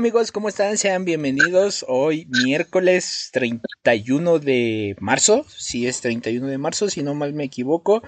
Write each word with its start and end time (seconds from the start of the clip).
¿qué 0.00 0.04
tal 0.04 0.12
amigos? 0.12 0.32
¿Cómo 0.32 0.48
están? 0.48 0.78
Sean 0.78 1.04
bienvenidos 1.04 1.84
hoy 1.86 2.26
miércoles 2.42 3.28
31 3.34 4.38
de 4.38 4.96
marzo, 4.98 5.44
si 5.54 5.86
es 5.86 6.00
31 6.00 6.46
de 6.46 6.56
marzo, 6.56 6.88
si 6.88 7.02
no 7.02 7.14
mal 7.14 7.34
me 7.34 7.44
equivoco. 7.44 8.02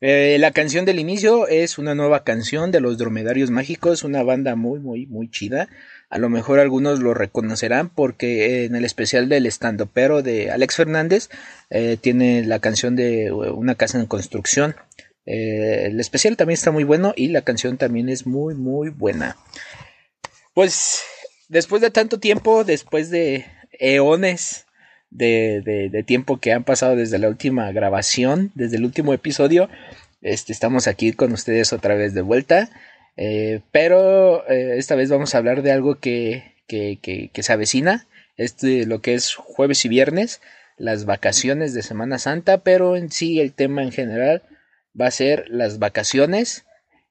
Eh, 0.00 0.38
la 0.40 0.50
canción 0.50 0.84
del 0.84 0.98
inicio 0.98 1.46
es 1.46 1.78
una 1.78 1.94
nueva 1.94 2.24
canción 2.24 2.72
de 2.72 2.80
los 2.80 2.98
Dromedarios 2.98 3.52
Mágicos, 3.52 4.02
una 4.02 4.24
banda 4.24 4.56
muy, 4.56 4.80
muy, 4.80 5.06
muy 5.06 5.30
chida. 5.30 5.68
A 6.10 6.18
lo 6.18 6.28
mejor 6.30 6.58
algunos 6.58 6.98
lo 6.98 7.14
reconocerán 7.14 7.90
porque 7.90 8.64
en 8.64 8.74
el 8.74 8.84
especial 8.84 9.28
del 9.28 9.46
estando 9.46 9.86
pero 9.86 10.22
de 10.22 10.50
Alex 10.50 10.74
Fernández 10.74 11.28
eh, 11.70 11.96
tiene 12.00 12.44
la 12.44 12.58
canción 12.58 12.96
de 12.96 13.30
una 13.30 13.76
casa 13.76 14.00
en 14.00 14.06
construcción. 14.06 14.74
Eh, 15.26 15.84
el 15.86 16.00
especial 16.00 16.36
también 16.36 16.54
está 16.54 16.72
muy 16.72 16.82
bueno 16.82 17.14
y 17.16 17.28
la 17.28 17.42
canción 17.42 17.78
también 17.78 18.08
es 18.08 18.26
muy, 18.26 18.56
muy 18.56 18.88
buena. 18.88 19.36
Pues 20.52 21.02
después 21.48 21.82
de 21.82 21.90
tanto 21.90 22.18
tiempo, 22.18 22.64
después 22.64 23.10
de 23.10 23.46
eones 23.72 24.66
de, 25.10 26.04
tiempo 26.06 26.38
que 26.38 26.52
han 26.52 26.64
pasado 26.64 26.96
desde 26.96 27.18
la 27.18 27.28
última 27.28 27.70
grabación, 27.72 28.52
desde 28.54 28.76
el 28.76 28.84
último 28.84 29.12
episodio, 29.12 29.68
este, 30.22 30.52
estamos 30.52 30.86
aquí 30.86 31.12
con 31.12 31.32
ustedes 31.32 31.72
otra 31.72 31.94
vez 31.94 32.14
de 32.14 32.22
vuelta. 32.22 32.70
Eh, 33.16 33.60
pero 33.72 34.46
eh, 34.48 34.76
esta 34.76 34.94
vez 34.94 35.08
vamos 35.08 35.34
a 35.34 35.38
hablar 35.38 35.62
de 35.62 35.72
algo 35.72 35.98
que, 35.98 36.54
que, 36.66 36.98
que, 37.32 37.42
se 37.42 37.52
avecina, 37.52 38.06
este, 38.36 38.84
lo 38.84 39.00
que 39.00 39.14
es 39.14 39.34
jueves 39.34 39.84
y 39.86 39.88
viernes, 39.88 40.42
las 40.76 41.06
vacaciones 41.06 41.72
de 41.72 41.82
Semana 41.82 42.18
Santa, 42.18 42.58
pero 42.58 42.96
en 42.96 43.10
sí 43.10 43.40
el 43.40 43.54
tema 43.54 43.82
en 43.82 43.92
general 43.92 44.42
va 44.98 45.06
a 45.06 45.12
ser 45.12 45.46
las 45.48 45.78
vacaciones. 45.78 46.64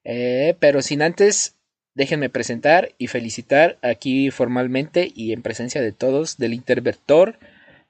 Eh, 0.08 0.54
pero 0.60 0.82
sin 0.82 1.02
antes 1.02 1.55
Déjenme 1.96 2.28
presentar 2.28 2.90
y 2.98 3.06
felicitar 3.06 3.78
aquí 3.80 4.30
formalmente 4.30 5.10
y 5.14 5.32
en 5.32 5.40
presencia 5.40 5.80
de 5.80 5.92
todos 5.92 6.36
del 6.36 6.52
interventor 6.52 7.38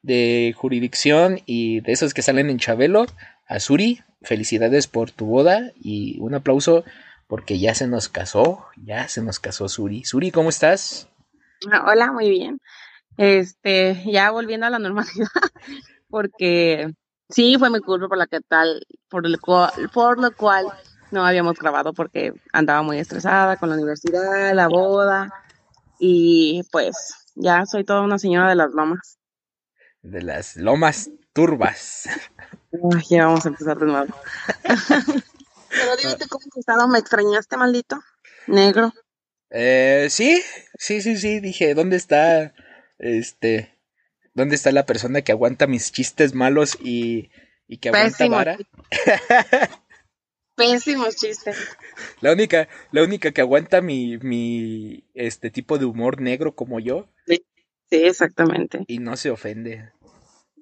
de 0.02 0.54
jurisdicción 0.56 1.40
y 1.44 1.80
de 1.80 1.90
esos 1.90 2.14
que 2.14 2.22
salen 2.22 2.48
en 2.48 2.60
Chabelo, 2.60 3.06
a 3.48 3.58
Suri. 3.58 4.02
Felicidades 4.22 4.86
por 4.86 5.10
tu 5.10 5.26
boda 5.26 5.72
y 5.74 6.20
un 6.20 6.36
aplauso 6.36 6.84
porque 7.26 7.58
ya 7.58 7.74
se 7.74 7.88
nos 7.88 8.08
casó, 8.08 8.66
ya 8.76 9.08
se 9.08 9.22
nos 9.22 9.40
casó 9.40 9.68
Suri. 9.68 10.04
Suri, 10.04 10.30
¿cómo 10.30 10.50
estás? 10.50 11.08
Ah, 11.72 11.84
hola, 11.88 12.12
muy 12.12 12.30
bien. 12.30 12.60
Este, 13.16 14.00
ya 14.06 14.30
volviendo 14.30 14.66
a 14.66 14.70
la 14.70 14.78
normalidad, 14.78 15.26
porque 16.08 16.92
sí 17.28 17.56
fue 17.58 17.70
mi 17.70 17.80
culpa 17.80 18.06
por 18.06 18.18
la 18.18 18.28
que 18.28 18.40
tal, 18.40 18.86
por 19.08 19.28
lo 19.28 19.36
cual, 19.40 19.72
por 19.92 20.20
lo 20.20 20.32
cual 20.32 20.66
no 21.10 21.24
habíamos 21.24 21.58
grabado 21.58 21.92
porque 21.92 22.32
andaba 22.52 22.82
muy 22.82 22.98
estresada 22.98 23.56
con 23.56 23.68
la 23.68 23.76
universidad, 23.76 24.54
la 24.54 24.68
boda 24.68 25.32
y 25.98 26.62
pues 26.70 27.14
ya 27.34 27.64
soy 27.66 27.84
toda 27.84 28.02
una 28.02 28.18
señora 28.18 28.48
de 28.48 28.56
las 28.56 28.72
lomas. 28.72 29.18
De 30.02 30.22
las 30.22 30.56
lomas 30.56 31.10
turbas. 31.32 32.08
ya 33.08 33.26
vamos 33.26 33.44
a 33.44 33.48
empezar 33.48 33.78
de 33.78 33.86
nuevo. 33.86 34.14
Pero 34.62 35.96
dime 35.96 36.16
cómo 36.28 36.44
has 36.50 36.56
estado, 36.56 36.88
¿me 36.88 36.98
extrañaste, 36.98 37.56
maldito? 37.56 38.00
Negro. 38.46 38.92
Eh, 39.50 40.08
sí, 40.10 40.42
sí, 40.78 41.02
sí, 41.02 41.16
sí, 41.16 41.40
dije, 41.40 41.74
¿dónde 41.74 41.96
está 41.96 42.52
este 42.98 43.76
¿Dónde 44.36 44.54
está 44.54 44.70
la 44.70 44.84
persona 44.84 45.22
que 45.22 45.32
aguanta 45.32 45.66
mis 45.66 45.92
chistes 45.92 46.34
malos 46.34 46.76
y, 46.78 47.30
y 47.66 47.78
que 47.78 47.88
aguanta 47.88 48.28
vara? 48.28 48.58
Pésimos 50.56 51.16
chistes. 51.16 51.56
La 52.20 52.32
única, 52.32 52.68
la 52.90 53.02
única 53.02 53.30
que 53.30 53.42
aguanta 53.42 53.82
mi, 53.82 54.16
mi 54.18 55.04
este 55.14 55.50
tipo 55.50 55.78
de 55.78 55.84
humor 55.84 56.20
negro 56.20 56.54
como 56.54 56.80
yo. 56.80 57.08
Sí, 57.26 57.44
exactamente. 57.90 58.84
Y 58.88 58.98
no 58.98 59.16
se 59.16 59.30
ofende. 59.30 59.92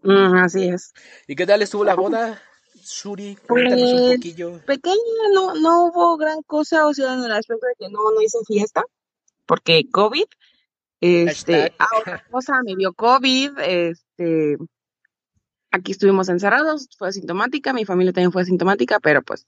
Mm, 0.03 0.37
así 0.37 0.69
es. 0.69 0.93
¿Y 1.27 1.37
qué 1.37 1.47
tal 1.47 1.63
estuvo 1.63 1.85
la 1.85 1.95
boda, 1.95 2.43
Suri? 2.83 3.37
Cuéntanos 3.49 3.93
un 3.93 4.01
pues, 4.01 4.17
poquillo. 4.17 4.61
Pequeña, 4.67 4.97
no, 5.33 5.55
no 5.55 5.87
hubo 5.87 6.17
gran 6.19 6.43
cosa, 6.43 6.87
o 6.87 6.93
sea, 6.93 7.15
en 7.15 7.25
el 7.25 7.33
aspecto 7.33 7.67
de 7.67 7.75
que 7.79 7.91
no, 7.91 8.11
no 8.11 8.21
hice 8.21 8.39
fiesta, 8.47 8.85
porque 9.47 9.89
COVID. 9.91 10.27
Este, 11.01 11.73
ahora 11.79 12.25
cosa 12.31 12.55
me 12.65 12.77
dio 12.77 12.95
COVID, 12.95 13.59
este, 13.59 14.57
aquí 15.71 15.93
estuvimos 15.93 16.29
encerrados, 16.29 16.89
fue 16.97 17.09
asintomática, 17.09 17.73
mi 17.73 17.85
familia 17.85 18.13
también 18.13 18.33
fue 18.33 18.43
asintomática, 18.43 19.01
pero 19.01 19.23
pues 19.23 19.47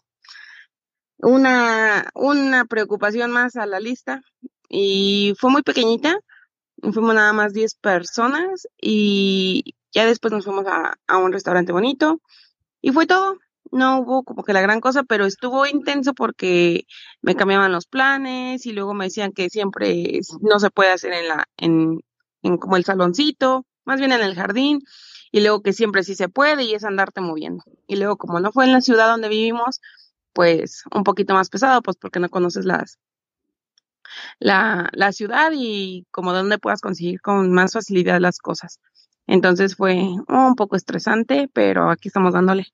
una, 1.19 2.11
una 2.15 2.65
preocupación 2.65 3.31
más 3.31 3.57
a 3.57 3.67
la 3.67 3.81
lista 3.81 4.23
y 4.69 5.35
fue 5.39 5.51
muy 5.51 5.63
pequeñita, 5.63 6.19
fuimos 6.83 7.15
nada 7.15 7.33
más 7.33 7.53
10 7.53 7.75
personas 7.77 8.69
y 8.81 9.75
ya 9.93 10.07
después 10.07 10.33
nos 10.33 10.45
fuimos 10.45 10.67
a, 10.67 10.97
a 11.07 11.19
un 11.19 11.33
restaurante 11.33 11.73
bonito 11.73 12.21
y 12.81 12.93
fue 12.93 13.07
todo. 13.07 13.39
No 13.73 13.99
hubo 13.99 14.23
como 14.23 14.45
que 14.45 14.53
la 14.53 14.61
gran 14.61 14.81
cosa, 14.81 15.03
pero 15.03 15.27
estuvo 15.27 15.67
intenso 15.67 16.15
porque 16.15 16.85
me 17.21 17.35
cambiaban 17.35 17.73
los 17.73 17.87
planes 17.87 18.65
y 18.65 18.73
luego 18.73 18.95
me 18.95 19.07
decían 19.07 19.33
que 19.33 19.51
siempre 19.51 20.21
no 20.41 20.61
se 20.61 20.71
puede 20.71 20.93
hacer 20.93 21.13
en 21.13 21.29
la, 21.29 21.47
en, 21.57 22.01
en 22.43 22.59
como 22.59 22.77
el 22.77 22.85
saloncito, 22.85 23.67
más 23.85 23.99
bien 23.99 24.13
en 24.13 24.23
el 24.23 24.37
jardín, 24.37 24.81
y 25.33 25.41
luego 25.41 25.63
que 25.63 25.73
siempre 25.73 26.05
sí 26.05 26.15
se 26.15 26.29
puede 26.29 26.63
y 26.63 26.75
es 26.75 26.85
andarte 26.85 27.21
moviendo. 27.21 27.65
Y 27.89 27.97
luego 27.97 28.17
como 28.17 28.39
no 28.39 28.53
fue 28.53 28.67
en 28.67 28.73
la 28.73 28.81
ciudad 28.81 29.09
donde 29.09 29.29
vivimos, 29.29 29.81
pues 30.37 30.83
un 30.95 31.03
poquito 31.03 31.33
más 31.33 31.49
pesado, 31.49 31.81
pues 31.81 31.97
porque 31.97 32.21
no 32.21 32.29
conoces 32.29 32.67
las 32.67 32.99
la, 34.39 34.91
la 34.93 35.11
ciudad 35.13 35.51
y 35.55 36.07
como 36.11 36.35
donde 36.35 36.59
puedas 36.59 36.83
conseguir 36.83 37.23
con 37.23 37.51
más 37.53 37.73
facilidad 37.73 38.21
las 38.21 38.39
cosas. 38.39 38.79
Entonces 39.27 39.77
fue 39.77 39.95
un 39.95 40.55
poco 40.55 40.77
estresante, 40.77 41.49
pero 41.51 41.91
aquí 41.91 42.09
estamos 42.09 42.35
dándole. 42.35 42.67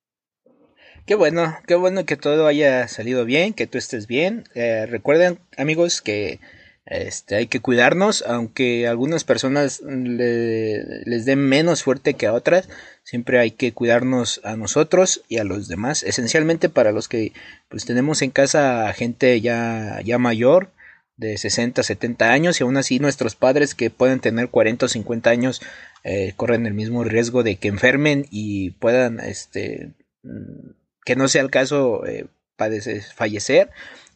Qué 1.07 1.15
bueno, 1.15 1.57
qué 1.69 1.77
bueno 1.77 2.05
que 2.05 2.17
todo 2.17 2.49
haya 2.49 2.89
salido 2.89 3.25
bien, 3.25 3.55
que 3.55 3.69
tú 3.69 3.79
estés 3.79 4.09
bien. 4.09 4.43
Eh, 4.57 4.87
recuerden, 4.87 5.39
amigos, 5.57 6.03
que 6.03 6.41
este, 6.85 7.37
hay 7.37 7.47
que 7.47 7.61
cuidarnos, 7.61 8.25
aunque 8.27 8.89
algunas 8.89 9.23
personas 9.23 9.81
les 9.83 11.25
den 11.25 11.39
menos 11.39 11.85
fuerte 11.85 12.15
que 12.15 12.27
a 12.27 12.33
otras, 12.33 12.69
siempre 13.05 13.39
hay 13.39 13.53
que 13.53 13.73
cuidarnos 13.73 14.41
a 14.45 14.57
nosotros 14.57 15.23
y 15.29 15.39
a 15.39 15.45
los 15.45 15.69
demás, 15.69 16.03
esencialmente 16.03 16.69
para 16.69 16.93
los 16.93 17.09
que 17.09 17.33
pues 17.69 17.85
tenemos 17.85 18.21
en 18.23 18.31
casa 18.31 18.93
gente 18.95 19.41
ya, 19.41 20.01
ya 20.05 20.19
mayor, 20.19 20.71
de 21.17 21.37
60, 21.37 21.83
70 21.83 22.33
años, 22.33 22.59
y 22.59 22.65
aún 22.65 22.77
así 22.77 22.99
nuestros 22.99 23.37
padres 23.37 23.75
que 23.75 23.91
pueden 23.91 24.19
tener 24.19 24.49
40 24.49 24.87
o 24.87 24.89
50 24.89 25.31
años 25.31 25.61
eh, 26.03 26.33
corren 26.37 26.67
el 26.67 26.75
mismo 26.75 27.05
riesgo 27.05 27.45
de 27.45 27.57
que 27.57 27.69
enfermen 27.69 28.27
y 28.31 28.71
puedan, 28.71 29.21
este, 29.21 29.93
mm, 30.25 30.71
que 31.05 31.15
no 31.15 31.29
sea 31.29 31.43
el 31.43 31.51
caso, 31.51 32.05
eh, 32.07 32.27
padecer, 32.57 33.03
fallecer 33.03 33.71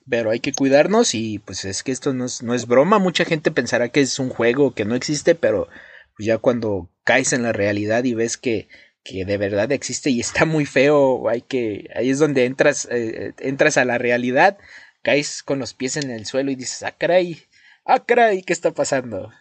pero 0.09 0.31
hay 0.31 0.41
que 0.41 0.53
cuidarnos 0.53 1.15
y 1.15 1.39
pues 1.41 1.65
es 1.65 1.83
que 1.83 1.93
esto 1.93 2.13
no 2.13 2.27
es, 2.27 2.43
no 2.43 2.55
es 2.55 2.67
broma, 2.67 2.99
mucha 2.99 3.25
gente 3.25 3.51
pensará 3.51 3.89
que 3.89 4.01
es 4.01 4.19
un 4.19 4.29
juego 4.29 4.75
que 4.75 4.85
no 4.85 4.95
existe, 4.95 5.35
pero 5.35 5.69
pues 6.17 6.27
ya 6.27 6.39
cuando 6.39 6.89
caes 7.05 7.33
en 7.33 7.43
la 7.43 7.53
realidad 7.53 8.05
y 8.05 8.15
ves 8.15 8.37
que, 8.37 8.69
que 9.03 9.25
de 9.25 9.37
verdad 9.37 9.71
existe 9.73 10.11
y 10.11 10.21
está 10.21 10.45
muy 10.45 10.65
feo, 10.67 11.29
hay 11.29 11.43
que, 11.43 11.91
ahí 11.95 12.11
es 12.11 12.19
donde 12.19 12.45
entras, 12.45 12.89
eh, 12.91 13.35
entras 13.39 13.77
a 13.77 13.85
la 13.85 13.99
realidad, 13.99 14.59
caes 15.03 15.43
con 15.43 15.59
los 15.59 15.75
pies 15.75 15.97
en 15.97 16.11
el 16.11 16.27
suelo 16.27 16.51
y 16.51 16.57
dices, 16.57 16.83
ah 16.83 16.95
caray, 16.97 17.43
ah 17.85 18.05
¿qué 18.05 18.53
está 18.53 18.71
pasando? 18.73 19.33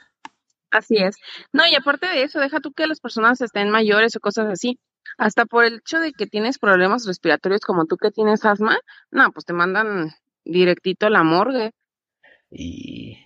Así 0.71 0.97
es. 0.97 1.15
No, 1.53 1.65
y 1.65 1.75
aparte 1.75 2.07
de 2.07 2.23
eso, 2.23 2.39
deja 2.39 2.59
tú 2.59 2.73
que 2.73 2.87
las 2.87 2.99
personas 2.99 3.39
estén 3.39 3.69
mayores 3.69 4.15
o 4.15 4.19
cosas 4.19 4.47
así. 4.51 4.77
Hasta 5.17 5.45
por 5.45 5.63
el 5.63 5.75
hecho 5.75 5.99
de 5.99 6.11
que 6.11 6.27
tienes 6.27 6.59
problemas 6.59 7.05
respiratorios 7.05 7.61
como 7.61 7.85
tú 7.85 7.95
que 7.95 8.11
tienes 8.11 8.43
asma, 8.43 8.77
no, 9.09 9.31
pues 9.31 9.45
te 9.45 9.53
mandan 9.53 10.13
directito 10.45 11.07
a 11.07 11.09
la 11.09 11.23
morgue. 11.23 11.71
Y 12.49 13.17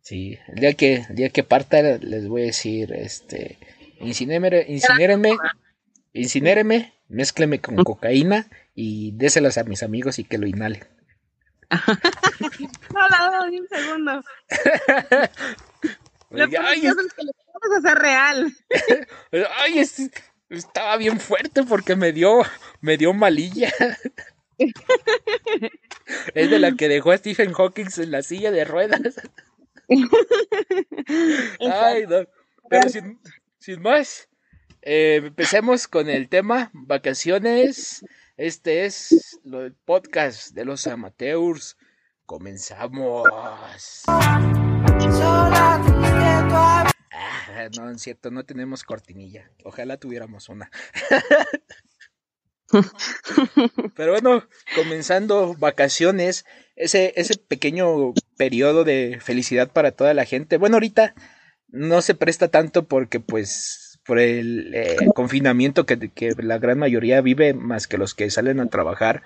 sí, 0.00 0.38
el 0.48 0.54
día 0.56 0.74
que, 0.74 1.04
el 1.08 1.16
día 1.16 1.28
que 1.28 1.42
parta 1.42 1.82
les 1.82 2.28
voy 2.28 2.42
a 2.42 2.46
decir, 2.46 2.92
este, 2.92 3.58
incinérenme, 4.00 5.36
incinérenme, 6.12 6.94
mézcleme 7.08 7.60
con 7.60 7.76
cocaína 7.76 8.48
y 8.74 9.12
déselas 9.12 9.58
a 9.58 9.64
mis 9.64 9.82
amigos 9.82 10.18
y 10.18 10.24
que 10.24 10.38
lo 10.38 10.46
inhalen. 10.46 10.84
no, 12.94 13.08
la 13.08 13.48
un 13.50 13.68
segundo. 13.68 14.22
ay, 16.30 16.86
es... 16.86 16.94
que 16.94 17.24
le 17.24 17.32
vamos 17.46 17.70
a 17.74 17.78
hacer 17.78 17.98
real. 17.98 18.52
ay, 19.58 19.84
estaba 20.50 20.96
bien 20.96 21.18
fuerte 21.18 21.62
porque 21.62 21.96
me 21.96 22.12
dio, 22.12 22.42
me 22.80 22.96
dio 22.96 23.12
malilla. 23.12 23.72
es 26.34 26.50
de 26.50 26.58
la 26.58 26.72
que 26.72 26.88
dejó 26.88 27.12
a 27.12 27.18
Stephen 27.18 27.52
Hawking 27.52 27.88
en 27.96 28.10
la 28.10 28.22
silla 28.22 28.50
de 28.50 28.64
ruedas. 28.64 29.00
Ay, 31.60 32.06
no. 32.08 32.26
Pero 32.68 32.88
sin, 32.88 33.82
más, 33.82 34.28
eh, 34.82 35.20
empecemos 35.24 35.88
con 35.88 36.08
el 36.08 36.28
tema 36.28 36.70
vacaciones. 36.72 38.04
Este 38.36 38.86
es 38.86 39.40
el 39.44 39.74
podcast 39.84 40.52
de 40.52 40.64
los 40.64 40.86
amateurs. 40.86 41.76
Comenzamos. 42.24 43.28
Ah, 43.34 43.76
no, 47.76 47.90
es 47.90 48.02
cierto, 48.02 48.30
no 48.30 48.44
tenemos 48.44 48.84
cortinilla. 48.84 49.50
Ojalá 49.64 49.98
tuviéramos 49.98 50.48
una. 50.48 50.70
Pero 53.96 54.12
bueno, 54.12 54.44
comenzando 54.74 55.54
vacaciones, 55.54 56.44
ese, 56.76 57.12
ese 57.16 57.36
pequeño 57.36 58.14
periodo 58.36 58.84
de 58.84 59.18
felicidad 59.20 59.70
para 59.70 59.92
toda 59.92 60.14
la 60.14 60.24
gente. 60.24 60.56
Bueno, 60.56 60.76
ahorita 60.76 61.14
no 61.68 62.02
se 62.02 62.14
presta 62.14 62.48
tanto 62.48 62.84
porque 62.86 63.20
pues 63.20 64.00
por 64.04 64.18
el 64.18 64.74
eh, 64.74 64.96
confinamiento 65.14 65.86
que, 65.86 66.10
que, 66.10 66.34
la 66.38 66.58
gran 66.58 66.78
mayoría 66.78 67.20
vive, 67.20 67.54
más 67.54 67.86
que 67.86 67.98
los 67.98 68.14
que 68.14 68.30
salen 68.30 68.60
a 68.60 68.66
trabajar, 68.66 69.22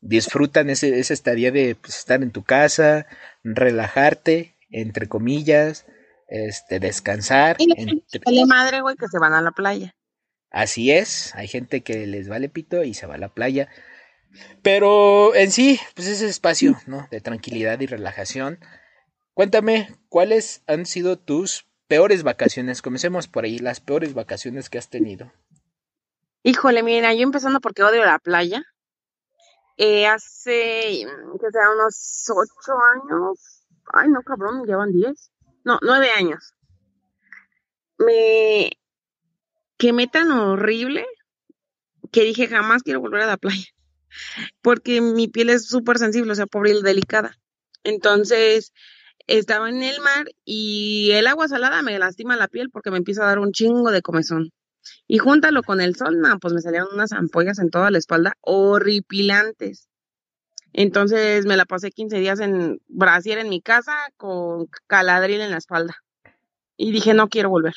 disfrutan 0.00 0.68
ese, 0.70 0.98
esa 0.98 1.14
estadía 1.14 1.52
de 1.52 1.76
pues, 1.76 1.98
estar 1.98 2.22
en 2.22 2.32
tu 2.32 2.42
casa, 2.42 3.06
relajarte, 3.44 4.56
entre 4.70 5.08
comillas, 5.08 5.86
este, 6.28 6.80
descansar. 6.80 7.56
Y 7.58 7.72
entre... 7.76 8.46
madre, 8.46 8.80
güey, 8.80 8.96
que 8.96 9.06
se 9.08 9.18
van 9.18 9.32
a 9.32 9.40
la 9.40 9.52
playa. 9.52 9.94
Así 10.50 10.90
es, 10.90 11.34
hay 11.34 11.48
gente 11.48 11.82
que 11.82 12.06
les 12.06 12.28
vale 12.28 12.48
pito 12.48 12.84
y 12.84 12.94
se 12.94 13.06
va 13.06 13.16
a 13.16 13.18
la 13.18 13.34
playa. 13.34 13.68
Pero 14.62 15.34
en 15.34 15.50
sí, 15.50 15.80
pues 15.94 16.08
ese 16.08 16.26
espacio, 16.26 16.76
¿no? 16.86 17.06
De 17.10 17.20
tranquilidad 17.20 17.80
y 17.80 17.86
relajación. 17.86 18.58
Cuéntame, 19.34 19.94
¿cuáles 20.08 20.62
han 20.66 20.86
sido 20.86 21.18
tus 21.18 21.66
peores 21.88 22.22
vacaciones? 22.22 22.82
Comencemos 22.82 23.28
por 23.28 23.44
ahí, 23.44 23.58
las 23.58 23.80
peores 23.80 24.14
vacaciones 24.14 24.70
que 24.70 24.78
has 24.78 24.88
tenido. 24.88 25.32
Híjole, 26.42 26.82
mira, 26.82 27.12
yo 27.12 27.22
empezando 27.22 27.60
porque 27.60 27.82
odio 27.82 28.04
la 28.04 28.18
playa. 28.18 28.62
Eh, 29.76 30.06
hace, 30.06 31.04
que 31.40 31.50
sea, 31.50 31.70
unos 31.72 32.24
ocho 32.30 32.72
años. 32.94 33.66
Ay, 33.92 34.08
no, 34.08 34.22
cabrón, 34.22 34.64
llevan 34.64 34.92
diez. 34.92 35.30
No, 35.64 35.78
nueve 35.82 36.10
años. 36.16 36.54
Me 37.98 38.70
quemé 39.76 40.06
tan 40.06 40.30
horrible 40.30 41.06
que 42.12 42.24
dije 42.24 42.48
jamás 42.48 42.82
quiero 42.82 43.00
volver 43.00 43.22
a 43.22 43.26
la 43.26 43.36
playa. 43.36 43.66
Porque 44.62 45.00
mi 45.00 45.28
piel 45.28 45.50
es 45.50 45.68
súper 45.68 45.98
sensible, 45.98 46.32
o 46.32 46.34
sea, 46.34 46.46
pobre 46.46 46.70
y 46.70 46.82
delicada. 46.82 47.38
Entonces, 47.84 48.72
estaba 49.26 49.68
en 49.68 49.82
el 49.82 50.00
mar 50.00 50.26
y 50.44 51.10
el 51.12 51.26
agua 51.26 51.48
salada 51.48 51.82
me 51.82 51.98
lastima 51.98 52.36
la 52.36 52.48
piel 52.48 52.70
porque 52.70 52.90
me 52.90 52.98
empieza 52.98 53.24
a 53.24 53.26
dar 53.26 53.38
un 53.38 53.52
chingo 53.52 53.90
de 53.90 54.02
comezón. 54.02 54.52
Y 55.08 55.18
júntalo 55.18 55.62
con 55.62 55.80
el 55.80 55.96
sol, 55.96 56.16
pues 56.40 56.54
me 56.54 56.60
salieron 56.60 56.88
unas 56.92 57.12
ampollas 57.12 57.58
en 57.58 57.70
toda 57.70 57.90
la 57.90 57.98
espalda 57.98 58.34
horripilantes. 58.40 59.88
Entonces 60.72 61.46
me 61.46 61.56
la 61.56 61.64
pasé 61.64 61.90
15 61.90 62.18
días 62.18 62.38
en 62.40 62.80
brasier 62.86 63.38
en 63.38 63.48
mi 63.48 63.60
casa 63.60 63.96
con 64.16 64.68
caladril 64.86 65.40
en 65.40 65.50
la 65.50 65.58
espalda. 65.58 65.96
Y 66.76 66.92
dije, 66.92 67.14
no 67.14 67.28
quiero 67.28 67.50
volver. 67.50 67.74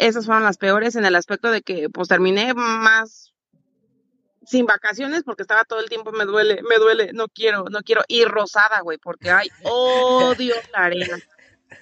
Esas 0.00 0.26
fueron 0.26 0.44
las 0.44 0.58
peores 0.58 0.96
en 0.96 1.04
el 1.04 1.14
aspecto 1.14 1.50
de 1.50 1.62
que 1.62 1.88
pues 1.90 2.08
terminé 2.08 2.54
más 2.54 3.32
sin 4.44 4.66
vacaciones 4.66 5.22
porque 5.22 5.42
estaba 5.42 5.64
todo 5.64 5.80
el 5.80 5.88
tiempo 5.88 6.10
me 6.10 6.24
duele, 6.24 6.60
me 6.68 6.76
duele, 6.76 7.12
no 7.12 7.28
quiero, 7.28 7.66
no 7.70 7.80
quiero 7.82 8.02
ir 8.08 8.26
rosada, 8.26 8.80
güey, 8.80 8.98
porque 8.98 9.30
ay, 9.30 9.48
odio 9.62 10.54
la 10.72 10.84
arena. 10.86 11.18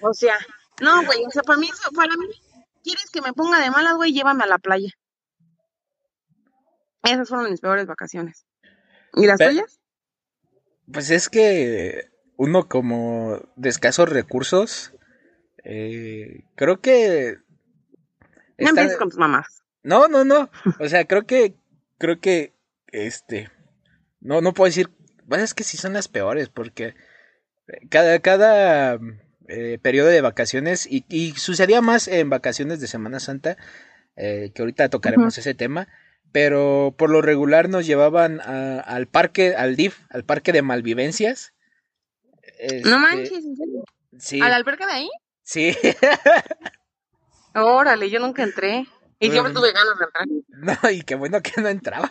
O 0.01 0.13
sea, 0.13 0.35
no, 0.81 1.03
güey, 1.05 1.25
o 1.25 1.31
sea, 1.31 1.41
para 1.43 1.57
mí, 1.57 1.69
para 1.95 2.15
mí 2.15 2.27
¿Quieres 2.83 3.09
que 3.11 3.21
me 3.21 3.33
ponga 3.33 3.59
de 3.59 3.71
malas, 3.71 3.95
güey? 3.95 4.13
Llévame 4.13 4.43
a 4.43 4.47
la 4.47 4.57
playa. 4.57 4.89
Esas 7.03 7.29
fueron 7.29 7.51
mis 7.51 7.61
peores 7.61 7.85
vacaciones. 7.85 8.45
¿Y 9.13 9.25
las 9.25 9.39
tuyas? 9.39 9.79
Pues 10.91 11.09
es 11.09 11.29
que 11.29 12.09
uno 12.37 12.67
como 12.67 13.41
de 13.55 13.69
escasos 13.69 14.09
recursos, 14.09 14.93
eh, 15.63 16.45
creo 16.55 16.81
que... 16.81 17.37
No 18.59 18.69
empieces 18.69 18.97
con 18.97 19.09
tus 19.09 19.19
mamás. 19.19 19.63
No, 19.83 20.07
no, 20.07 20.25
no. 20.25 20.49
O 20.79 20.87
sea, 20.89 21.05
creo 21.05 21.25
que, 21.25 21.55
creo 21.97 22.19
que, 22.19 22.53
este, 22.87 23.49
no, 24.19 24.41
no 24.41 24.53
puedo 24.53 24.67
decir, 24.67 24.89
bueno, 25.25 25.43
es 25.43 25.53
que 25.53 25.63
sí 25.63 25.77
son 25.77 25.93
las 25.93 26.07
peores, 26.07 26.49
porque 26.49 26.95
cada, 27.89 28.19
cada 28.19 28.99
eh, 29.47 29.79
periodo 29.81 30.09
de 30.09 30.21
vacaciones 30.21 30.87
y, 30.89 31.33
sucedía 31.37 31.81
más 31.81 32.07
en 32.07 32.29
vacaciones 32.29 32.79
de 32.79 32.87
Semana 32.87 33.19
Santa, 33.19 33.57
eh, 34.15 34.51
que 34.53 34.61
ahorita 34.61 34.89
tocaremos 34.89 35.37
ese 35.37 35.53
tema, 35.53 35.87
pero 36.31 36.93
por 36.97 37.09
lo 37.09 37.21
regular 37.21 37.69
nos 37.69 37.85
llevaban 37.85 38.41
al 38.41 39.07
parque, 39.07 39.55
al 39.55 39.75
DIF, 39.75 39.99
al 40.09 40.23
parque 40.23 40.51
de 40.51 40.61
malvivencias. 40.61 41.53
no 42.43 42.67
este, 42.67 42.89
manches, 42.89 43.45
¿en 43.45 43.55
serio? 43.55 43.83
Sí. 44.17 44.41
¿Al 44.41 44.53
albergue 44.53 44.85
de 44.85 44.91
ahí? 44.91 45.09
Sí. 45.43 45.75
Órale, 47.53 48.09
yo 48.09 48.19
nunca 48.19 48.43
entré. 48.43 48.87
Y 49.19 49.31
siempre 49.31 49.53
tuve 49.53 49.71
ganas 49.73 49.97
de 49.97 50.05
entrar. 50.05 50.27
No, 50.83 50.89
y 50.91 51.01
qué 51.03 51.15
bueno 51.15 51.41
que 51.41 51.61
no 51.61 51.69
entraba. 51.69 52.09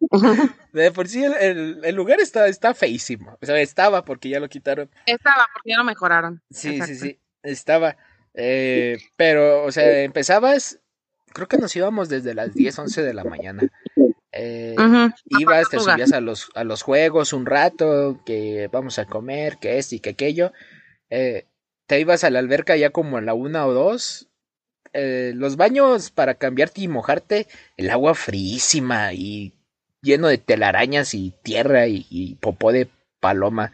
De 0.72 0.92
por 0.92 1.08
sí 1.08 1.24
el, 1.24 1.80
el, 1.84 1.94
lugar 1.94 2.20
está, 2.20 2.46
está 2.48 2.74
feísimo. 2.74 3.36
O 3.40 3.46
sea, 3.46 3.60
estaba 3.60 4.04
porque 4.04 4.28
ya 4.28 4.40
lo 4.40 4.48
quitaron. 4.48 4.90
Estaba 5.06 5.46
porque 5.52 5.70
ya 5.70 5.76
lo 5.78 5.84
mejoraron. 5.84 6.42
Sí, 6.50 6.80
sí, 6.82 6.94
sí. 6.94 7.20
Estaba. 7.42 7.96
Eh, 8.34 8.98
pero, 9.16 9.64
o 9.64 9.72
sea, 9.72 10.02
empezabas. 10.02 10.80
Creo 11.32 11.48
que 11.48 11.58
nos 11.58 11.74
íbamos 11.76 12.08
desde 12.08 12.34
las 12.34 12.54
10, 12.54 12.78
11 12.78 13.02
de 13.02 13.14
la 13.14 13.24
mañana. 13.24 13.68
Eh, 14.32 14.76
ibas, 15.40 15.68
te 15.68 15.78
subías 15.78 16.12
a 16.12 16.20
los, 16.20 16.50
a 16.54 16.64
los 16.64 16.82
juegos 16.82 17.32
un 17.32 17.44
rato, 17.44 18.20
que 18.24 18.68
vamos 18.72 18.98
a 18.98 19.04
comer, 19.04 19.58
que 19.58 19.78
esto 19.78 19.96
y 19.96 20.00
que 20.00 20.10
aquello. 20.10 20.52
Eh, 21.10 21.46
te 21.88 21.98
ibas 21.98 22.22
a 22.22 22.30
la 22.30 22.38
alberca 22.38 22.76
ya 22.76 22.90
como 22.90 23.16
a 23.16 23.22
la 23.22 23.34
una 23.34 23.66
o 23.66 23.72
dos. 23.72 24.28
los 24.92 25.56
baños 25.56 26.10
para 26.10 26.34
cambiarte 26.34 26.82
y 26.82 26.88
mojarte, 26.88 27.48
el 27.76 27.90
agua 27.90 28.14
fríísima 28.14 29.12
y 29.14 29.54
lleno 30.02 30.28
de 30.28 30.38
telarañas 30.38 31.14
y 31.14 31.34
tierra 31.42 31.86
y, 31.88 32.36
popó 32.40 32.72
de 32.72 32.88
paloma. 33.20 33.72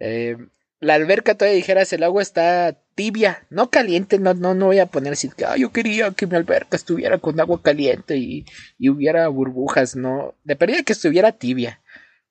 Eh, 0.00 0.36
la 0.80 0.94
alberca 0.94 1.34
todavía 1.34 1.56
dijeras, 1.56 1.92
el 1.92 2.02
agua 2.02 2.22
está 2.22 2.78
tibia, 2.94 3.46
no 3.50 3.68
caliente, 3.70 4.18
no, 4.18 4.32
no, 4.34 4.54
no 4.54 4.66
voy 4.66 4.78
a 4.78 4.86
poner 4.86 5.12
así 5.12 5.28
que 5.28 5.44
yo 5.58 5.70
quería 5.70 6.10
que 6.12 6.26
mi 6.26 6.36
alberca 6.36 6.76
estuviera 6.76 7.18
con 7.18 7.38
agua 7.40 7.60
caliente 7.62 8.16
y, 8.16 8.46
hubiera 8.88 9.28
burbujas, 9.28 9.96
no, 9.96 10.34
dependía 10.44 10.82
que 10.82 10.94
estuviera 10.94 11.32
tibia, 11.32 11.82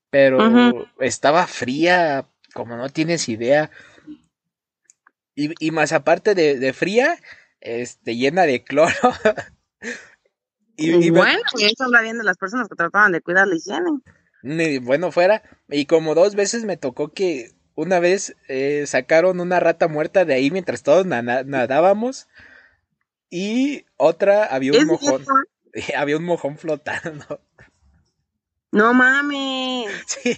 pero 0.10 0.88
estaba 1.00 1.46
fría, 1.46 2.25
como 2.54 2.77
no 2.77 2.89
tienes 2.89 3.30
idea. 3.30 3.70
Y, 5.38 5.53
y 5.65 5.72
más 5.72 5.94
aparte 5.94 6.34
de, 6.34 6.58
de 6.58 6.74
fría, 6.74 7.15
este, 7.62 8.17
llena 8.17 8.44
de 8.44 8.63
cloro. 8.63 8.91
Y, 10.79 11.10
bueno, 11.10 11.41
eso 11.60 11.84
habla 11.86 12.03
bien 12.03 12.20
de 12.20 12.24
las 12.24 12.38
personas 12.38 12.67
que 12.70 12.75
trataban 12.75 13.12
de 13.12 13.22
cuidar 13.22 13.48
la 13.48 13.56
higiene. 13.56 14.79
bueno, 14.82 15.12
fuera. 15.12 15.41
Y 15.70 15.88
como 15.88 16.13
dos 16.13 16.36
veces 16.36 16.65
me 16.65 16.77
tocó 16.77 17.13
que 17.13 17.51
una 17.74 18.00
vez 18.00 18.36
eh, 18.48 18.86
sacaron 18.86 19.39
una 19.39 19.60
rata 19.60 19.88
muerta 19.88 20.24
de 20.24 20.36
ahí 20.36 20.51
mientras 20.51 20.84
todos 20.84 21.08
nadábamos. 21.08 22.27
Y 23.32 23.86
otra 23.98 24.46
había 24.46 24.74
un 24.74 24.86
mojón. 24.86 25.25
había 25.98 26.17
un 26.17 26.25
mojón 26.25 26.60
flotando. 26.60 27.41
No 28.72 28.94
mames. 28.94 29.89
Sí. 30.06 30.38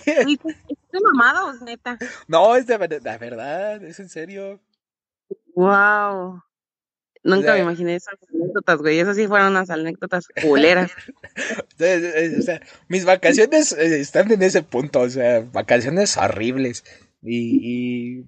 ¿Es 0.92 1.02
mamado 1.04 1.54
neta? 1.66 1.98
No, 2.28 2.56
es 2.56 2.66
de, 2.66 2.78
de 2.78 3.18
verdad, 3.18 3.84
es 3.84 4.00
en 4.00 4.10
serio. 4.10 4.62
Wow. 5.60 6.42
Nunca 7.22 7.54
me 7.54 7.60
imaginé 7.60 7.96
esas 7.96 8.16
anécdotas, 8.34 8.78
güey. 8.78 8.98
Esas 8.98 9.18
sí 9.18 9.28
fueron 9.28 9.50
unas 9.50 9.70
anécdotas 9.70 10.30
culeras. 10.42 10.90
o 12.40 12.42
sea, 12.42 12.62
mis 12.88 13.04
vacaciones 13.04 13.74
eh, 13.74 14.00
están 14.00 14.32
en 14.32 14.42
ese 14.42 14.64
punto, 14.64 15.02
o 15.02 15.10
sea, 15.10 15.42
vacaciones 15.42 16.16
horribles. 16.16 16.86
Y, 17.22 18.24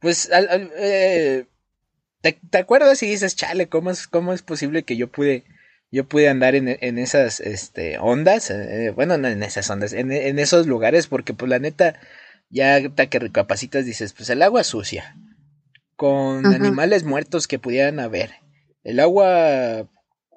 pues, 0.00 0.28
eh, 0.32 1.46
¿te, 2.22 2.58
acuerdas 2.58 3.00
y 3.04 3.06
dices, 3.06 3.36
chale, 3.36 3.68
¿cómo 3.68 3.92
es, 3.92 4.08
cómo 4.08 4.32
es 4.32 4.42
posible 4.42 4.82
que 4.82 4.96
yo 4.96 5.06
pude, 5.06 5.44
yo 5.92 6.08
pude 6.08 6.28
andar 6.28 6.56
en, 6.56 6.76
en 6.80 6.98
esas 6.98 7.38
este, 7.38 7.98
ondas? 8.00 8.50
Eh, 8.50 8.92
bueno, 8.96 9.16
no 9.16 9.28
en 9.28 9.44
esas 9.44 9.70
ondas, 9.70 9.92
en, 9.92 10.10
en, 10.10 10.40
esos 10.40 10.66
lugares, 10.66 11.06
porque 11.06 11.34
pues 11.34 11.48
la 11.48 11.60
neta, 11.60 12.00
ya 12.48 12.80
que 12.80 13.18
recapacitas 13.20 13.86
dices, 13.86 14.12
pues 14.12 14.28
el 14.30 14.42
agua 14.42 14.64
sucia 14.64 15.14
con 16.00 16.46
animales 16.46 17.04
muertos 17.04 17.46
que 17.46 17.58
pudieran 17.58 18.00
haber. 18.00 18.30
El 18.84 19.00
agua 19.00 19.86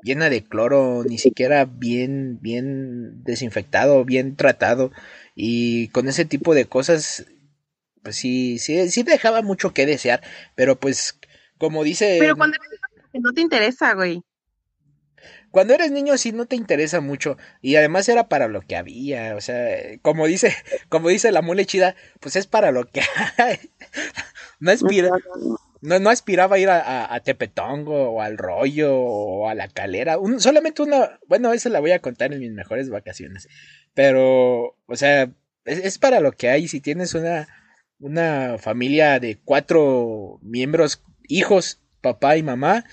llena 0.02 0.30
de 0.30 0.44
cloro, 0.44 1.06
ni 1.06 1.18
siquiera 1.18 1.64
bien, 1.64 2.38
bien 2.42 3.24
desinfectado, 3.24 4.04
bien 4.04 4.36
tratado. 4.36 4.92
Y 5.36 5.88
con 5.88 6.10
ese 6.10 6.26
tipo 6.26 6.54
de 6.54 6.66
cosas, 6.66 7.28
pues 8.04 8.18
sí, 8.18 8.60
sí, 8.60 8.90
sí 8.90 9.04
dejaba 9.04 9.42
mucho 9.42 9.74
que 9.74 9.86
desear. 9.86 10.22
Pero 10.54 10.78
pues, 10.78 11.18
como 11.58 11.86
dice. 11.86 12.18
Pero 12.20 12.36
cuando 12.36 12.58
no 13.14 13.32
te 13.32 13.40
interesa, 13.40 13.94
güey. 13.94 14.22
Cuando 15.54 15.76
eres 15.76 15.92
niño 15.92 16.18
sí 16.18 16.32
no 16.32 16.48
te 16.48 16.56
interesa 16.56 17.00
mucho. 17.00 17.38
Y 17.62 17.76
además 17.76 18.10
era 18.10 18.28
para 18.28 18.48
lo 18.48 18.62
que 18.62 18.76
había. 18.76 19.36
O 19.36 19.42
sea, 19.42 20.00
como 20.02 20.26
dice, 20.26 20.52
como 20.90 21.10
dice 21.10 21.32
la 21.32 21.44
mole 21.44 21.68
chida, 21.68 21.96
pues 22.20 22.36
es 22.36 22.48
para 22.48 22.72
lo 22.72 22.86
que 22.86 23.02
hay. 23.38 23.60
No 24.60 24.72
es, 24.72 24.82
no, 25.82 26.00
no 26.00 26.10
aspiraba 26.10 26.56
a 26.56 26.60
ir 26.60 26.70
a, 26.70 27.14
a, 27.14 27.20
Tepetongo 27.20 28.12
o 28.12 28.22
al 28.22 28.38
Rollo 28.38 28.96
o 28.96 29.50
a 29.50 29.56
la 29.56 29.68
Calera. 29.68 30.18
solamente 30.38 30.82
una, 30.82 31.20
bueno, 31.28 31.52
esa 31.52 31.68
la 31.68 31.82
voy 31.82 31.92
a 31.92 32.00
contar 32.00 32.32
en 32.32 32.40
mis 32.40 32.54
mejores 32.54 32.90
vacaciones. 32.90 33.50
Pero, 33.94 34.78
o 34.86 34.96
sea, 34.96 35.30
es, 35.66 35.98
para 36.00 36.22
lo 36.22 36.32
que 36.32 36.50
hay. 36.50 36.68
Si 36.70 36.80
tienes 36.80 37.14
una, 37.14 37.48
una 38.00 38.58
familia 38.58 39.20
de 39.20 39.38
cuatro 39.44 40.40
miembros, 40.42 41.04
hijos, 41.28 41.82
papá 42.02 42.38
y 42.38 42.44
mamá, 42.44 42.86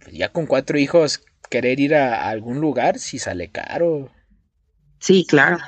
pues 0.00 0.16
ya 0.16 0.30
con 0.30 0.46
cuatro 0.46 0.78
hijos, 0.78 1.24
querer 1.48 1.80
ir 1.80 1.94
a, 1.94 2.28
algún 2.28 2.60
lugar, 2.60 2.98
si 2.98 3.18
sale 3.18 3.50
caro. 3.50 4.10
Sí, 4.98 5.26
claro. 5.28 5.58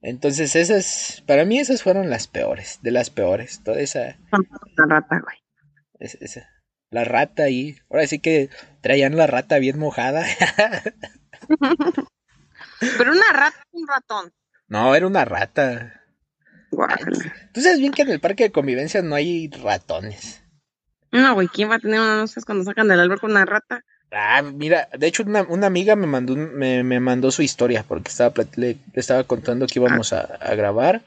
Entonces, 0.00 0.56
esas, 0.56 1.22
para 1.26 1.44
mí 1.44 1.58
esas 1.58 1.82
fueron 1.82 2.10
las 2.10 2.26
peores, 2.26 2.80
de 2.82 2.90
las 2.90 3.10
peores. 3.10 3.62
Toda 3.62 3.80
esa. 3.80 4.18
La 4.76 4.86
rata, 4.86 5.20
güey. 5.20 5.36
esa, 6.00 6.48
la 6.90 7.04
rata 7.04 7.44
ahí. 7.44 7.76
Ahora 7.88 8.06
sí 8.06 8.18
que 8.18 8.50
traían 8.80 9.16
la 9.16 9.26
rata 9.26 9.58
bien 9.58 9.78
mojada. 9.78 10.24
Pero 12.98 13.12
una 13.12 13.32
rata, 13.32 13.62
un 13.70 13.86
ratón. 13.86 14.32
No, 14.66 14.94
era 14.94 15.06
una 15.06 15.24
rata. 15.24 16.02
Tú 17.52 17.60
sabes 17.60 17.78
bien 17.78 17.92
que 17.92 18.02
en 18.02 18.10
el 18.10 18.20
parque 18.20 18.44
de 18.44 18.52
convivencia 18.52 19.02
no 19.02 19.14
hay 19.14 19.48
ratones. 19.48 20.42
No, 21.12 21.34
güey, 21.34 21.48
¿quién 21.48 21.70
va 21.70 21.74
a 21.74 21.78
tener 21.78 22.00
una 22.00 22.24
cuando 22.46 22.64
sacan 22.64 22.88
del 22.88 23.00
albergue 23.00 23.26
una 23.26 23.44
rata? 23.44 23.84
Ah, 24.14 24.42
mira, 24.42 24.88
de 24.96 25.06
hecho 25.06 25.22
una, 25.22 25.66
amiga 25.66 25.96
me 25.96 26.06
mandó, 26.06 26.36
me, 26.36 26.84
me, 26.84 27.00
mandó 27.00 27.30
su 27.30 27.40
historia 27.40 27.82
porque 27.82 28.10
estaba, 28.10 28.34
le, 28.56 28.76
estaba 28.92 29.24
contando 29.24 29.66
que 29.66 29.78
íbamos 29.78 30.12
a, 30.12 30.38
grabar 30.54 31.02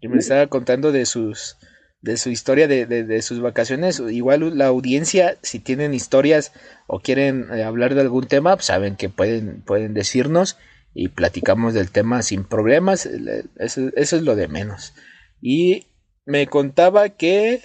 y 0.00 0.06
me 0.06 0.18
estaba 0.18 0.46
contando 0.46 0.92
de 0.92 1.06
sus 1.06 1.56
de 2.02 2.16
su 2.16 2.30
historia 2.30 2.68
de, 2.68 2.86
de, 2.86 3.22
sus 3.22 3.40
vacaciones. 3.40 3.98
Igual 3.98 4.56
la 4.56 4.66
audiencia, 4.66 5.38
si 5.42 5.58
tienen 5.58 5.92
historias 5.92 6.52
o 6.86 7.00
quieren 7.00 7.48
eh, 7.52 7.64
hablar 7.64 7.96
de 7.96 8.02
algún 8.02 8.28
tema, 8.28 8.54
pues 8.54 8.66
saben 8.66 8.94
que 8.94 9.08
pueden, 9.08 9.62
pueden 9.62 9.92
decirnos 9.92 10.56
y 10.94 11.08
platicamos 11.08 11.74
del 11.74 11.90
tema 11.90 12.22
sin 12.22 12.44
problemas. 12.44 13.06
Eso, 13.56 13.90
eso, 13.96 14.16
es 14.16 14.22
lo 14.22 14.36
de 14.36 14.46
menos. 14.46 14.94
Y 15.40 15.88
me 16.24 16.46
contaba 16.46 17.08
que 17.08 17.62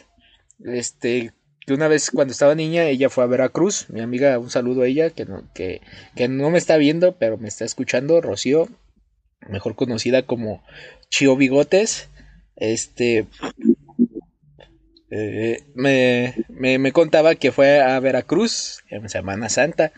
este 0.66 1.34
una 1.74 1.88
vez 1.88 2.12
cuando 2.12 2.32
estaba 2.32 2.56
niña 2.56 2.86
ella 2.86 3.10
fue 3.10 3.24
a 3.24 3.28
Veracruz, 3.28 3.90
mi 3.90 4.02
amiga, 4.02 4.38
un 4.40 4.50
saludo 4.50 4.84
a 4.84 4.88
ella, 4.88 5.10
que 5.10 5.26
no, 5.26 5.50
que, 5.54 5.82
que 6.16 6.28
no 6.28 6.50
me 6.50 6.58
está 6.58 6.78
viendo, 6.78 7.18
pero 7.18 7.38
me 7.38 7.48
está 7.48 7.66
escuchando, 7.66 8.22
Rocío, 8.22 8.70
mejor 9.50 9.76
conocida 9.76 10.24
como 10.26 10.64
Chio 11.10 11.36
Bigotes, 11.36 12.10
este, 12.56 13.28
eh, 15.10 15.64
me, 15.76 16.36
me, 16.50 16.80
me, 16.80 16.92
contaba 16.92 17.36
que 17.36 17.52
fue 17.52 17.82
a 17.82 18.00
Veracruz 18.00 18.84
en 18.90 19.10
Semana 19.10 19.50
Santa, 19.50 19.92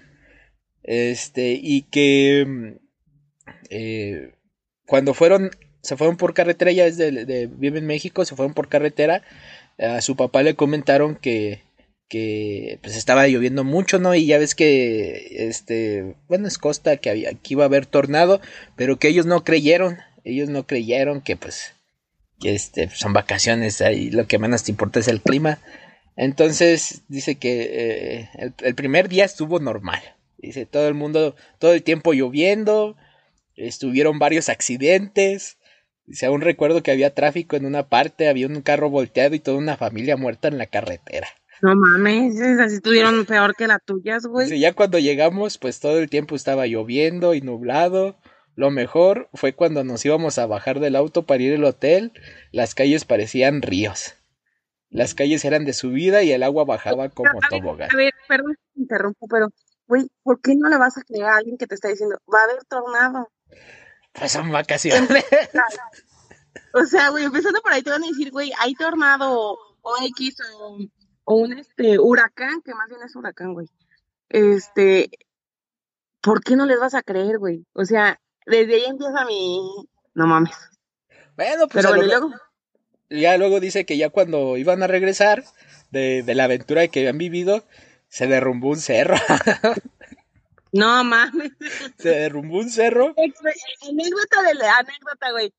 este, 0.82 1.60
y 1.62 1.84
que 1.84 2.80
eh, 3.70 4.34
cuando 4.86 5.13
fueron, 5.13 5.51
se 5.82 5.98
fueron 5.98 6.18
por 6.18 6.34
carretera, 6.34 6.72
ya 6.72 6.86
desde 6.86 7.25
de, 7.25 7.48
vive 7.48 7.80
en 7.80 7.86
México, 7.86 8.25
se 8.25 8.36
fueron 8.36 8.53
por 8.53 8.70
carretera, 8.70 9.24
a 9.80 10.01
su 10.01 10.15
papá 10.15 10.44
le 10.44 10.56
comentaron 10.56 11.15
que, 11.15 11.62
que 12.10 12.80
pues 12.82 12.96
estaba 12.96 13.27
lloviendo 13.27 13.63
mucho, 13.63 14.00
¿no? 14.00 14.13
Y 14.13 14.25
ya 14.25 14.38
ves 14.38 14.56
que, 14.56 15.48
este, 15.48 16.15
bueno, 16.27 16.48
es 16.48 16.58
costa, 16.58 16.98
que, 16.98 17.10
había, 17.10 17.34
que 17.34 17.53
iba 17.53 17.63
a 17.63 17.68
haber 17.68 17.86
tornado, 17.86 18.42
pero 18.75 19.00
que 19.00 19.08
ellos 19.08 19.25
no 19.25 19.44
creyeron, 19.44 19.98
ellos 20.24 20.50
no 20.50 20.68
creyeron 20.68 21.22
que 21.22 21.36
pues, 21.36 21.74
que 22.39 22.53
este, 22.53 22.89
son 22.89 23.13
vacaciones, 23.13 23.82
ahí 23.82 24.12
lo 24.12 24.27
que 24.27 24.39
menos 24.39 24.63
te 24.63 24.72
importa 24.72 25.00
es 25.00 25.08
el 25.08 25.22
clima. 25.22 25.60
Entonces 26.15 27.01
dice 27.08 27.36
que 27.36 27.62
eh, 27.63 28.30
el, 28.36 28.53
el, 28.60 28.75
primer 28.75 29.10
día 29.10 29.25
estuvo 29.25 29.60
normal. 29.60 30.01
Dice 30.38 30.65
todo 30.65 30.88
el 30.88 30.94
mundo, 30.94 31.36
todo 31.58 31.74
el 31.74 31.82
tiempo 31.82 32.13
lloviendo, 32.13 32.96
estuvieron 33.56 34.20
varios 34.20 34.50
accidentes, 34.50 35.58
Dice, 36.05 36.25
aún 36.25 36.41
recuerdo 36.41 36.83
que 36.83 36.91
había 36.91 37.13
tráfico 37.13 37.55
en 37.55 37.65
una 37.65 37.88
parte, 37.88 38.27
había 38.27 38.48
un 38.48 38.62
carro 38.62 38.89
volteado 38.89 39.36
y 39.36 39.39
toda 39.39 39.57
una 39.57 39.77
familia 39.77 40.17
muerta 40.17 40.48
en 40.48 40.57
la 40.57 40.67
carretera. 40.67 41.27
No 41.62 41.75
mames, 41.75 42.39
así 42.60 42.75
estuvieron 42.75 43.25
peor 43.25 43.55
que 43.55 43.67
la 43.67 43.79
tuyas, 43.79 44.25
güey. 44.25 44.48
Dice, 44.48 44.60
ya 44.60 44.74
cuando 44.74 45.00
llegamos, 45.00 45.57
pues 45.57 45.79
todo 45.79 46.00
el 46.00 46.10
tiempo 46.10 46.36
estaba 46.36 46.67
lloviendo 46.67 47.33
y 47.33 47.41
nublado. 47.41 48.17
Lo 48.55 48.69
mejor 48.69 49.29
fue 49.33 49.53
cuando 49.53 49.83
nos 49.83 50.05
íbamos 50.05 50.38
a 50.38 50.45
bajar 50.45 50.79
del 50.79 50.95
auto 50.95 51.25
para 51.25 51.41
ir 51.41 51.55
al 51.55 51.63
hotel, 51.63 52.12
las 52.51 52.75
calles 52.75 53.05
parecían 53.05 53.62
ríos. 53.62 54.15
Las 54.89 55.15
calles 55.15 55.43
eran 55.43 55.65
de 55.65 55.74
subida 55.74 56.22
y 56.22 56.31
el 56.31 56.43
agua 56.43 56.65
bajaba 56.65 57.10
como 57.10 57.39
tobogán. 57.50 57.89
A 57.91 57.95
ver, 57.95 58.13
perdón, 58.27 58.55
interrumpo, 58.75 59.27
pero, 59.27 59.48
güey, 59.88 60.07
¿por 60.22 60.39
qué 60.39 60.53
no 60.55 60.69
le 60.69 60.77
vas 60.77 60.98
a 60.98 61.01
creer 61.01 61.25
a 61.25 61.38
alguien 61.38 61.57
que 61.57 61.65
te 61.65 61.74
está 61.74 61.88
diciendo, 61.88 62.17
va 62.31 62.41
a 62.41 62.43
haber 62.43 62.63
tornado? 62.65 63.29
Pues 64.13 64.32
son 64.32 64.51
vacaciones. 64.51 65.25
o 66.74 66.86
sea, 66.86 67.10
güey, 67.10 67.25
empezando 67.25 67.62
por 67.62 67.74
ahí 67.74 67.82
te 67.82 67.89
van 67.89 68.03
a 68.03 68.08
decir, 68.08 68.32
güey, 68.32 68.51
hay 68.60 68.75
tornado 68.75 69.58
o 69.82 69.96
X 70.08 70.38
o, 70.53 70.77
o, 71.25 71.36
un 71.36 71.53
este 71.53 72.00
huracán, 72.00 72.62
que 72.63 72.74
más 72.74 72.88
bien 72.89 73.01
es 73.03 73.15
huracán, 73.15 73.53
güey. 73.53 73.67
Este, 74.29 75.10
¿por 76.22 76.43
qué 76.43 76.55
no 76.55 76.65
les 76.65 76.79
vas 76.79 76.93
a 76.93 77.03
creer, 77.03 77.39
güey? 77.39 77.65
O 77.74 77.86
sea, 77.86 78.20
desde 78.46 78.75
ahí 78.75 78.86
empieza 78.86 79.25
mi. 79.25 79.60
No 80.13 80.27
mames. 80.27 80.55
Bueno, 81.36 81.67
pues 81.67 81.86
Pero 81.86 82.01
luego... 82.01 82.32
ya 83.10 83.38
luego 83.38 83.60
dice 83.60 83.86
que 83.86 83.98
ya 83.98 84.10
cuando 84.10 84.58
iban 84.58 84.84
a 84.84 84.88
regresar 84.88 85.43
de, 85.89 86.22
de 86.22 86.36
la 86.36 86.43
aventura 86.43 86.88
que 86.88 87.00
habían 87.00 87.17
vivido, 87.17 87.63
se 88.08 88.27
derrumbó 88.27 88.70
un 88.70 88.79
cerro. 88.79 89.15
No 90.74 91.03
mames. 91.03 91.51
Se 92.00 92.10
derrumbó 92.10 92.58
un 92.58 92.70
cerro. 92.70 93.15
Anécdota 93.15 94.42
de 94.42 94.56
la 94.56 94.77
anécdota, 94.80 95.32
güey. 95.32 95.53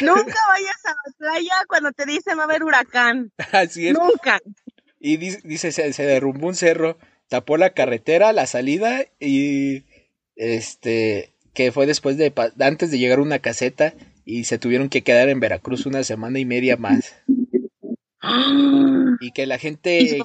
Nunca 0.00 0.38
vayas 0.48 0.84
a 0.84 0.90
la 0.90 1.12
playa 1.18 1.54
cuando 1.68 1.90
te 1.92 2.06
dicen 2.06 2.38
va 2.38 2.42
a 2.42 2.44
haber 2.44 2.62
huracán. 2.62 3.32
Así 3.52 3.88
es. 3.88 3.94
Nunca. 3.94 4.40
Y 5.00 5.16
dice, 5.16 5.72
se, 5.72 6.02
derrumbó 6.04 6.46
un 6.46 6.54
cerro, 6.54 6.98
tapó 7.28 7.56
la 7.56 7.70
carretera, 7.70 8.32
la 8.32 8.46
salida 8.46 9.06
y 9.18 9.84
este 10.36 11.34
que 11.52 11.72
fue 11.72 11.86
después 11.86 12.16
de 12.16 12.32
antes 12.60 12.92
de 12.92 12.98
llegar 12.98 13.18
a 13.18 13.22
una 13.22 13.40
caseta 13.40 13.94
y 14.24 14.44
se 14.44 14.58
tuvieron 14.58 14.88
que 14.88 15.02
quedar 15.02 15.28
en 15.28 15.40
Veracruz 15.40 15.84
una 15.86 16.04
semana 16.04 16.38
y 16.38 16.44
media 16.44 16.76
más. 16.76 17.16
y 19.20 19.32
que 19.32 19.46
la 19.46 19.58
gente 19.58 20.20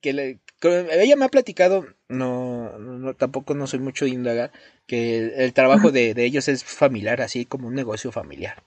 que 0.00 0.12
le, 0.12 0.38
ella 0.62 1.16
me 1.16 1.24
ha 1.24 1.28
platicado, 1.28 1.86
no, 2.08 2.78
no, 2.78 3.14
tampoco 3.14 3.54
no 3.54 3.66
soy 3.66 3.80
mucho 3.80 4.04
de 4.04 4.12
indagar, 4.12 4.52
que 4.86 5.44
el, 5.44 5.52
trabajo 5.52 5.90
de, 5.90 6.14
ellos 6.16 6.48
es 6.48 6.64
familiar, 6.64 7.20
así 7.20 7.44
como 7.44 7.68
un 7.68 7.74
negocio 7.74 8.12
familiar. 8.12 8.62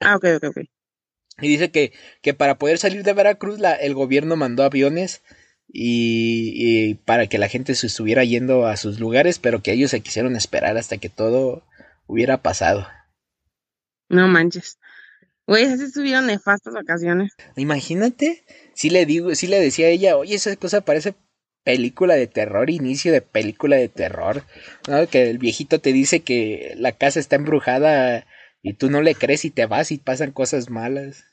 Ah, 0.00 0.16
ok, 0.16 0.24
ok, 0.36 0.44
ok. 0.44 0.58
Y 1.40 1.48
dice 1.48 1.70
que, 1.70 1.92
que 2.20 2.34
para 2.34 2.58
poder 2.58 2.78
salir 2.78 3.02
de 3.02 3.14
Veracruz 3.14 3.58
la, 3.58 3.72
el 3.72 3.94
gobierno 3.94 4.36
mandó 4.36 4.64
aviones 4.64 5.22
y, 5.66 6.52
y, 6.54 6.94
para 6.94 7.26
que 7.26 7.38
la 7.38 7.48
gente 7.48 7.74
se 7.74 7.86
estuviera 7.86 8.24
yendo 8.24 8.66
a 8.66 8.76
sus 8.76 9.00
lugares, 9.00 9.38
pero 9.38 9.62
que 9.62 9.72
ellos 9.72 9.90
se 9.90 10.00
quisieron 10.00 10.36
esperar 10.36 10.76
hasta 10.76 10.98
que 10.98 11.08
todo 11.08 11.62
hubiera 12.06 12.42
pasado. 12.42 12.86
No 14.08 14.28
manches. 14.28 14.78
Güey, 15.46 15.64
así 15.64 15.84
estuvieron 15.84 16.26
nefastas 16.26 16.74
vacaciones. 16.74 17.32
Imagínate, 17.56 18.44
si 18.74 18.90
le 18.90 19.06
digo, 19.06 19.34
si 19.34 19.46
le 19.46 19.60
decía 19.60 19.86
a 19.86 19.90
ella, 19.90 20.16
oye, 20.16 20.34
esa 20.34 20.54
cosa 20.56 20.80
parece 20.80 21.14
película 21.64 22.14
de 22.14 22.26
terror, 22.26 22.70
inicio 22.70 23.12
de 23.12 23.22
película 23.22 23.76
de 23.76 23.88
terror, 23.88 24.42
¿no? 24.88 25.06
Que 25.06 25.30
el 25.30 25.38
viejito 25.38 25.80
te 25.80 25.92
dice 25.92 26.20
que 26.20 26.74
la 26.76 26.92
casa 26.92 27.20
está 27.20 27.36
embrujada 27.36 28.26
y 28.62 28.74
tú 28.74 28.90
no 28.90 29.00
le 29.00 29.14
crees 29.14 29.44
y 29.44 29.50
te 29.50 29.66
vas 29.66 29.92
y 29.92 29.98
pasan 29.98 30.32
cosas 30.32 30.70
malas. 30.70 31.24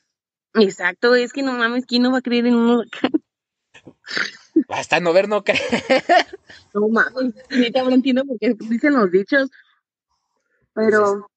Exacto, 0.54 1.14
es 1.14 1.32
que 1.32 1.42
no 1.42 1.52
mames, 1.52 1.86
¿quién 1.86 2.02
no 2.02 2.12
va 2.12 2.18
a 2.18 2.22
creer 2.22 2.46
en 2.46 2.54
un 2.54 2.84
Hasta 4.68 5.00
no 5.00 5.12
ver, 5.12 5.28
no 5.28 5.44
creer. 5.44 5.60
No 6.74 6.88
mames, 6.88 7.34
ni 7.50 7.70
te 7.72 7.80
entiendo 7.80 8.24
porque 8.24 8.54
dicen 8.68 8.94
los 8.94 9.10
dichos. 9.10 9.50
Pero, 10.72 11.28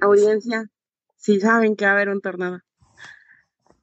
audiencia, 0.00 0.70
si 1.16 1.40
saben 1.40 1.76
que 1.76 1.84
va 1.84 1.90
a 1.90 1.94
haber 1.94 2.08
un 2.08 2.22
tornado. 2.22 2.60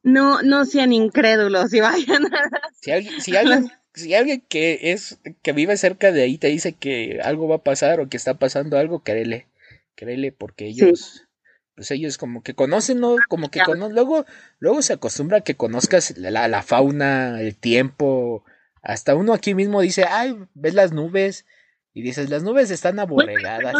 No, 0.04 0.42
no 0.42 0.66
sean 0.66 0.92
incrédulos 0.92 1.72
y 1.72 1.80
vayan 1.80 2.26
a... 2.26 2.50
Si 2.80 2.92
alguien, 2.92 3.20
si 3.22 3.34
alguien, 3.34 3.72
si 3.94 4.14
alguien 4.14 4.44
que 4.48 4.92
es, 4.92 5.18
que 5.42 5.52
vive 5.52 5.78
cerca 5.78 6.12
de 6.12 6.22
ahí 6.22 6.36
te 6.36 6.48
dice 6.48 6.74
que 6.74 7.20
algo 7.24 7.48
va 7.48 7.56
a 7.56 7.64
pasar 7.64 8.00
o 8.00 8.08
que 8.10 8.18
está 8.18 8.34
pasando 8.34 8.78
algo, 8.78 9.02
créele, 9.02 9.48
créele, 9.94 10.30
porque 10.30 10.66
ellos, 10.66 11.26
pues 11.74 11.90
ellos 11.90 12.18
como 12.18 12.42
que 12.42 12.54
conocen, 12.54 13.00
¿no? 13.00 13.16
Como 13.30 13.50
que 13.50 13.60
conocen, 13.60 13.94
luego, 13.94 14.26
luego 14.58 14.82
se 14.82 14.92
acostumbra 14.92 15.38
a 15.38 15.40
que 15.40 15.56
conozcas 15.56 16.18
la, 16.18 16.48
la 16.48 16.62
fauna, 16.62 17.40
el 17.40 17.56
tiempo, 17.56 18.44
hasta 18.82 19.14
uno 19.14 19.32
aquí 19.32 19.54
mismo 19.54 19.80
dice, 19.80 20.04
ay, 20.04 20.36
ves 20.52 20.74
las 20.74 20.92
nubes, 20.92 21.46
y 21.94 22.02
dices, 22.02 22.28
las 22.28 22.42
nubes 22.42 22.70
están 22.70 22.98
aborregadas. 23.00 23.74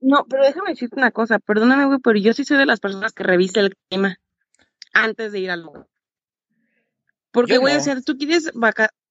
No, 0.00 0.24
pero 0.30 0.44
déjame 0.44 0.70
decirte 0.70 0.94
una 0.96 1.10
cosa, 1.10 1.40
perdóname, 1.40 1.86
güey, 1.86 1.98
pero 1.98 2.16
yo 2.16 2.32
sí 2.32 2.44
soy 2.44 2.58
de 2.58 2.66
las 2.66 2.78
personas 2.78 3.12
que 3.12 3.24
revisa 3.24 3.58
el 3.58 3.74
clima 3.88 4.20
antes 5.02 5.32
de 5.32 5.40
ir 5.40 5.50
al 5.50 5.62
lugar. 5.62 5.86
Porque, 7.30 7.58
güey, 7.58 7.76
o 7.76 7.80
sea, 7.80 8.00
tú 8.00 8.16
quieres 8.16 8.50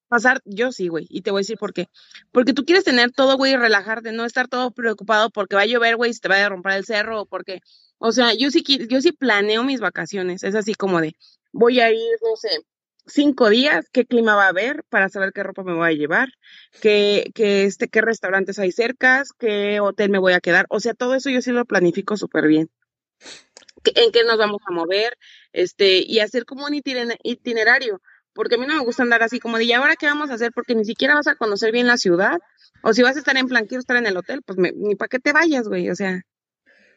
pasar, 0.08 0.42
yo 0.46 0.72
sí, 0.72 0.88
güey, 0.88 1.06
y 1.10 1.22
te 1.22 1.32
voy 1.32 1.40
a 1.40 1.42
decir 1.42 1.58
por 1.58 1.74
qué. 1.74 1.90
Porque 2.32 2.54
tú 2.54 2.66
quieres 2.66 2.84
tener 2.84 3.12
todo, 3.12 3.38
güey, 3.38 3.54
y 3.54 3.58
relajarte, 3.58 4.12
no 4.12 4.26
estar 4.26 4.48
todo 4.48 4.72
preocupado 4.72 5.30
porque 5.30 5.56
va 5.56 5.62
a 5.62 5.68
llover, 5.68 5.96
güey, 5.96 6.14
se 6.14 6.22
te 6.22 6.30
va 6.30 6.44
a 6.44 6.50
romper 6.50 6.74
el 6.74 6.86
cerro, 6.86 7.22
o 7.22 7.26
porque, 7.26 7.62
o 8.00 8.12
sea, 8.12 8.34
yo 8.34 8.50
sí, 8.50 8.64
yo 8.90 9.02
sí 9.02 9.12
planeo 9.12 9.64
mis 9.64 9.80
vacaciones, 9.80 10.44
es 10.44 10.56
así 10.56 10.74
como 10.74 11.02
de, 11.02 11.16
voy 11.52 11.80
a 11.80 11.92
ir, 11.92 12.18
no 12.24 12.36
sé, 12.36 12.50
cinco 13.06 13.50
días, 13.50 13.88
qué 13.92 14.06
clima 14.06 14.36
va 14.36 14.46
a 14.46 14.50
haber 14.50 14.84
para 14.90 15.10
saber 15.10 15.32
qué 15.32 15.44
ropa 15.44 15.64
me 15.64 15.74
voy 15.74 15.88
a 15.88 15.96
llevar, 15.96 16.30
qué, 16.82 17.32
qué, 17.36 17.66
este, 17.66 17.88
qué 17.88 18.02
restaurantes 18.02 18.60
hay 18.60 18.72
cerca, 18.72 19.24
qué 19.38 19.80
hotel 19.80 20.10
me 20.10 20.20
voy 20.20 20.34
a 20.34 20.42
quedar. 20.42 20.66
O 20.70 20.80
sea, 20.80 20.94
todo 20.94 21.16
eso 21.16 21.30
yo 21.30 21.42
sí 21.42 21.52
lo 21.52 21.66
planifico 21.66 22.18
súper 22.18 22.48
bien. 22.48 22.70
En 23.96 24.12
qué 24.12 24.24
nos 24.24 24.38
vamos 24.38 24.62
a 24.68 24.72
mover, 24.72 25.18
este, 25.54 26.00
y 26.00 26.20
hacer 26.20 26.46
como 26.46 26.66
un 26.66 26.74
itinerario. 26.74 28.02
Porque 28.34 28.56
a 28.56 28.58
mí 28.58 28.66
no 28.68 28.76
me 28.76 28.84
gusta 28.84 29.04
andar 29.04 29.24
así 29.24 29.40
como 29.40 29.58
de, 29.58 29.64
¿y 29.64 29.72
ahora 29.72 29.96
qué 29.96 30.08
vamos 30.08 30.30
a 30.30 30.34
hacer? 30.34 30.52
Porque 30.54 30.76
ni 30.76 30.84
siquiera 30.84 31.16
vas 31.16 31.28
a 31.28 31.36
conocer 31.36 31.72
bien 31.72 31.88
la 31.88 31.98
ciudad. 31.98 32.40
O 32.84 32.94
si 32.94 33.02
vas 33.02 33.16
a 33.16 33.20
estar 33.20 33.38
en 33.38 33.48
plan, 33.48 33.66
quiero 33.66 33.80
estar 33.80 33.96
en 33.98 34.08
el 34.08 34.18
hotel, 34.18 34.42
pues 34.46 34.58
ni 34.58 34.96
para 34.96 35.08
qué 35.08 35.20
te 35.20 35.32
vayas, 35.32 35.68
güey. 35.68 35.90
O 35.90 35.96
sea, 35.96 36.22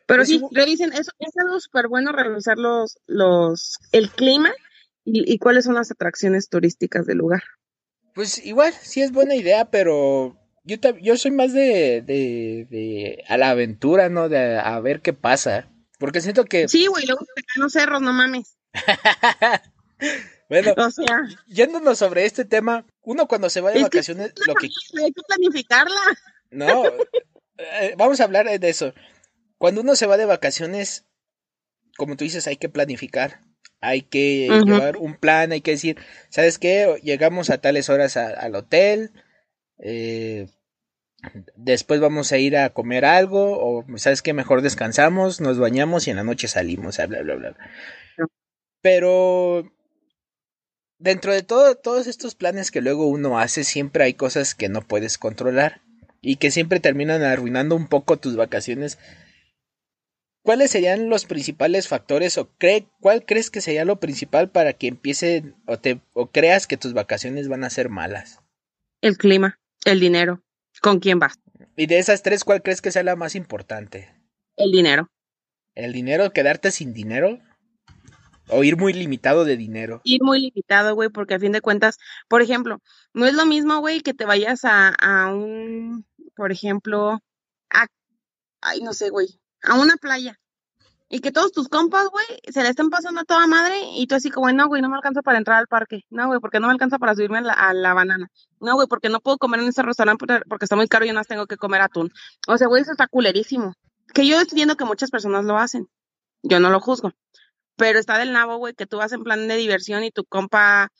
pero 0.06 0.20
pues 0.20 0.28
sí, 0.28 0.42
revisen, 0.50 0.92
eso 0.92 1.12
es 1.18 1.36
algo 1.36 1.60
súper 1.60 1.86
bueno 1.88 2.12
revisar 2.12 2.58
los, 2.58 2.98
los, 3.06 3.78
el 3.92 4.10
clima 4.10 4.52
¿Y, 5.10 5.38
cuáles 5.38 5.64
son 5.64 5.74
las 5.74 5.90
atracciones 5.90 6.48
turísticas 6.48 7.06
del 7.06 7.18
lugar? 7.18 7.42
Pues 8.14 8.44
igual, 8.44 8.72
sí 8.72 9.00
es 9.00 9.12
buena 9.12 9.34
idea, 9.34 9.70
pero 9.70 10.36
yo, 10.64 10.76
yo 11.00 11.16
soy 11.16 11.30
más 11.30 11.52
de, 11.52 12.02
de, 12.02 12.66
de, 12.68 13.24
a 13.28 13.38
la 13.38 13.50
aventura, 13.50 14.08
¿no? 14.08 14.28
De 14.28 14.58
a 14.58 14.78
ver 14.80 15.00
qué 15.00 15.12
pasa. 15.12 15.68
Porque 15.98 16.20
siento 16.20 16.44
que... 16.44 16.68
Sí, 16.68 16.86
güey, 16.86 17.06
luego 17.06 17.24
te 17.34 17.42
caen 17.42 17.62
los 17.62 17.72
cerros, 17.72 18.00
no 18.00 18.12
mames. 18.12 18.56
bueno, 20.48 20.74
o 20.76 20.90
sea, 20.90 21.28
yéndonos 21.46 21.98
sobre 21.98 22.24
este 22.24 22.44
tema, 22.44 22.86
uno 23.02 23.26
cuando 23.26 23.50
se 23.50 23.60
va 23.60 23.70
de 23.70 23.82
vacaciones, 23.82 24.32
lo 24.46 24.54
que... 24.54 24.68
Hay 25.02 25.12
que 25.12 25.22
planificarla. 25.26 26.00
No, 26.50 26.84
eh, 27.58 27.94
vamos 27.96 28.20
a 28.20 28.24
hablar 28.24 28.46
de 28.46 28.68
eso. 28.68 28.94
Cuando 29.58 29.80
uno 29.80 29.96
se 29.96 30.06
va 30.06 30.16
de 30.16 30.24
vacaciones, 30.24 31.04
como 31.96 32.16
tú 32.16 32.24
dices, 32.24 32.46
hay 32.46 32.56
que 32.56 32.68
planificar 32.68 33.40
hay 33.80 34.02
que 34.02 34.48
llevar 34.64 34.96
un 34.96 35.16
plan, 35.16 35.52
hay 35.52 35.60
que 35.60 35.72
decir, 35.72 35.98
¿sabes 36.30 36.58
qué? 36.58 36.98
Llegamos 37.02 37.50
a 37.50 37.58
tales 37.58 37.88
horas 37.88 38.16
al 38.16 38.54
hotel, 38.54 39.12
eh, 39.78 40.48
después 41.56 42.00
vamos 42.00 42.32
a 42.32 42.38
ir 42.38 42.56
a 42.56 42.70
comer 42.70 43.04
algo, 43.04 43.58
o 43.58 43.84
¿sabes 43.98 44.22
qué? 44.22 44.32
Mejor 44.32 44.62
descansamos, 44.62 45.40
nos 45.40 45.58
bañamos 45.58 46.06
y 46.06 46.10
en 46.10 46.16
la 46.16 46.24
noche 46.24 46.48
salimos, 46.48 46.96
bla, 46.96 47.22
bla, 47.22 47.34
bla. 47.34 47.56
Pero 48.80 49.70
dentro 50.98 51.32
de 51.32 51.42
todo, 51.42 51.74
todos 51.74 52.06
estos 52.06 52.34
planes 52.34 52.70
que 52.70 52.80
luego 52.80 53.08
uno 53.08 53.38
hace, 53.38 53.64
siempre 53.64 54.04
hay 54.04 54.14
cosas 54.14 54.54
que 54.54 54.68
no 54.68 54.82
puedes 54.82 55.18
controlar 55.18 55.82
y 56.20 56.36
que 56.36 56.50
siempre 56.50 56.80
terminan 56.80 57.22
arruinando 57.22 57.74
un 57.76 57.88
poco 57.88 58.16
tus 58.16 58.36
vacaciones 58.36 58.98
¿Cuáles 60.48 60.70
serían 60.70 61.10
los 61.10 61.26
principales 61.26 61.88
factores 61.88 62.38
o 62.38 62.50
cuál 63.00 63.26
crees 63.26 63.50
que 63.50 63.60
sería 63.60 63.84
lo 63.84 64.00
principal 64.00 64.48
para 64.48 64.72
que 64.72 64.86
empiece 64.86 65.52
o, 65.66 65.78
te, 65.78 66.00
o 66.14 66.30
creas 66.30 66.66
que 66.66 66.78
tus 66.78 66.94
vacaciones 66.94 67.48
van 67.48 67.64
a 67.64 67.68
ser 67.68 67.90
malas? 67.90 68.40
El 69.02 69.18
clima, 69.18 69.60
el 69.84 70.00
dinero, 70.00 70.42
con 70.80 71.00
quién 71.00 71.18
vas. 71.18 71.38
Y 71.76 71.86
de 71.86 71.98
esas 71.98 72.22
tres, 72.22 72.44
¿cuál 72.44 72.62
crees 72.62 72.80
que 72.80 72.90
sea 72.90 73.02
la 73.02 73.16
más 73.16 73.34
importante? 73.34 74.14
El 74.56 74.72
dinero. 74.72 75.10
¿El 75.74 75.92
dinero? 75.92 76.32
¿Quedarte 76.32 76.70
sin 76.70 76.92
dinero? 76.92 77.38
¿O 78.48 78.64
ir 78.64 78.76
muy 78.76 78.92
limitado 78.92 79.44
de 79.44 79.56
dinero? 79.56 80.00
Ir 80.04 80.22
muy 80.22 80.40
limitado, 80.40 80.94
güey, 80.94 81.10
porque 81.10 81.34
a 81.34 81.38
fin 81.38 81.52
de 81.52 81.60
cuentas, 81.60 81.98
por 82.28 82.42
ejemplo, 82.42 82.80
no 83.12 83.26
es 83.26 83.34
lo 83.34 83.46
mismo, 83.46 83.78
güey, 83.80 84.00
que 84.00 84.14
te 84.14 84.24
vayas 84.24 84.64
a, 84.64 84.88
a 84.88 85.32
un, 85.32 86.06
por 86.34 86.50
ejemplo, 86.50 87.20
a, 87.70 87.86
ay, 88.62 88.80
no 88.80 88.94
sé, 88.94 89.10
güey, 89.10 89.40
a 89.62 89.78
una 89.78 89.96
playa. 89.96 90.40
Y 91.10 91.20
que 91.20 91.32
todos 91.32 91.52
tus 91.52 91.68
compas, 91.68 92.08
güey, 92.10 92.26
se 92.52 92.62
le 92.62 92.68
estén 92.68 92.90
pasando 92.90 93.22
a 93.22 93.24
toda 93.24 93.46
madre 93.46 93.80
y 93.94 94.06
tú 94.06 94.14
así 94.14 94.30
como, 94.30 94.52
no, 94.52 94.68
güey, 94.68 94.82
no 94.82 94.90
me 94.90 94.96
alcanza 94.96 95.22
para 95.22 95.38
entrar 95.38 95.58
al 95.58 95.66
parque. 95.66 96.04
No, 96.10 96.26
güey, 96.26 96.38
porque 96.38 96.60
no 96.60 96.66
me 96.66 96.74
alcanza 96.74 96.98
para 96.98 97.14
subirme 97.14 97.38
a 97.38 97.72
la, 97.72 97.94
banana. 97.94 98.30
No, 98.60 98.74
güey, 98.74 98.86
porque 98.88 99.08
no 99.08 99.20
puedo 99.20 99.38
comer 99.38 99.60
en 99.60 99.68
ese 99.68 99.82
restaurante 99.82 100.26
porque 100.46 100.66
está 100.66 100.76
muy 100.76 100.86
caro 100.86 101.06
y 101.06 101.08
yo 101.08 101.14
no 101.14 101.24
tengo 101.24 101.46
que 101.46 101.56
comer 101.56 101.80
atún. 101.80 102.12
O 102.46 102.58
sea, 102.58 102.66
güey, 102.66 102.82
eso 102.82 102.92
está 102.92 103.06
culerísimo. 103.06 103.74
Que 104.12 104.26
yo 104.26 104.38
estoy 104.38 104.56
viendo 104.56 104.76
que 104.76 104.84
muchas 104.84 105.10
personas 105.10 105.46
lo 105.46 105.56
hacen. 105.56 105.88
Yo 106.42 106.60
no 106.60 106.68
lo 106.68 106.80
juzgo. 106.80 107.12
Pero 107.76 107.98
está 107.98 108.18
del 108.18 108.32
nabo, 108.32 108.58
güey, 108.58 108.74
que 108.74 108.86
tú 108.86 108.98
vas 108.98 109.12
en 109.12 109.22
plan 109.22 109.48
de 109.48 109.56
diversión 109.56 110.04
y 110.04 110.10
tu 110.10 110.24
compa 110.24 110.90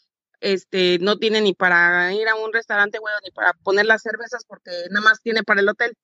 este 0.41 0.99
no 1.01 1.19
tiene 1.19 1.41
ni 1.41 1.53
para 1.53 2.13
ir 2.15 2.29
a 2.29 2.37
un 2.37 2.53
restaurante, 2.53 2.99
güey, 2.99 3.13
ni 3.25 3.31
para 3.33 3.53
poner 3.65 3.87
las 3.87 4.03
cervezas 4.03 4.45
porque 4.47 4.71
nada 4.91 5.05
más 5.05 5.21
tiene 5.21 5.43
para 5.43 5.61
el 5.61 5.69
hotel. 5.69 5.95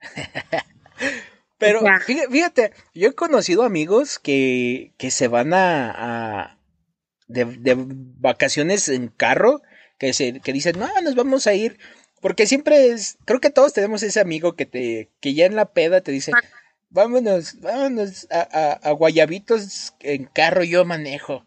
Pero 1.60 1.82
fíjate, 2.30 2.72
yo 2.94 3.10
he 3.10 3.14
conocido 3.14 3.64
amigos 3.64 4.18
que, 4.18 4.94
que 4.96 5.10
se 5.10 5.28
van 5.28 5.52
a, 5.52 6.58
de, 7.28 7.44
de, 7.44 7.76
vacaciones 7.76 8.88
en 8.88 9.08
carro, 9.08 9.60
que, 9.98 10.14
se, 10.14 10.40
que 10.40 10.54
dicen, 10.54 10.78
no, 10.78 10.88
nos 11.02 11.14
vamos 11.14 11.46
a 11.46 11.52
ir, 11.52 11.78
porque 12.22 12.46
siempre 12.46 12.86
es, 12.86 13.18
creo 13.26 13.40
que 13.40 13.50
todos 13.50 13.74
tenemos 13.74 14.02
ese 14.02 14.20
amigo 14.20 14.56
que 14.56 14.64
te, 14.64 15.10
que 15.20 15.34
ya 15.34 15.44
en 15.44 15.54
la 15.54 15.66
peda 15.74 16.00
te 16.00 16.12
dice, 16.12 16.32
vámonos, 16.88 17.60
vámonos 17.60 18.26
a, 18.30 18.78
a, 18.82 18.90
Guayabitos 18.92 19.94
en 20.00 20.24
carro, 20.24 20.64
yo 20.64 20.86
manejo. 20.86 21.44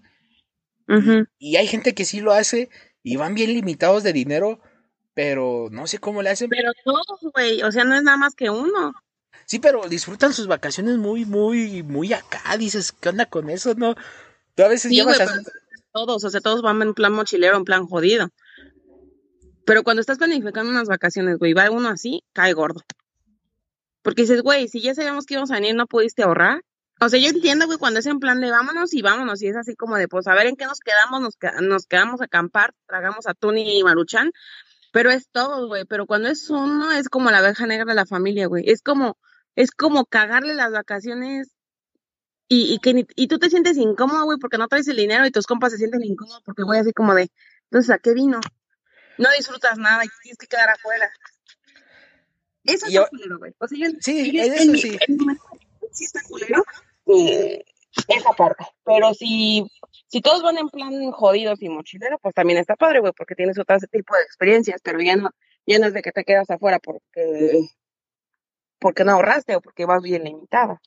y, 0.87 1.23
y 1.39 1.55
hay 1.55 1.65
gente 1.65 1.95
que 1.95 2.05
sí 2.05 2.19
lo 2.19 2.33
hace 2.33 2.69
y 3.01 3.15
van 3.15 3.33
bien 3.33 3.51
limitados 3.51 4.03
de 4.03 4.13
dinero, 4.13 4.61
pero 5.15 5.69
no 5.71 5.87
sé 5.87 5.97
cómo 5.97 6.21
le 6.21 6.29
hacen. 6.29 6.49
Pero 6.49 6.71
todos, 6.85 7.33
güey, 7.33 7.63
o 7.63 7.71
sea, 7.71 7.83
no 7.83 7.95
es 7.95 8.03
nada 8.03 8.17
más 8.17 8.35
que 8.35 8.51
uno. 8.51 8.93
Sí, 9.45 9.59
pero 9.59 9.87
disfrutan 9.87 10.33
sus 10.33 10.47
vacaciones 10.47 10.97
muy, 10.97 11.25
muy, 11.25 11.83
muy 11.83 12.13
acá. 12.13 12.57
Dices, 12.57 12.91
¿qué 12.91 13.09
onda 13.09 13.25
con 13.25 13.49
eso? 13.49 13.73
No. 13.75 13.95
Tú 14.55 14.63
a 14.63 14.67
veces 14.67 14.91
llevas 14.91 15.19
Todos, 15.91 16.23
o 16.23 16.29
sea, 16.29 16.41
todos 16.41 16.61
van 16.61 16.81
en 16.81 16.93
plan 16.93 17.13
mochilero, 17.13 17.57
en 17.57 17.65
plan 17.65 17.85
jodido. 17.87 18.29
Pero 19.65 19.83
cuando 19.83 20.01
estás 20.01 20.17
planificando 20.17 20.71
unas 20.71 20.87
vacaciones, 20.87 21.37
güey, 21.37 21.53
va 21.53 21.69
uno 21.71 21.89
así, 21.89 22.23
cae 22.33 22.53
gordo. 22.53 22.81
Porque 24.01 24.23
dices, 24.23 24.41
güey, 24.41 24.67
si 24.67 24.81
ya 24.81 24.93
sabíamos 24.93 25.25
que 25.25 25.35
íbamos 25.35 25.51
a 25.51 25.55
venir, 25.55 25.75
¿no 25.75 25.87
pudiste 25.87 26.23
ahorrar? 26.23 26.61
O 26.99 27.09
sea, 27.09 27.19
yo 27.19 27.29
entiendo, 27.29 27.65
güey, 27.65 27.77
cuando 27.77 27.99
es 27.99 28.05
en 28.05 28.19
plan 28.19 28.39
de 28.41 28.51
vámonos 28.51 28.93
y 28.93 29.01
vámonos, 29.01 29.41
y 29.41 29.47
es 29.47 29.55
así 29.55 29.75
como 29.75 29.97
de, 29.97 30.07
pues, 30.07 30.27
a 30.27 30.35
ver 30.35 30.47
en 30.47 30.55
qué 30.55 30.65
nos 30.65 30.79
quedamos, 30.79 31.21
nos, 31.21 31.37
nos 31.61 31.85
quedamos 31.85 32.21
a 32.21 32.25
acampar, 32.25 32.73
tragamos 32.85 33.27
atún 33.27 33.57
y 33.57 33.83
maruchan, 33.83 34.31
pero 34.91 35.09
es 35.09 35.29
todo, 35.31 35.67
güey. 35.67 35.85
Pero 35.85 36.05
cuando 36.05 36.29
es 36.29 36.49
uno, 36.49 36.91
es 36.91 37.09
como 37.09 37.31
la 37.31 37.39
abeja 37.39 37.65
negra 37.65 37.85
de 37.85 37.95
la 37.95 38.05
familia, 38.05 38.47
güey. 38.47 38.69
Es 38.69 38.81
como, 38.81 39.17
es 39.55 39.71
como 39.71 40.05
cagarle 40.05 40.53
las 40.53 40.71
vacaciones 40.71 41.51
y, 42.47 42.73
y 42.73 42.79
que 42.79 43.05
y 43.15 43.27
tú 43.27 43.39
te 43.39 43.49
sientes 43.49 43.77
incómodo, 43.77 44.25
güey, 44.25 44.37
porque 44.37 44.57
no 44.57 44.67
traes 44.67 44.87
el 44.87 44.97
dinero 44.97 45.25
y 45.25 45.31
tus 45.31 45.45
compas 45.45 45.71
se 45.71 45.77
sienten 45.77 46.03
incómodos 46.03 46.41
porque 46.43 46.63
voy 46.63 46.77
así 46.77 46.93
como 46.93 47.13
de, 47.15 47.29
entonces, 47.65 47.89
¿a 47.91 47.97
qué 47.99 48.13
vino? 48.13 48.39
No 49.17 49.29
disfrutas 49.37 49.77
nada 49.77 50.03
y 50.05 50.09
tienes 50.21 50.37
que 50.37 50.47
quedar 50.47 50.69
afuera. 50.69 51.11
Eso 52.63 52.85
es 52.87 53.09
culero, 53.09 53.39
güey. 53.39 53.53
O 53.59 53.67
sea, 53.67 53.77
yo, 53.77 53.87
sí, 53.99 54.39
eso 54.39 54.73
sí. 54.73 54.97
sí 55.91 56.05
está 56.05 56.21
culero 56.27 56.63
eh, 57.07 57.63
esa 58.07 58.31
parte. 58.31 58.65
Pero 58.83 59.13
si, 59.13 59.69
si 60.07 60.21
todos 60.21 60.41
van 60.43 60.57
en 60.57 60.69
plan 60.69 61.11
jodidos 61.11 61.61
y 61.61 61.69
mochilero, 61.69 62.17
pues 62.19 62.33
también 62.33 62.59
está 62.59 62.75
padre, 62.75 62.99
güey, 62.99 63.13
porque 63.15 63.35
tienes 63.35 63.57
otro 63.59 63.77
tipo 63.91 64.15
de 64.15 64.23
experiencias, 64.23 64.81
pero 64.83 65.01
ya 65.01 65.15
no, 65.15 65.29
ya 65.65 65.79
no 65.79 65.87
es 65.87 65.93
de 65.93 66.01
que 66.01 66.11
te 66.11 66.23
quedas 66.23 66.49
afuera 66.49 66.79
porque 66.79 67.69
porque 68.83 69.05
no 69.05 69.13
ahorraste 69.13 69.55
o 69.55 69.61
porque 69.61 69.85
vas 69.85 70.03
bien 70.03 70.25
limitada. 70.25 70.81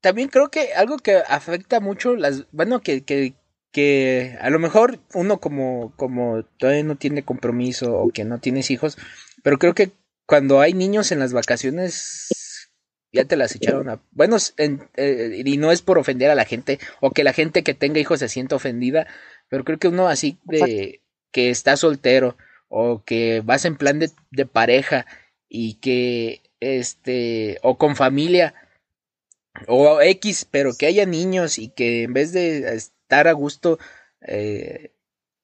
También 0.00 0.28
creo 0.28 0.50
que 0.50 0.72
algo 0.72 0.96
que 0.96 1.16
afecta 1.16 1.80
mucho 1.80 2.16
las, 2.16 2.50
bueno, 2.50 2.80
que, 2.80 3.04
que, 3.04 3.34
que 3.70 4.38
a 4.40 4.48
lo 4.48 4.58
mejor 4.58 4.98
uno 5.12 5.38
como, 5.38 5.92
como 5.96 6.42
todavía 6.56 6.82
no 6.82 6.96
tiene 6.96 7.22
compromiso 7.22 7.94
o 7.94 8.08
que 8.08 8.24
no 8.24 8.38
tienes 8.38 8.70
hijos, 8.70 8.96
pero 9.42 9.58
creo 9.58 9.74
que 9.74 9.92
cuando 10.24 10.60
hay 10.60 10.72
niños 10.72 11.12
en 11.12 11.18
las 11.18 11.34
vacaciones 11.34 12.70
ya 13.12 13.26
te 13.26 13.36
las 13.36 13.54
echaron 13.54 13.90
a... 13.90 14.00
Bueno, 14.12 14.38
eh, 14.56 15.42
y 15.44 15.58
no 15.58 15.72
es 15.72 15.82
por 15.82 15.98
ofender 15.98 16.30
a 16.30 16.34
la 16.34 16.46
gente 16.46 16.78
o 17.00 17.10
que 17.10 17.24
la 17.24 17.34
gente 17.34 17.62
que 17.62 17.74
tenga 17.74 18.00
hijos 18.00 18.20
se 18.20 18.30
sienta 18.30 18.56
ofendida, 18.56 19.06
pero 19.50 19.64
creo 19.64 19.78
que 19.78 19.88
uno 19.88 20.08
así 20.08 20.38
de 20.44 21.02
que 21.32 21.50
está 21.50 21.76
soltero 21.76 22.38
o 22.68 23.02
que 23.04 23.42
vas 23.44 23.66
en 23.66 23.76
plan 23.76 23.98
de, 23.98 24.10
de 24.30 24.46
pareja 24.46 25.04
y 25.50 25.74
que 25.74 26.40
este 26.60 27.58
o 27.62 27.76
con 27.76 27.96
familia 27.96 28.54
o 29.66 30.00
X, 30.00 30.46
pero 30.50 30.72
que 30.78 30.86
haya 30.86 31.04
niños 31.04 31.58
y 31.58 31.68
que 31.68 32.04
en 32.04 32.14
vez 32.14 32.32
de 32.32 32.74
estar 32.74 33.28
a 33.28 33.32
gusto 33.32 33.78
eh, 34.22 34.92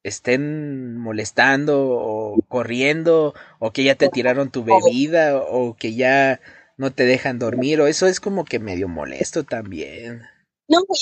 estén 0.05 0.97
molestando 0.97 1.89
o 1.91 2.41
corriendo 2.49 3.35
o 3.59 3.73
que 3.73 3.83
ya 3.85 3.97
te 3.97 4.09
tiraron 4.09 4.51
tu 4.51 4.65
bebida 4.65 5.37
o 5.37 5.77
que 5.77 5.95
ya 5.95 6.41
no 6.77 6.93
te 6.93 7.05
dejan 7.05 7.39
dormir 7.39 7.81
o 7.81 7.89
eso 7.89 8.07
es 8.07 8.21
como 8.21 8.45
que 8.45 8.61
medio 8.61 8.89
molesto 8.89 9.45
también. 9.45 10.23
No, 10.69 10.85
güey. 10.87 11.01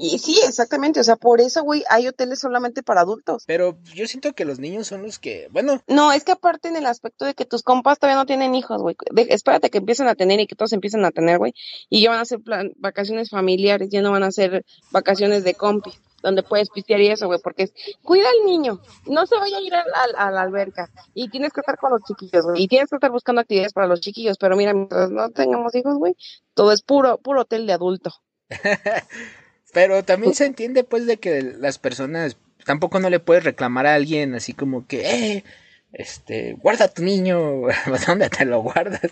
Y 0.00 0.20
sí, 0.20 0.38
exactamente, 0.46 1.00
o 1.00 1.04
sea, 1.04 1.16
por 1.16 1.40
eso, 1.40 1.64
güey, 1.64 1.82
hay 1.90 2.06
hoteles 2.06 2.38
solamente 2.38 2.84
para 2.84 3.00
adultos. 3.00 3.42
Pero 3.48 3.76
yo 3.94 4.06
siento 4.06 4.32
que 4.32 4.44
los 4.44 4.60
niños 4.60 4.86
son 4.86 5.02
los 5.02 5.18
que, 5.18 5.48
bueno. 5.50 5.82
No, 5.88 6.12
es 6.12 6.22
que 6.22 6.30
aparte 6.30 6.68
en 6.68 6.76
el 6.76 6.86
aspecto 6.86 7.24
de 7.24 7.34
que 7.34 7.44
tus 7.44 7.64
compas 7.64 7.98
todavía 7.98 8.16
no 8.16 8.24
tienen 8.24 8.54
hijos, 8.54 8.80
güey. 8.80 8.94
espérate 9.28 9.70
que 9.70 9.78
empiecen 9.78 10.06
a 10.06 10.14
tener 10.14 10.38
y 10.38 10.46
que 10.46 10.54
todos 10.54 10.72
empiecen 10.72 11.04
a 11.04 11.10
tener, 11.10 11.38
güey. 11.38 11.52
Y 11.90 12.00
ya 12.00 12.10
van 12.10 12.20
a 12.20 12.22
hacer 12.22 12.38
vacaciones 12.76 13.30
familiares, 13.30 13.88
ya 13.90 14.00
no 14.00 14.12
van 14.12 14.22
a 14.22 14.30
ser 14.30 14.64
vacaciones 14.92 15.42
de 15.42 15.54
compi, 15.54 15.90
donde 16.22 16.44
puedes 16.44 16.70
pistear 16.70 17.00
y 17.00 17.08
eso, 17.08 17.26
güey, 17.26 17.40
porque 17.42 17.64
es, 17.64 17.72
cuida 18.04 18.28
al 18.30 18.46
niño, 18.46 18.80
no 19.06 19.26
se 19.26 19.36
vaya 19.36 19.56
a 19.56 19.60
ir 19.60 19.74
a, 19.74 20.30
la 20.30 20.42
alberca. 20.42 20.92
Y 21.12 21.28
tienes 21.28 21.52
que 21.52 21.60
estar 21.60 21.76
con 21.76 21.90
los 21.90 22.02
chiquillos, 22.04 22.44
güey. 22.44 22.62
Y 22.62 22.68
tienes 22.68 22.88
que 22.88 22.94
estar 22.94 23.10
buscando 23.10 23.40
actividades 23.40 23.72
para 23.72 23.88
los 23.88 24.00
chiquillos. 24.00 24.38
Pero 24.38 24.56
mira, 24.56 24.72
mientras 24.74 25.10
no 25.10 25.28
tengamos 25.30 25.74
hijos, 25.74 25.96
güey, 25.98 26.14
todo 26.54 26.70
es 26.70 26.82
puro, 26.82 27.18
puro 27.18 27.40
hotel 27.40 27.66
de 27.66 27.72
adulto. 27.72 28.12
Pero 29.72 30.04
también 30.04 30.34
se 30.34 30.46
entiende 30.46 30.84
pues 30.84 31.06
de 31.06 31.18
que 31.18 31.42
las 31.42 31.78
personas 31.78 32.36
tampoco 32.64 33.00
no 33.00 33.10
le 33.10 33.20
puedes 33.20 33.44
reclamar 33.44 33.86
a 33.86 33.94
alguien 33.94 34.34
así 34.34 34.52
como 34.52 34.86
que, 34.86 35.10
eh, 35.10 35.44
este, 35.92 36.54
guarda 36.54 36.86
a 36.86 36.92
tu 36.92 37.02
niño, 37.02 37.62
¿dónde 38.06 38.30
te 38.30 38.44
lo 38.44 38.62
guardas? 38.62 39.10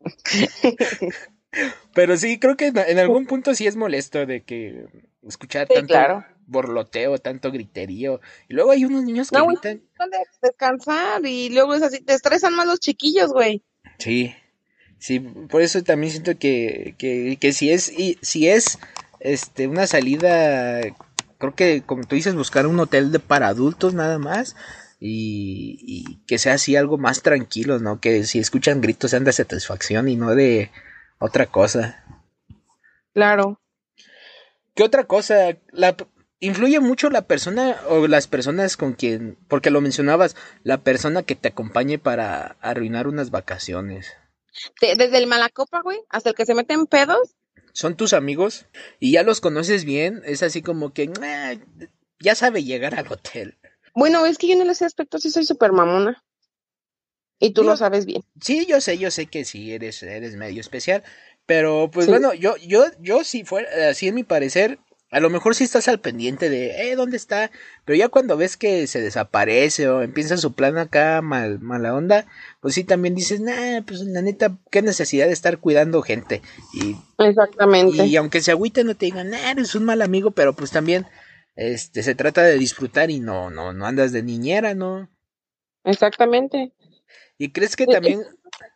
Pero 1.94 2.16
sí, 2.16 2.38
creo 2.38 2.56
que 2.56 2.68
en 2.68 2.98
algún 2.98 3.26
punto 3.26 3.54
sí 3.54 3.66
es 3.66 3.76
molesto 3.76 4.24
de 4.24 4.42
que 4.42 4.86
escuchar 5.26 5.68
tanto 5.68 6.24
borloteo, 6.46 7.18
tanto 7.18 7.50
griterío. 7.50 8.20
Y 8.48 8.54
luego 8.54 8.70
hay 8.70 8.84
unos 8.84 9.04
niños 9.04 9.30
que 9.30 9.38
no, 9.38 9.46
gritan. 9.46 9.82
descansar 10.40 11.24
y 11.26 11.50
luego 11.50 11.74
es 11.74 11.82
así, 11.82 12.00
te 12.00 12.14
estresan 12.14 12.54
más 12.54 12.66
los 12.66 12.80
chiquillos, 12.80 13.32
güey. 13.32 13.62
Sí, 13.98 14.34
sí, 14.98 15.20
por 15.20 15.60
eso 15.60 15.82
también 15.82 16.12
siento 16.12 16.38
que, 16.38 16.94
que, 16.98 17.36
que 17.38 17.52
si 17.52 17.70
es, 17.70 17.92
y, 17.92 18.18
si 18.22 18.48
es 18.48 18.78
este, 19.22 19.68
una 19.68 19.86
salida, 19.86 20.80
creo 21.38 21.54
que 21.54 21.82
como 21.82 22.04
tú 22.04 22.16
dices, 22.16 22.34
buscar 22.34 22.66
un 22.66 22.80
hotel 22.80 23.12
de 23.12 23.20
para 23.20 23.48
adultos 23.48 23.94
nada 23.94 24.18
más. 24.18 24.56
Y, 25.04 26.20
que 26.28 26.38
sea 26.38 26.54
así 26.54 26.76
algo 26.76 26.96
más 26.96 27.22
tranquilo, 27.22 27.80
¿no? 27.80 28.00
Que 28.00 28.22
si 28.22 28.38
escuchan 28.38 28.80
gritos 28.80 29.10
sean 29.10 29.24
de 29.24 29.32
satisfacción 29.32 30.08
y 30.08 30.14
no 30.14 30.36
de 30.36 30.70
otra 31.18 31.46
cosa. 31.46 32.04
Claro. 33.12 33.60
¿Qué 34.76 34.84
otra 34.84 35.04
cosa? 35.04 35.58
La, 35.72 35.96
influye 36.38 36.78
mucho 36.78 37.10
la 37.10 37.22
persona 37.22 37.80
o 37.88 38.06
las 38.06 38.28
personas 38.28 38.76
con 38.76 38.92
quien, 38.92 39.38
porque 39.48 39.70
lo 39.70 39.80
mencionabas, 39.80 40.36
la 40.62 40.78
persona 40.78 41.24
que 41.24 41.34
te 41.34 41.48
acompañe 41.48 41.98
para 41.98 42.56
arruinar 42.60 43.08
unas 43.08 43.30
vacaciones. 43.30 44.12
Desde 44.80 45.18
el 45.18 45.26
malacopa, 45.26 45.80
güey, 45.82 45.98
hasta 46.10 46.30
el 46.30 46.36
que 46.36 46.46
se 46.46 46.54
mete 46.54 46.74
en 46.74 46.86
pedos, 46.86 47.34
son 47.72 47.96
tus 47.96 48.12
amigos 48.12 48.66
y 49.00 49.12
ya 49.12 49.22
los 49.22 49.40
conoces 49.40 49.84
bien, 49.84 50.22
es 50.24 50.42
así 50.42 50.62
como 50.62 50.92
que 50.92 51.10
ya 52.20 52.34
sabe 52.34 52.64
llegar 52.64 52.94
al 52.94 53.10
hotel. 53.10 53.58
Bueno, 53.94 54.24
es 54.26 54.38
que 54.38 54.48
yo 54.48 54.54
en 54.54 54.70
ese 54.70 54.84
aspecto 54.84 55.18
sí 55.18 55.30
soy 55.30 55.44
súper 55.44 55.72
mamona. 55.72 56.24
Y 57.38 57.50
tú 57.50 57.64
lo 57.64 57.76
sabes 57.76 58.06
bien. 58.06 58.22
Sí, 58.40 58.66
yo 58.66 58.80
sé, 58.80 58.98
yo 58.98 59.10
sé 59.10 59.26
que 59.26 59.44
sí 59.44 59.72
eres, 59.72 60.02
eres 60.04 60.36
medio 60.36 60.60
especial. 60.60 61.02
Pero 61.44 61.90
pues 61.92 62.06
bueno, 62.06 62.32
yo, 62.34 62.56
yo, 62.58 62.84
yo 63.00 63.24
si 63.24 63.42
fuera, 63.42 63.90
así 63.90 64.06
en 64.06 64.14
mi 64.14 64.22
parecer, 64.22 64.78
a 65.12 65.20
lo 65.20 65.28
mejor 65.28 65.54
sí 65.54 65.62
estás 65.62 65.88
al 65.88 66.00
pendiente 66.00 66.48
de, 66.48 66.90
eh, 66.90 66.96
¿dónde 66.96 67.18
está? 67.18 67.50
Pero 67.84 67.98
ya 67.98 68.08
cuando 68.08 68.38
ves 68.38 68.56
que 68.56 68.86
se 68.86 69.02
desaparece 69.02 69.86
o 69.88 70.00
empieza 70.00 70.38
su 70.38 70.54
plan 70.54 70.78
acá 70.78 71.20
mal, 71.20 71.60
mala 71.60 71.94
onda, 71.94 72.24
pues 72.60 72.74
sí 72.74 72.82
también 72.82 73.14
dices, 73.14 73.38
nah, 73.40 73.82
pues 73.86 74.00
la 74.00 74.22
neta, 74.22 74.56
qué 74.70 74.80
necesidad 74.80 75.26
de 75.26 75.34
estar 75.34 75.58
cuidando 75.58 76.00
gente. 76.00 76.40
Y, 76.72 76.96
Exactamente. 77.22 78.06
Y 78.06 78.16
aunque 78.16 78.40
se 78.40 78.52
agüite 78.52 78.84
no 78.84 78.96
te 78.96 79.04
digan, 79.04 79.28
nah, 79.28 79.50
eres 79.50 79.74
un 79.74 79.84
mal 79.84 80.00
amigo, 80.00 80.30
pero 80.30 80.54
pues 80.54 80.70
también, 80.70 81.06
este, 81.56 82.02
se 82.02 82.14
trata 82.14 82.42
de 82.42 82.56
disfrutar 82.56 83.10
y 83.10 83.20
no, 83.20 83.50
no, 83.50 83.74
no 83.74 83.84
andas 83.84 84.12
de 84.12 84.22
niñera, 84.22 84.72
¿no? 84.72 85.10
Exactamente. 85.84 86.72
¿Y 87.36 87.52
crees 87.52 87.76
que 87.76 87.86
también 87.86 88.22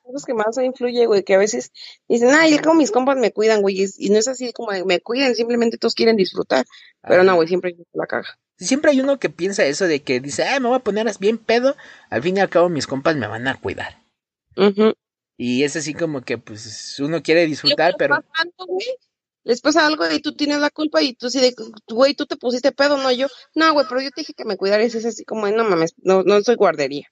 cosas 0.07 0.25
que 0.25 0.35
más 0.35 0.57
influye, 0.63 1.07
güey, 1.07 1.25
que 1.25 1.35
a 1.35 1.39
veces 1.39 1.73
dicen, 2.09 2.31
ay, 2.31 2.59
como 2.59 2.77
mis 2.77 2.91
compas 2.91 3.19
me 3.19 3.33
cuidan, 3.33 3.61
güey, 3.61 3.85
y 3.99 4.11
no 4.11 4.19
es 4.19 4.29
así 4.29 4.53
como 4.53 4.71
me 4.85 5.01
cuidan, 5.01 5.35
simplemente 5.35 5.79
todos 5.79 5.95
quieren 5.95 6.17
disfrutar, 6.17 6.65
pero 7.03 7.25
no, 7.25 7.35
güey, 7.35 7.49
siempre 7.49 7.77
la 7.93 8.07
caga. 8.07 8.39
Siempre 8.59 8.93
hay 8.93 9.01
uno 9.01 9.19
que 9.19 9.29
piensa 9.29 9.67
eso 9.67 9.87
de 9.87 10.01
que 10.03 10.21
dice, 10.21 10.45
ay, 10.45 10.61
me 10.61 10.69
voy 10.69 10.77
a 10.77 10.85
poner 10.85 11.07
bien 11.19 11.37
pedo, 11.37 11.77
al 12.09 12.23
fin 12.23 12.37
y 12.37 12.41
al 12.41 12.49
cabo 12.49 12.69
mis 12.69 12.87
compas 12.87 13.17
me 13.17 13.27
van 13.27 13.49
a 13.49 13.61
cuidar. 13.61 14.03
Y 15.37 15.65
es 15.65 15.77
así 15.77 15.93
como 15.93 16.23
que, 16.23 16.39
pues, 16.39 16.99
uno 17.01 17.23
quiere 17.23 17.47
disfrutar, 17.47 17.95
pero... 17.99 18.25
les 19.45 19.61
pasa 19.61 19.87
algo 19.87 20.11
y 20.11 20.21
tú 20.21 20.35
tienes 20.35 20.59
la 20.59 20.71
culpa 20.71 21.03
y 21.03 21.15
tú 21.15 21.29
sí 21.29 21.41
de, 21.41 21.55
güey, 21.89 22.15
tú 22.15 22.27
te 22.27 22.37
pusiste 22.37 22.73
pedo, 22.73 22.97
no 22.97 23.13
yo. 23.13 23.27
No, 23.55 23.73
güey, 23.75 23.87
pero 23.89 24.01
yo 24.01 24.11
te 24.11 24.23
dije 24.23 24.33
que 24.35 24.45
me 24.45 24.57
cuidaras, 24.57 24.95
es 24.95 25.05
así 25.05 25.25
como, 25.25 25.47
no 25.49 25.65
mames, 25.65 25.95
no, 25.99 26.23
no 26.23 26.41
soy 26.41 26.57
guardería. 26.57 27.09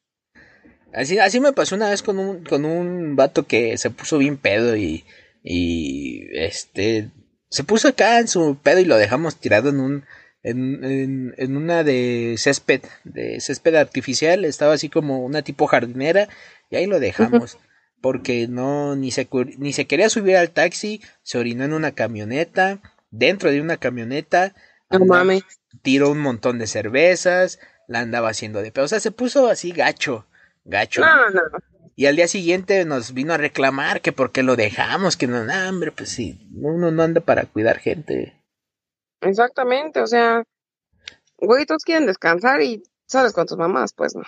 Así, 0.94 1.18
así 1.18 1.40
me 1.40 1.52
pasó 1.52 1.74
una 1.74 1.90
vez 1.90 2.02
con 2.02 2.18
un, 2.18 2.44
con 2.44 2.64
un 2.64 3.16
vato 3.16 3.46
que 3.46 3.76
se 3.78 3.90
puso 3.90 4.18
bien 4.18 4.36
pedo 4.36 4.76
y, 4.76 5.04
y 5.42 6.26
este, 6.32 7.10
se 7.48 7.64
puso 7.64 7.88
acá 7.88 8.20
en 8.20 8.28
su 8.28 8.56
pedo 8.62 8.78
y 8.78 8.84
lo 8.84 8.96
dejamos 8.96 9.36
tirado 9.36 9.70
en 9.70 9.80
un, 9.80 10.04
en, 10.44 10.84
en, 10.84 11.34
en, 11.36 11.56
una 11.56 11.82
de 11.82 12.36
césped, 12.38 12.82
de 13.02 13.40
césped 13.40 13.74
artificial, 13.74 14.44
estaba 14.44 14.74
así 14.74 14.88
como 14.88 15.24
una 15.24 15.42
tipo 15.42 15.66
jardinera 15.66 16.28
y 16.70 16.76
ahí 16.76 16.86
lo 16.86 17.00
dejamos. 17.00 17.58
Porque 18.00 18.46
no, 18.48 18.96
ni 18.96 19.10
se, 19.10 19.26
ni 19.56 19.72
se 19.72 19.86
quería 19.86 20.10
subir 20.10 20.36
al 20.36 20.50
taxi, 20.50 21.00
se 21.22 21.38
orinó 21.38 21.64
en 21.64 21.72
una 21.72 21.92
camioneta, 21.92 22.80
dentro 23.10 23.50
de 23.50 23.62
una 23.62 23.78
camioneta. 23.78 24.54
No 24.90 25.06
mames. 25.06 25.42
Tiró 25.82 26.10
un 26.10 26.18
montón 26.18 26.58
de 26.58 26.66
cervezas, 26.66 27.58
la 27.88 28.00
andaba 28.00 28.28
haciendo 28.28 28.60
de 28.60 28.70
pedo. 28.70 28.84
O 28.84 28.88
sea, 28.88 29.00
se 29.00 29.10
puso 29.10 29.48
así 29.48 29.72
gacho 29.72 30.26
gacho. 30.64 31.00
No, 31.00 31.30
no. 31.30 31.40
Y 31.96 32.06
al 32.06 32.16
día 32.16 32.26
siguiente 32.26 32.84
nos 32.84 33.14
vino 33.14 33.32
a 33.34 33.38
reclamar 33.38 34.00
que 34.00 34.12
por 34.12 34.32
qué 34.32 34.42
lo 34.42 34.56
dejamos, 34.56 35.16
que 35.16 35.28
no, 35.28 35.44
no, 35.44 35.68
hombre, 35.68 35.92
pues 35.92 36.08
sí, 36.08 36.48
uno 36.56 36.90
no 36.90 37.02
anda 37.02 37.20
para 37.20 37.44
cuidar 37.44 37.78
gente. 37.78 38.42
Exactamente, 39.20 40.00
o 40.00 40.06
sea, 40.06 40.42
güey, 41.38 41.66
todos 41.66 41.84
quieren 41.84 42.06
descansar 42.06 42.62
y 42.62 42.82
sales 43.06 43.32
con 43.32 43.46
tus 43.46 43.56
mamás, 43.56 43.92
pues 43.92 44.16
no. 44.16 44.24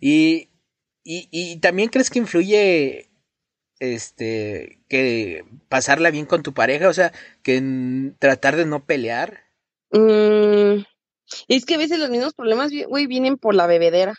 Y, 0.00 0.50
y, 1.02 1.28
y 1.32 1.58
también 1.58 1.88
crees 1.88 2.08
que 2.08 2.20
influye 2.20 3.10
este 3.80 4.80
que 4.88 5.44
pasarla 5.68 6.10
bien 6.10 6.26
con 6.26 6.42
tu 6.42 6.54
pareja, 6.54 6.88
o 6.88 6.92
sea, 6.92 7.12
que 7.42 7.60
tratar 8.18 8.54
de 8.54 8.64
no 8.64 8.84
pelear. 8.84 9.50
Mm, 9.90 10.84
es 11.48 11.66
que 11.66 11.74
a 11.74 11.78
veces 11.78 11.98
los 11.98 12.10
mismos 12.10 12.34
problemas, 12.34 12.70
güey, 12.86 13.08
vienen 13.08 13.38
por 13.38 13.54
la 13.54 13.66
bebedera 13.66 14.14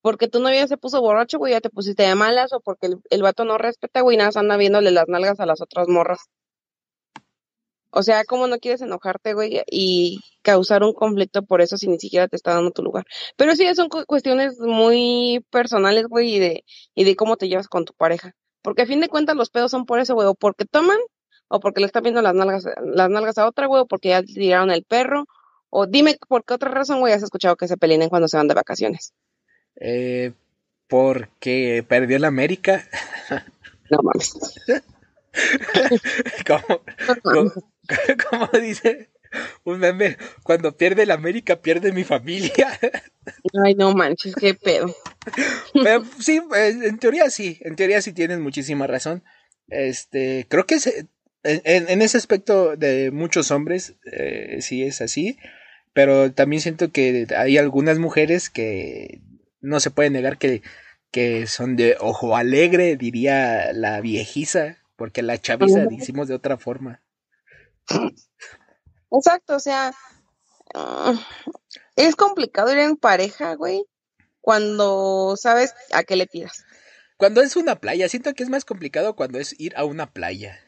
porque 0.00 0.28
tu 0.28 0.40
novia 0.40 0.66
se 0.68 0.76
puso 0.76 1.00
borracho, 1.00 1.38
güey, 1.38 1.52
ya 1.52 1.60
te 1.60 1.70
pusiste 1.70 2.02
de 2.02 2.14
malas, 2.14 2.52
o 2.52 2.60
porque 2.60 2.86
el, 2.86 2.96
el 3.10 3.22
vato 3.22 3.44
no 3.44 3.58
respeta, 3.58 4.00
güey, 4.02 4.16
nada, 4.16 4.30
anda 4.40 4.56
viéndole 4.56 4.90
las 4.90 5.08
nalgas 5.08 5.40
a 5.40 5.46
las 5.46 5.60
otras 5.60 5.88
morras. 5.88 6.28
O 7.90 8.02
sea, 8.02 8.24
¿cómo 8.24 8.46
no 8.46 8.58
quieres 8.58 8.82
enojarte, 8.82 9.32
güey, 9.34 9.62
y 9.66 10.20
causar 10.42 10.82
un 10.82 10.92
conflicto 10.92 11.42
por 11.42 11.62
eso 11.62 11.78
si 11.78 11.88
ni 11.88 11.98
siquiera 11.98 12.28
te 12.28 12.36
está 12.36 12.54
dando 12.54 12.70
tu 12.70 12.82
lugar? 12.82 13.04
Pero 13.36 13.56
sí, 13.56 13.64
son 13.74 13.88
cuestiones 13.88 14.58
muy 14.60 15.44
personales, 15.50 16.06
güey, 16.06 16.34
y 16.34 16.38
de, 16.38 16.64
y 16.94 17.04
de 17.04 17.16
cómo 17.16 17.36
te 17.36 17.48
llevas 17.48 17.68
con 17.68 17.84
tu 17.86 17.94
pareja. 17.94 18.34
Porque 18.62 18.82
a 18.82 18.86
fin 18.86 19.00
de 19.00 19.08
cuentas 19.08 19.36
los 19.36 19.50
pedos 19.50 19.70
son 19.70 19.86
por 19.86 20.00
eso, 20.00 20.14
güey, 20.14 20.28
o 20.28 20.34
porque 20.34 20.66
toman, 20.66 20.98
o 21.48 21.60
porque 21.60 21.80
le 21.80 21.86
están 21.86 22.02
viendo 22.02 22.20
las 22.20 22.34
nalgas, 22.34 22.66
las 22.84 23.08
nalgas 23.08 23.38
a 23.38 23.46
otra, 23.48 23.66
güey, 23.66 23.82
o 23.82 23.86
porque 23.86 24.10
ya 24.10 24.22
tiraron 24.22 24.70
el 24.70 24.84
perro, 24.84 25.24
o 25.70 25.86
dime 25.86 26.18
por 26.28 26.44
qué 26.44 26.54
otra 26.54 26.70
razón, 26.70 27.00
güey, 27.00 27.14
has 27.14 27.22
escuchado 27.22 27.56
que 27.56 27.68
se 27.68 27.78
peleen 27.78 28.08
cuando 28.10 28.28
se 28.28 28.36
van 28.36 28.48
de 28.48 28.54
vacaciones. 28.54 29.14
Eh, 29.80 30.32
porque 30.88 31.84
perdió 31.86 32.18
la 32.18 32.28
América. 32.28 32.88
No 33.90 33.98
mames. 34.02 34.34
como, 36.46 36.82
dice 38.60 39.08
un 39.64 39.78
meme, 39.78 40.16
cuando 40.42 40.76
pierde 40.76 41.06
la 41.06 41.14
América 41.14 41.60
pierde 41.60 41.92
mi 41.92 42.04
familia. 42.04 42.78
Ay, 43.64 43.74
no 43.74 43.92
manches, 43.94 44.34
qué 44.34 44.54
pedo. 44.54 44.94
sí, 46.18 46.40
en 46.54 46.98
teoría 46.98 47.28
sí, 47.30 47.58
en 47.60 47.76
teoría 47.76 48.00
sí 48.00 48.12
tienes 48.12 48.38
muchísima 48.38 48.86
razón. 48.86 49.22
Este, 49.68 50.46
creo 50.48 50.64
que 50.64 50.78
en, 51.42 52.02
ese 52.02 52.16
aspecto 52.16 52.76
de 52.76 53.10
muchos 53.10 53.50
hombres 53.50 53.96
eh, 54.10 54.58
sí 54.60 54.82
es 54.82 55.02
así, 55.02 55.38
pero 55.92 56.32
también 56.32 56.62
siento 56.62 56.90
que 56.90 57.26
hay 57.36 57.58
algunas 57.58 57.98
mujeres 57.98 58.48
que 58.48 59.20
no 59.60 59.80
se 59.80 59.90
puede 59.90 60.10
negar 60.10 60.38
que, 60.38 60.62
que 61.10 61.46
son 61.46 61.76
de 61.76 61.96
ojo 62.00 62.36
alegre, 62.36 62.96
diría 62.96 63.72
la 63.72 64.00
viejiza, 64.00 64.78
porque 64.96 65.22
la 65.22 65.38
chaviza 65.38 65.86
decimos 65.86 66.28
de 66.28 66.34
otra 66.34 66.58
forma. 66.58 67.02
Exacto, 69.10 69.56
o 69.56 69.60
sea, 69.60 69.92
ah, 70.74 71.14
es 71.96 72.16
complicado 72.16 72.72
ir 72.72 72.78
en 72.78 72.96
pareja, 72.96 73.54
güey, 73.54 73.84
cuando 74.40 75.36
sabes 75.36 75.74
a 75.92 76.02
qué 76.04 76.16
le 76.16 76.26
tiras. 76.26 76.64
Cuando 77.16 77.42
es 77.42 77.56
una 77.56 77.80
playa, 77.80 78.08
siento 78.08 78.32
que 78.34 78.44
es 78.44 78.48
más 78.48 78.64
complicado 78.64 79.16
cuando 79.16 79.38
es 79.38 79.58
ir 79.58 79.76
a 79.76 79.84
una 79.84 80.12
playa. 80.12 80.60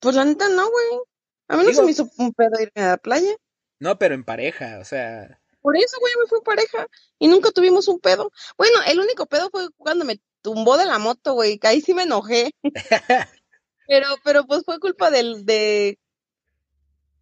Pues 0.00 0.16
la 0.16 0.24
neta 0.24 0.48
no, 0.48 0.68
güey. 0.68 1.02
A 1.48 1.56
mí 1.56 1.64
no 1.64 1.72
se 1.72 1.82
me 1.84 1.92
hizo 1.92 2.10
un 2.18 2.32
pedo 2.32 2.60
irme 2.60 2.82
a 2.82 2.88
la 2.88 2.96
playa. 2.96 3.36
No, 3.78 3.98
pero 3.98 4.14
en 4.14 4.24
pareja, 4.24 4.78
o 4.80 4.84
sea. 4.84 5.40
Por 5.62 5.76
eso, 5.76 5.96
güey, 6.00 6.12
me 6.20 6.26
fui 6.26 6.40
pareja 6.44 6.86
y 7.18 7.28
nunca 7.28 7.50
tuvimos 7.50 7.88
un 7.88 8.00
pedo. 8.00 8.32
Bueno, 8.58 8.78
el 8.86 9.00
único 9.00 9.26
pedo 9.26 9.48
fue 9.50 9.68
cuando 9.76 10.04
me 10.04 10.20
tumbó 10.42 10.76
de 10.76 10.86
la 10.86 10.98
moto, 10.98 11.34
güey, 11.34 11.58
que 11.58 11.68
ahí 11.68 11.80
sí 11.80 11.94
me 11.94 12.02
enojé. 12.02 12.52
pero, 13.86 14.08
pero 14.24 14.44
pues 14.46 14.64
fue 14.64 14.78
culpa 14.80 15.10
del, 15.10 15.46
de... 15.46 15.98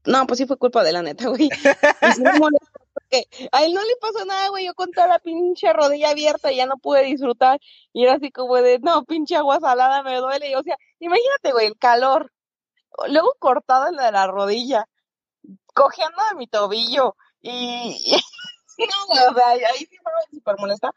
No, 0.06 0.26
pues 0.26 0.38
sí 0.38 0.46
fue 0.46 0.56
culpa 0.56 0.82
de 0.82 0.92
la 0.92 1.02
neta, 1.02 1.28
güey. 1.28 1.50
porque 2.94 3.28
a 3.52 3.64
él 3.64 3.74
no 3.74 3.82
le 3.82 3.96
pasó 4.00 4.24
nada, 4.24 4.48
güey, 4.48 4.64
yo 4.64 4.74
con 4.74 4.90
toda 4.90 5.06
la 5.06 5.18
pinche 5.18 5.70
rodilla 5.74 6.10
abierta 6.10 6.50
y 6.50 6.56
ya 6.56 6.66
no 6.66 6.78
pude 6.78 7.04
disfrutar. 7.04 7.60
Y 7.92 8.04
era 8.04 8.14
así 8.14 8.32
como 8.32 8.56
de, 8.56 8.78
no, 8.78 9.04
pinche 9.04 9.36
agua 9.36 9.60
salada 9.60 10.02
me 10.02 10.16
duele. 10.16 10.50
Y, 10.50 10.54
o 10.54 10.62
sea, 10.62 10.76
imagínate, 10.98 11.52
güey, 11.52 11.66
el 11.66 11.76
calor. 11.76 12.32
Luego 13.08 13.34
cortado 13.38 13.88
en 13.88 13.96
la 13.96 14.06
de 14.06 14.12
la 14.12 14.26
rodilla 14.26 14.86
cogiendo 15.74 16.22
de 16.30 16.36
mi 16.36 16.46
tobillo 16.46 17.16
y, 17.40 18.16
no, 18.86 19.30
o 19.30 19.34
sea, 19.34 19.48
ahí 19.48 19.78
sí 19.78 19.96
fue 20.02 20.12
súper 20.30 20.56
molesta, 20.58 20.92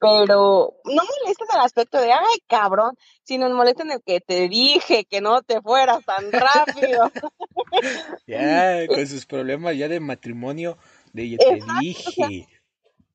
pero 0.00 0.74
no 0.84 1.02
molesta 1.02 1.44
en 1.44 1.58
el 1.58 1.64
aspecto 1.64 2.00
de, 2.00 2.10
ay, 2.12 2.38
cabrón, 2.46 2.96
sino 3.22 3.50
molesta 3.50 3.82
en 3.82 3.92
el 3.92 4.02
que 4.02 4.20
te 4.20 4.48
dije 4.48 5.04
que 5.04 5.20
no 5.20 5.42
te 5.42 5.60
fueras 5.60 6.04
tan 6.04 6.32
rápido. 6.32 7.10
ya, 8.26 8.86
con 8.86 9.06
sus 9.06 9.26
problemas 9.26 9.76
ya 9.76 9.88
de 9.88 10.00
matrimonio, 10.00 10.78
de 11.12 11.36
te 11.36 11.60
dije. 11.80 12.48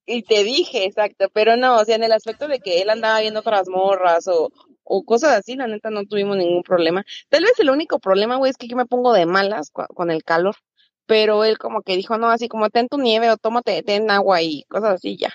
y 0.05 0.23
te 0.23 0.43
dije, 0.43 0.85
exacto, 0.85 1.29
pero 1.33 1.57
no, 1.57 1.77
o 1.77 1.85
sea, 1.85 1.95
en 1.95 2.03
el 2.03 2.11
aspecto 2.11 2.47
de 2.47 2.59
que 2.59 2.81
él 2.81 2.91
andaba 2.91 3.19
viendo 3.19 3.39
otras 3.39 3.67
morras 3.67 4.27
o, 4.27 4.51
o 4.83 5.03
cosas 5.03 5.31
así, 5.39 5.55
la 5.55 5.65
neta 5.65 5.89
no 5.89 6.05
tuvimos 6.05 6.37
ningún 6.37 6.61
problema. 6.61 7.03
Tal 7.29 7.43
vez 7.43 7.59
el 7.59 7.71
único 7.71 7.97
problema, 7.97 8.35
güey, 8.35 8.51
es 8.51 8.57
que 8.57 8.67
yo 8.67 8.77
me 8.77 8.85
pongo 8.85 9.11
de 9.11 9.25
malas 9.25 9.71
con 9.71 10.11
el 10.11 10.23
calor 10.23 10.55
pero 11.05 11.43
él 11.43 11.57
como 11.57 11.81
que 11.81 11.95
dijo, 11.95 12.17
no, 12.17 12.29
así 12.29 12.47
como 12.47 12.69
ten 12.69 12.87
tu 12.87 12.97
nieve 12.97 13.29
o 13.29 13.37
tómate, 13.37 13.83
ten 13.83 14.09
agua 14.11 14.41
y 14.41 14.63
cosas 14.63 14.95
así 14.95 15.17
ya. 15.17 15.33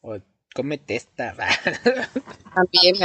O 0.00 0.18
cómete 0.54 0.96
esta. 0.96 1.34
También, 2.54 2.96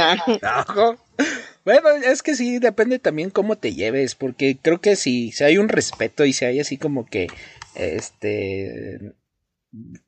Bueno, 1.64 1.88
es 1.90 2.22
que 2.22 2.34
sí, 2.34 2.58
depende 2.58 2.98
también 2.98 3.30
cómo 3.30 3.56
te 3.56 3.74
lleves, 3.74 4.14
porque 4.14 4.58
creo 4.60 4.80
que 4.80 4.96
si, 4.96 5.32
si 5.32 5.44
hay 5.44 5.58
un 5.58 5.68
respeto 5.68 6.24
y 6.24 6.32
si 6.32 6.44
hay 6.44 6.60
así 6.60 6.78
como 6.78 7.06
que, 7.06 7.28
este, 7.74 9.14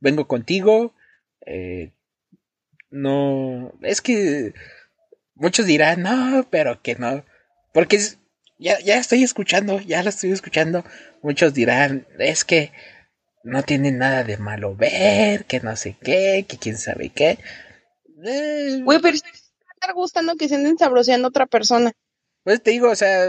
vengo 0.00 0.26
contigo, 0.26 0.94
eh, 1.46 1.90
no, 2.90 3.72
es 3.82 4.00
que 4.00 4.54
muchos 5.34 5.66
dirán, 5.66 6.02
no, 6.02 6.46
pero 6.50 6.82
que 6.82 6.96
no, 6.96 7.24
porque 7.72 7.96
es, 7.96 8.19
ya, 8.60 8.78
ya 8.80 8.98
estoy 8.98 9.24
escuchando, 9.24 9.80
ya 9.80 10.02
lo 10.02 10.10
estoy 10.10 10.32
escuchando. 10.32 10.84
Muchos 11.22 11.54
dirán, 11.54 12.06
es 12.18 12.44
que 12.44 12.72
no 13.42 13.62
tiene 13.62 13.90
nada 13.90 14.22
de 14.22 14.36
malo 14.36 14.76
ver, 14.76 15.46
que 15.46 15.60
no 15.60 15.74
sé 15.76 15.96
qué, 16.02 16.44
que 16.46 16.58
quién 16.58 16.76
sabe 16.76 17.08
qué. 17.08 17.38
Eh, 18.24 18.80
Güey, 18.84 19.00
pero 19.00 19.16
estar 19.16 19.94
gustando 19.94 20.36
que 20.36 20.48
se 20.48 20.56
anden 20.56 20.76
sabroseando 20.76 21.26
a 21.26 21.30
otra 21.30 21.46
persona. 21.46 21.92
Pues 22.44 22.62
te 22.62 22.70
digo, 22.70 22.90
o 22.90 22.96
sea, 22.96 23.26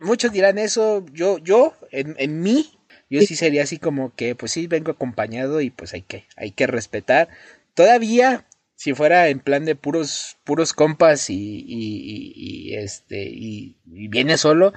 muchos 0.00 0.32
dirán 0.32 0.58
eso, 0.58 1.04
yo, 1.12 1.38
yo, 1.38 1.74
en, 1.90 2.14
en 2.18 2.40
mí, 2.40 2.78
yo 3.10 3.20
sí 3.20 3.34
sería 3.34 3.64
así 3.64 3.78
como 3.78 4.14
que, 4.14 4.36
pues 4.36 4.52
sí, 4.52 4.68
vengo 4.68 4.92
acompañado 4.92 5.60
y 5.60 5.70
pues 5.70 5.92
hay 5.92 6.02
que, 6.02 6.26
hay 6.36 6.52
que 6.52 6.68
respetar. 6.68 7.28
Todavía 7.74 8.46
si 8.82 8.94
fuera 8.94 9.28
en 9.28 9.38
plan 9.38 9.64
de 9.64 9.76
puros, 9.76 10.38
puros 10.42 10.72
compas 10.72 11.30
y, 11.30 11.64
y, 11.68 12.74
este, 12.74 13.28
y, 13.30 13.76
viene 13.84 14.36
solo, 14.36 14.72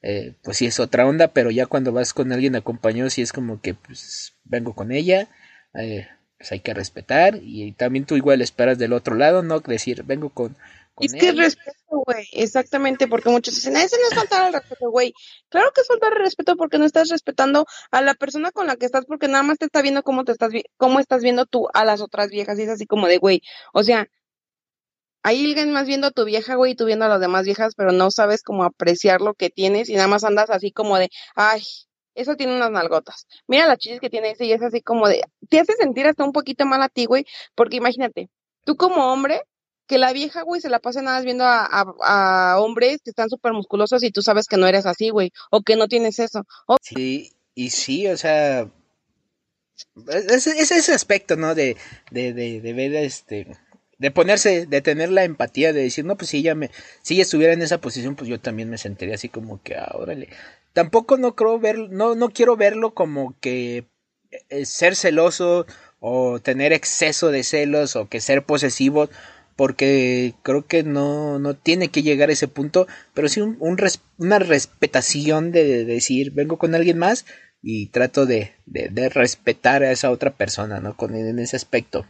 eh, 0.00 0.34
pues 0.44 0.58
sí 0.58 0.66
es 0.66 0.78
otra 0.78 1.04
onda, 1.04 1.32
pero 1.32 1.50
ya 1.50 1.66
cuando 1.66 1.90
vas 1.90 2.14
con 2.14 2.30
alguien 2.32 2.54
acompañado, 2.54 3.10
sí 3.10 3.20
es 3.20 3.32
como 3.32 3.60
que, 3.60 3.74
pues, 3.74 4.34
vengo 4.44 4.76
con 4.76 4.92
ella, 4.92 5.26
eh, 5.74 6.06
pues 6.38 6.52
hay 6.52 6.60
que 6.60 6.72
respetar, 6.72 7.40
y 7.42 7.72
también 7.72 8.04
tú 8.04 8.14
igual 8.14 8.42
esperas 8.42 8.78
del 8.78 8.92
otro 8.92 9.16
lado, 9.16 9.42
¿no? 9.42 9.58
Decir, 9.58 10.04
vengo 10.04 10.30
con, 10.30 10.56
es 11.00 11.12
que 11.12 11.32
respeto, 11.32 12.02
güey, 12.04 12.26
exactamente, 12.32 13.08
porque 13.08 13.30
muchos 13.30 13.54
dicen, 13.54 13.76
ese 13.76 13.96
no 13.96 14.08
es 14.08 14.14
faltar 14.14 14.42
al 14.42 14.52
respeto, 14.52 14.90
güey. 14.90 15.12
Claro 15.48 15.70
que 15.74 15.80
es 15.80 15.86
faltar 15.86 16.12
al 16.12 16.20
respeto 16.20 16.56
porque 16.56 16.78
no 16.78 16.84
estás 16.84 17.08
respetando 17.08 17.66
a 17.90 18.02
la 18.02 18.14
persona 18.14 18.50
con 18.50 18.66
la 18.66 18.76
que 18.76 18.86
estás, 18.86 19.04
porque 19.06 19.28
nada 19.28 19.42
más 19.42 19.58
te 19.58 19.66
está 19.66 19.82
viendo 19.82 20.02
cómo 20.02 20.24
te 20.24 20.32
estás, 20.32 20.52
cómo 20.76 21.00
estás 21.00 21.22
viendo 21.22 21.46
tú 21.46 21.68
a 21.74 21.84
las 21.84 22.00
otras 22.00 22.28
viejas, 22.30 22.58
y 22.58 22.62
es 22.62 22.68
así 22.68 22.86
como 22.86 23.06
de, 23.06 23.18
güey, 23.18 23.42
o 23.72 23.82
sea, 23.82 24.08
hay 25.22 25.44
alguien 25.44 25.72
más 25.72 25.86
viendo 25.86 26.08
a 26.08 26.10
tu 26.10 26.24
vieja, 26.24 26.54
güey, 26.54 26.72
y 26.72 26.74
tú 26.74 26.84
viendo 26.86 27.04
a 27.04 27.08
las 27.08 27.20
demás 27.20 27.44
viejas, 27.44 27.74
pero 27.76 27.92
no 27.92 28.10
sabes 28.10 28.42
cómo 28.42 28.64
apreciar 28.64 29.20
lo 29.20 29.34
que 29.34 29.50
tienes 29.50 29.88
y 29.88 29.94
nada 29.94 30.08
más 30.08 30.24
andas 30.24 30.50
así 30.50 30.72
como 30.72 30.96
de, 30.98 31.10
ay, 31.34 31.62
eso 32.14 32.34
tiene 32.36 32.56
unas 32.56 32.70
nalgotas. 32.70 33.26
Mira 33.46 33.66
las 33.66 33.78
chichis 33.78 34.00
que 34.00 34.10
tiene 34.10 34.30
ese 34.30 34.46
y 34.46 34.52
es 34.52 34.62
así 34.62 34.80
como 34.82 35.08
de, 35.08 35.22
te 35.48 35.60
hace 35.60 35.74
sentir 35.74 36.06
hasta 36.06 36.24
un 36.24 36.32
poquito 36.32 36.66
mal 36.66 36.82
a 36.82 36.88
ti, 36.88 37.06
güey, 37.06 37.24
porque 37.54 37.76
imagínate, 37.76 38.30
tú 38.64 38.76
como 38.76 39.12
hombre 39.12 39.42
que 39.88 39.98
la 39.98 40.12
vieja, 40.12 40.42
güey, 40.42 40.60
se 40.60 40.68
la 40.68 40.78
pasa 40.78 41.02
nada 41.02 41.16
más 41.16 41.24
viendo 41.24 41.44
a, 41.46 42.56
hombres 42.60 43.00
que 43.02 43.10
están 43.10 43.30
súper 43.30 43.52
musculosos 43.52 44.04
y 44.04 44.12
tú 44.12 44.22
sabes 44.22 44.46
que 44.46 44.56
no 44.56 44.66
eres 44.68 44.86
así, 44.86 45.10
güey, 45.10 45.32
o 45.50 45.62
que 45.62 45.74
no 45.74 45.88
tienes 45.88 46.18
eso. 46.20 46.46
Sí, 46.82 47.32
y 47.54 47.70
sí, 47.70 48.06
o 48.06 48.16
sea, 48.16 48.68
es, 50.08 50.46
ese 50.46 50.92
aspecto, 50.94 51.36
¿no? 51.36 51.54
De, 51.54 51.76
de, 52.10 52.32
de, 52.32 52.60
de 52.60 52.72
ver, 52.72 52.94
este, 52.94 53.48
de 53.98 54.10
ponerse, 54.10 54.66
de 54.66 54.80
tener 54.80 55.10
la 55.10 55.24
empatía, 55.24 55.72
de 55.72 55.82
decir, 55.82 56.04
no, 56.04 56.16
pues 56.16 56.30
si 56.30 56.38
ella 56.38 56.54
me, 56.54 56.70
si 57.02 57.14
ella 57.14 57.22
estuviera 57.22 57.52
en 57.52 57.62
esa 57.62 57.80
posición, 57.80 58.14
pues 58.14 58.28
yo 58.28 58.38
también 58.38 58.70
me 58.70 58.78
sentiría 58.78 59.16
así 59.16 59.28
como 59.28 59.62
que, 59.62 59.76
ah, 59.76 59.90
órale. 59.94 60.28
Tampoco 60.72 61.16
no 61.16 61.34
creo 61.34 61.58
ver, 61.58 61.78
no, 61.90 62.14
no 62.14 62.30
quiero 62.30 62.56
verlo 62.56 62.94
como 62.94 63.34
que 63.40 63.86
eh, 64.50 64.66
ser 64.66 64.94
celoso 64.94 65.66
o 66.00 66.38
tener 66.40 66.72
exceso 66.72 67.30
de 67.30 67.42
celos 67.42 67.96
o 67.96 68.08
que 68.08 68.20
ser 68.20 68.44
posesivo 68.44 69.08
porque 69.58 70.34
creo 70.44 70.68
que 70.68 70.84
no, 70.84 71.40
no 71.40 71.54
tiene 71.54 71.88
que 71.88 72.04
llegar 72.04 72.28
a 72.28 72.32
ese 72.32 72.46
punto, 72.46 72.86
pero 73.12 73.28
sí 73.28 73.40
un, 73.40 73.58
una 74.16 74.38
respetación 74.38 75.50
de, 75.50 75.84
decir, 75.84 76.30
vengo 76.30 76.58
con 76.58 76.76
alguien 76.76 76.96
más 76.96 77.26
y 77.60 77.88
trato 77.88 78.24
de, 78.24 78.52
de, 78.66 78.88
de 78.88 79.08
respetar 79.08 79.82
a 79.82 79.90
esa 79.90 80.12
otra 80.12 80.30
persona, 80.30 80.78
¿no? 80.78 80.96
Con, 80.96 81.16
en 81.16 81.40
ese 81.40 81.56
aspecto. 81.56 82.06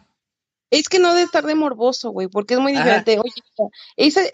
Es 0.71 0.89
que 0.89 0.99
no 0.99 1.11
debe 1.11 1.23
estar 1.23 1.47
de 1.47 1.55
morboso, 1.55 2.11
güey, 2.11 2.29
porque 2.29 2.55
es 2.55 2.61
muy 2.61 2.73
diferente. 2.73 3.19
Oye, 3.19 3.71
ese, 3.97 4.31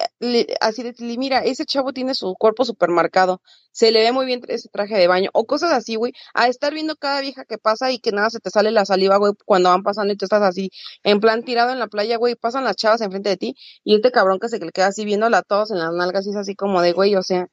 así 0.60 0.82
de, 0.82 0.94
mira, 1.16 1.38
ese 1.38 1.64
chavo 1.64 1.92
tiene 1.92 2.14
su 2.14 2.34
cuerpo 2.34 2.64
supermercado, 2.64 3.40
se 3.70 3.92
le 3.92 4.00
ve 4.02 4.12
muy 4.12 4.26
bien 4.26 4.40
ese 4.48 4.68
traje 4.68 4.96
de 4.96 5.06
baño, 5.06 5.30
o 5.32 5.46
cosas 5.46 5.72
así, 5.72 5.94
güey, 5.94 6.12
a 6.34 6.48
estar 6.48 6.74
viendo 6.74 6.96
cada 6.96 7.20
vieja 7.20 7.44
que 7.44 7.58
pasa 7.58 7.92
y 7.92 7.98
que 8.00 8.10
nada 8.10 8.30
se 8.30 8.40
te 8.40 8.50
sale 8.50 8.72
la 8.72 8.84
saliva, 8.84 9.16
güey, 9.16 9.32
cuando 9.44 9.68
van 9.70 9.82
pasando 9.84 10.12
y 10.12 10.16
tú 10.16 10.24
estás 10.24 10.42
así, 10.42 10.70
en 11.04 11.20
plan 11.20 11.44
tirado 11.44 11.70
en 11.70 11.78
la 11.78 11.86
playa, 11.86 12.16
güey, 12.16 12.34
pasan 12.34 12.64
las 12.64 12.76
chavas 12.76 13.00
enfrente 13.00 13.28
de 13.30 13.36
ti, 13.36 13.56
y 13.84 13.94
este 13.94 14.10
cabrón 14.10 14.40
que 14.40 14.48
se 14.48 14.58
le 14.58 14.72
queda 14.72 14.88
así 14.88 15.04
viéndola 15.04 15.38
a 15.38 15.42
todos 15.42 15.70
en 15.70 15.78
las 15.78 15.92
nalgas 15.92 16.26
y 16.26 16.30
es 16.30 16.36
así 16.36 16.56
como 16.56 16.82
de, 16.82 16.92
güey, 16.92 17.14
o 17.16 17.22
sea, 17.22 17.46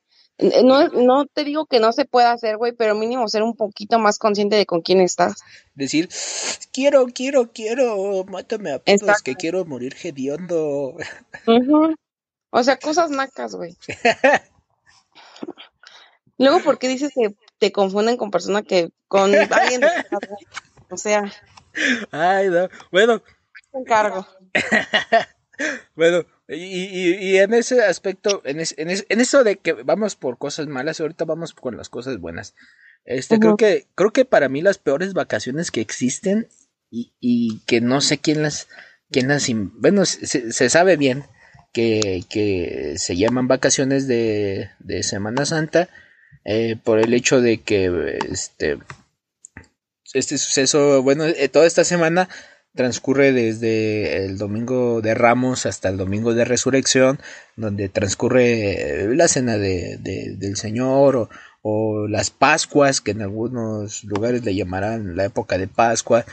no, 0.63 0.87
no 0.87 1.25
te 1.25 1.43
digo 1.43 1.65
que 1.65 1.79
no 1.79 1.91
se 1.93 2.05
pueda 2.05 2.31
hacer, 2.31 2.57
güey, 2.57 2.71
pero 2.71 2.95
mínimo 2.95 3.27
ser 3.27 3.43
un 3.43 3.55
poquito 3.55 3.99
más 3.99 4.17
consciente 4.17 4.55
de 4.55 4.65
con 4.65 4.81
quién 4.81 5.01
estás. 5.01 5.41
Decir, 5.75 6.09
quiero, 6.71 7.05
quiero, 7.07 7.51
quiero, 7.51 8.23
mátame 8.25 8.71
a 8.71 8.79
todos, 8.79 9.21
que 9.21 9.35
quiero 9.35 9.65
morir 9.65 9.95
hediondo. 10.03 10.95
O 12.53 12.63
sea, 12.63 12.77
cosas 12.77 13.09
nacas, 13.09 13.55
güey. 13.55 13.77
Luego, 16.37 16.59
¿por 16.61 16.79
qué 16.79 16.89
dices 16.89 17.13
que 17.15 17.33
te 17.59 17.71
confunden 17.71 18.17
con 18.17 18.29
persona 18.29 18.61
que 18.61 18.89
con 19.07 19.33
alguien? 19.33 19.81
o 20.89 20.97
sea. 20.97 21.31
Ay, 22.11 22.49
no. 22.49 22.67
Bueno. 22.91 23.23
encargo. 23.71 24.27
bueno, 25.95 26.25
y, 26.55 27.15
y, 27.15 27.37
en 27.37 27.53
ese 27.53 27.81
aspecto, 27.83 28.41
en, 28.45 28.59
en, 28.59 29.21
eso 29.21 29.43
de 29.43 29.57
que 29.57 29.73
vamos 29.73 30.15
por 30.15 30.37
cosas 30.37 30.67
malas, 30.67 30.99
ahorita 30.99 31.25
vamos 31.25 31.53
con 31.53 31.77
las 31.77 31.89
cosas 31.89 32.19
buenas. 32.19 32.55
Este, 33.05 33.39
creo 33.39 33.57
que, 33.57 33.87
creo 33.95 34.11
que 34.11 34.25
para 34.25 34.49
mí 34.49 34.61
las 34.61 34.77
peores 34.77 35.13
vacaciones 35.13 35.71
que 35.71 35.81
existen 35.81 36.47
y, 36.89 37.13
y 37.19 37.61
que 37.65 37.81
no 37.81 38.01
sé 38.01 38.17
quién 38.17 38.41
las, 38.43 38.67
quién 39.11 39.29
las, 39.29 39.47
bueno, 39.53 40.05
se, 40.05 40.51
se 40.51 40.69
sabe 40.69 40.97
bien 40.97 41.23
que, 41.73 42.23
que, 42.29 42.95
se 42.97 43.15
llaman 43.15 43.47
vacaciones 43.47 44.07
de, 44.07 44.69
de 44.79 45.03
Semana 45.03 45.45
Santa, 45.45 45.89
eh, 46.43 46.75
por 46.83 46.99
el 46.99 47.13
hecho 47.13 47.41
de 47.41 47.61
que, 47.61 48.19
este, 48.29 48.77
este 50.13 50.37
suceso, 50.37 51.01
bueno, 51.01 51.25
eh, 51.25 51.49
toda 51.49 51.65
esta 51.65 51.83
semana 51.83 52.29
transcurre 52.75 53.33
desde 53.33 54.25
el 54.25 54.37
domingo 54.37 55.01
de 55.01 55.13
Ramos 55.13 55.65
hasta 55.65 55.89
el 55.89 55.97
domingo 55.97 56.33
de 56.33 56.45
Resurrección, 56.45 57.19
donde 57.55 57.89
transcurre 57.89 59.03
eh, 59.03 59.15
la 59.15 59.27
cena 59.27 59.57
de, 59.57 59.97
del 59.97 60.55
Señor 60.55 61.29
o, 61.61 62.07
las 62.07 62.31
Pascuas, 62.31 63.01
que 63.01 63.11
en 63.11 63.21
algunos 63.21 64.03
lugares 64.03 64.43
le 64.43 64.55
llamarán 64.55 65.15
la 65.15 65.25
época 65.25 65.57
de 65.57 65.67
Pascua, 65.67 66.25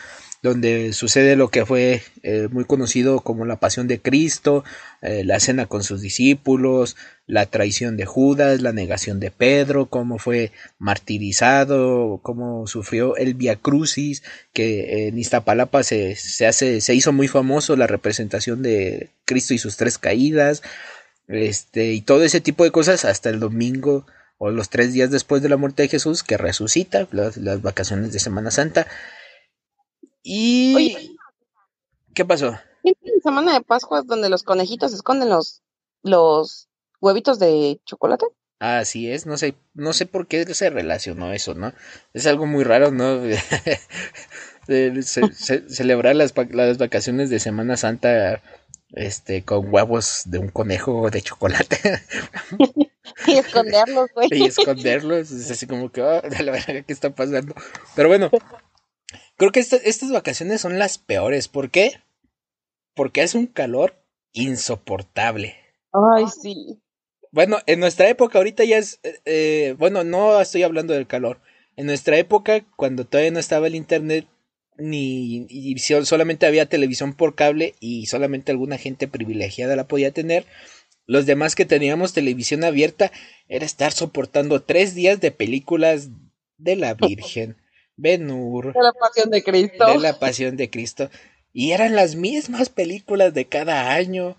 donde 0.43 0.93
sucede 0.93 1.35
lo 1.37 1.49
que 1.49 1.67
fue 1.67 2.03
eh, 2.23 2.49
muy 2.51 2.65
conocido 2.65 3.21
como 3.21 3.45
la 3.45 3.59
pasión 3.59 3.89
de 3.89 4.01
Cristo, 4.01 4.65
eh, 5.03 5.25
la 5.25 5.41
cena 5.41 5.67
con 5.67 5.83
sus 5.83 6.01
discípulos, 6.01 6.97
la 7.27 7.47
traición 7.47 7.97
de 7.97 8.07
Judas, 8.07 8.63
la 8.63 8.73
negación 8.73 9.19
de 9.21 9.31
Pedro, 9.31 9.87
cómo 9.87 10.19
fue 10.19 10.53
martirizado, 10.79 12.21
cómo 12.23 12.67
sufrió 12.67 13.17
el 13.17 13.35
Via 13.35 13.57
Crucis, 13.57 14.23
que 14.53 15.09
en 15.09 15.19
Iztapalapa 15.19 15.83
se, 15.83 16.15
se, 16.17 16.47
hace, 16.47 16.81
se 16.81 16.95
hizo 16.95 17.13
muy 17.13 17.29
famoso 17.29 17.77
la 17.77 17.87
representación 17.87 18.63
de 18.63 19.11
Cristo 19.25 19.55
y 19.55 19.59
sus 19.59 19.77
tres 19.77 19.99
caídas, 19.99 20.63
este, 21.27 21.93
y 21.93 22.01
todo 22.01 22.25
ese 22.25 22.41
tipo 22.41 22.65
de 22.65 22.71
cosas 22.71 23.05
hasta 23.05 23.29
el 23.29 23.41
domingo 23.41 24.07
o 24.39 24.51
los 24.51 24.71
tres 24.71 24.93
días 24.93 25.11
después 25.11 25.43
de 25.43 25.49
la 25.49 25.57
muerte 25.57 25.83
de 25.83 25.89
Jesús, 25.89 26.23
que 26.23 26.37
resucita, 26.37 27.09
las, 27.11 27.37
las 27.37 27.61
vacaciones 27.61 28.13
de 28.13 28.21
Semana 28.21 28.51
Santa. 28.51 28.87
Y... 30.23 30.75
Oye, 30.75 31.17
¿Qué 32.15 32.25
pasó? 32.25 32.59
¿en 32.85 32.95
semana 33.23 33.53
de 33.53 33.61
Pascua 33.61 34.03
donde 34.03 34.29
los 34.29 34.43
conejitos 34.43 34.93
esconden 34.93 35.29
los, 35.29 35.63
los 36.03 36.69
huevitos 37.01 37.39
de 37.39 37.81
chocolate? 37.85 38.27
Así 38.61 39.11
es, 39.11 39.27
no 39.27 39.37
sé, 39.37 39.55
no 39.75 39.93
sé 39.93 40.07
por 40.07 40.27
qué 40.27 40.45
se 40.53 40.71
relacionó 40.71 41.33
eso, 41.33 41.55
¿no? 41.55 41.73
Es 42.13 42.27
algo 42.27 42.47
muy 42.47 42.65
raro, 42.65 42.91
¿no? 42.91 43.19
De 44.67 45.03
ce- 45.03 45.33
ce- 45.33 45.69
celebrar 45.69 46.17
las, 46.17 46.35
las 46.51 46.79
vacaciones 46.79 47.31
de 47.31 47.39
Semana 47.41 47.77
Santa 47.77 48.43
este 48.93 49.45
con 49.45 49.73
huevos 49.73 50.23
de 50.27 50.39
un 50.39 50.49
conejo 50.49 51.11
de 51.11 51.21
chocolate 51.23 52.01
Y 53.27 53.33
esconderlos, 53.39 54.11
güey. 54.15 54.29
y 54.33 54.45
esconderlos, 54.47 55.31
es 55.31 55.51
así 55.51 55.67
como 55.67 55.91
que, 55.91 56.03
"Ah, 56.03 56.21
de 56.23 56.43
la 56.43 56.53
verga, 56.53 56.83
¿qué 56.83 56.93
está 56.93 57.11
pasando? 57.11 57.55
Pero 57.95 58.09
bueno, 58.09 58.31
creo 59.39 59.51
que 59.53 59.61
esta- 59.61 59.77
estas 59.77 60.11
vacaciones 60.13 60.61
son 60.61 60.79
las 60.79 60.99
peores, 60.99 61.49
¿por 61.49 61.71
qué? 61.71 61.93
Porque 62.95 63.23
hace 63.23 63.39
un 63.39 63.47
calor 63.47 63.95
insoportable. 64.33 65.57
Ay, 65.93 66.27
sí. 66.43 66.81
Bueno, 67.33 67.59
en 67.67 67.81
nuestra 67.81 68.09
época 68.09 68.39
ahorita 68.39 68.65
ya 68.65 68.79
es, 68.79 69.01
eh, 69.03 69.21
eh, 69.25 69.75
bueno, 69.79 70.05
no 70.05 70.41
estoy 70.41 70.63
hablando 70.63 70.93
del 70.95 71.07
calor. 71.07 71.41
En 71.77 71.87
nuestra 71.87 72.19
época, 72.19 72.67
cuando 72.77 73.07
todavía 73.07 73.31
no 73.31 73.39
estaba 73.39 73.67
el 73.67 73.75
internet, 73.75 74.27
ni 74.77 75.47
y 75.49 75.77
solamente 75.79 76.47
había 76.47 76.67
televisión 76.67 77.13
por 77.15 77.35
cable 77.35 77.75
y 77.81 78.07
solamente 78.07 78.53
alguna 78.53 78.79
gente 78.79 79.09
privilegiada 79.09 79.75
la 79.77 79.89
podía 79.89 80.13
tener, 80.13 80.47
los 81.07 81.27
demás 81.27 81.55
que 81.55 81.65
teníamos 81.65 82.13
televisión 82.13 82.65
abierta 82.65 83.11
era 83.49 83.65
estar 83.67 83.93
soportando 83.93 84.63
tres 84.63 84.95
días 84.95 85.21
de 85.21 85.31
películas 85.33 86.11
de 86.59 86.77
la 86.77 86.95
Virgen, 86.95 87.57
Ben-Hur, 87.99 88.73
De 88.73 88.83
la 88.83 88.93
pasión 88.93 89.31
de 89.31 89.43
Cristo. 89.43 89.87
de 89.87 89.99
la 89.99 90.19
Pasión 90.19 90.57
de 90.57 90.71
Cristo. 90.71 91.11
Y 91.53 91.73
eran 91.73 91.95
las 91.97 92.15
mismas 92.15 92.69
películas 92.71 93.35
de 93.35 93.47
cada 93.47 93.93
año. 93.93 94.37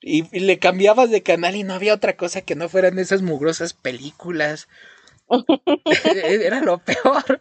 Y, 0.00 0.24
y 0.36 0.40
le 0.40 0.58
cambiabas 0.58 1.10
de 1.10 1.22
canal 1.24 1.56
y 1.56 1.64
no 1.64 1.74
había 1.74 1.94
otra 1.94 2.16
cosa 2.16 2.42
que 2.42 2.54
no 2.54 2.68
fueran 2.68 2.98
esas 3.00 3.22
mugrosas 3.22 3.72
películas. 3.72 4.68
E- 6.14 6.46
Era 6.46 6.60
lo 6.60 6.78
peor. 6.78 7.40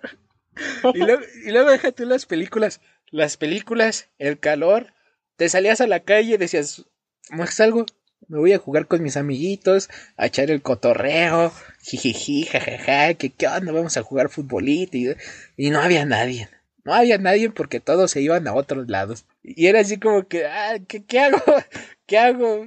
Y 0.94 1.00
luego, 1.00 1.22
y 1.46 1.52
luego 1.52 1.70
deja 1.70 1.92
tú 1.92 2.06
las 2.06 2.26
películas. 2.26 2.82
Las 3.12 3.38
películas, 3.38 4.10
el 4.18 4.40
calor. 4.40 4.94
Te 5.36 5.50
salías 5.50 5.82
a 5.82 5.88
la 5.88 6.00
calle 6.00 6.34
y 6.34 6.38
decías, 6.38 6.86
¿cómo 7.30 7.46
salgo? 7.48 7.86
Me 8.28 8.40
voy 8.40 8.54
a 8.54 8.58
jugar 8.58 8.88
con 8.88 9.04
mis 9.04 9.16
amiguitos, 9.16 9.90
a 10.18 10.26
echar 10.26 10.52
el 10.52 10.62
cotorreo, 10.62 11.54
jijiji, 11.82 12.46
jajaja, 12.46 13.14
que 13.14 13.30
qué 13.30 13.48
onda, 13.48 13.72
vamos 13.72 13.96
a 13.98 14.04
jugar 14.04 14.30
futbolito. 14.30 14.98
Y, 14.98 15.16
y 15.56 15.70
no 15.70 15.80
había 15.80 16.06
nadie. 16.06 16.50
No 16.84 16.94
había 16.94 17.18
nadie 17.18 17.50
porque 17.50 17.80
todos 17.80 18.12
se 18.12 18.22
iban 18.22 18.48
a 18.48 18.54
otros 18.54 18.90
lados. 18.90 19.26
Y 19.44 19.68
era 19.68 19.82
así 19.82 20.00
como 20.00 20.28
que, 20.28 20.46
ah, 20.46 20.78
¿qué, 20.88 21.04
qué 21.06 21.20
hago? 21.20 21.38
¿Qué 22.06 22.18
hago? 22.18 22.66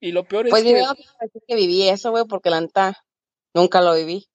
Y 0.00 0.12
lo 0.12 0.24
peor 0.24 0.48
Pues 0.50 0.64
es 0.64 0.72
que... 0.72 0.78
yo 0.78 0.94
te 0.94 1.02
voy 1.02 1.06
a 1.18 1.24
decir 1.24 1.42
que 1.48 1.56
viví 1.56 1.88
eso, 1.88 2.10
güey, 2.10 2.24
porque 2.28 2.50
la 2.50 2.60
neta 2.60 3.04
nunca 3.54 3.80
lo 3.80 3.94
viví. 3.94 4.28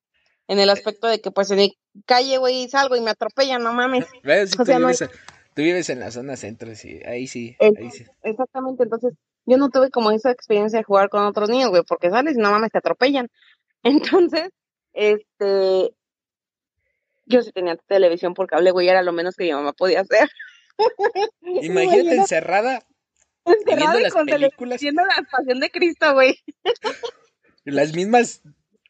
En 0.48 0.60
el 0.60 0.72
aspecto 0.72 1.06
de 1.08 1.22
que, 1.22 1.30
pues, 1.30 1.52
en 1.52 1.58
mi 1.58 1.78
calle, 2.08 2.40
güey, 2.40 2.68
salgo 2.70 2.96
y 2.96 3.02
me 3.02 3.12
atropellan, 3.12 3.62
no 3.62 3.72
mames. 3.72 4.06
¿ves? 4.24 4.54
o 4.54 4.58
tú, 4.58 4.66
sea, 4.66 4.80
no 4.80 4.88
vives, 4.88 5.10
tú 5.54 5.62
vives 5.62 5.90
en 5.92 6.00
la 6.00 6.10
zona 6.10 6.36
centro, 6.36 6.76
sí. 6.76 7.00
Ahí 7.06 7.28
sí. 7.28 7.56
Ahí 7.60 7.92
sí. 7.92 8.06
Exactamente, 8.24 8.84
entonces 8.84 9.14
yo 9.50 9.58
no 9.58 9.70
tuve 9.70 9.90
como 9.90 10.12
esa 10.12 10.32
experiencia 10.32 10.80
de 10.80 10.84
jugar 10.84 11.10
con 11.10 11.24
otros 11.24 11.50
niños, 11.50 11.70
güey, 11.70 11.84
porque 11.84 12.10
sales 12.10 12.38
y 12.38 12.40
no 12.40 12.52
mames, 12.52 12.72
te 12.72 12.78
atropellan. 12.78 13.28
Entonces, 13.84 14.50
este, 14.94 15.92
yo 17.26 17.42
sí 17.42 17.52
tenía 17.52 17.76
televisión 17.76 18.34
por 18.34 18.48
cable, 18.48 18.72
güey, 18.72 18.90
era 18.90 19.02
lo 19.02 19.12
menos 19.12 19.36
que 19.36 19.46
mi 19.46 19.54
mamá 19.54 19.74
podía 19.74 20.02
hacer. 20.02 20.30
Imagínate 21.42 22.16
encerrada 22.16 22.86
encerrada 23.46 23.78
viendo 23.78 24.00
y 24.00 24.04
las 24.04 24.14
con 24.14 24.26
películas. 24.26 24.82
viendo 24.82 25.04
la 25.04 25.28
pasión 25.30 25.60
de 25.60 25.70
Cristo, 25.72 26.14
güey. 26.14 26.38
las 27.66 27.94
mismas 27.94 28.42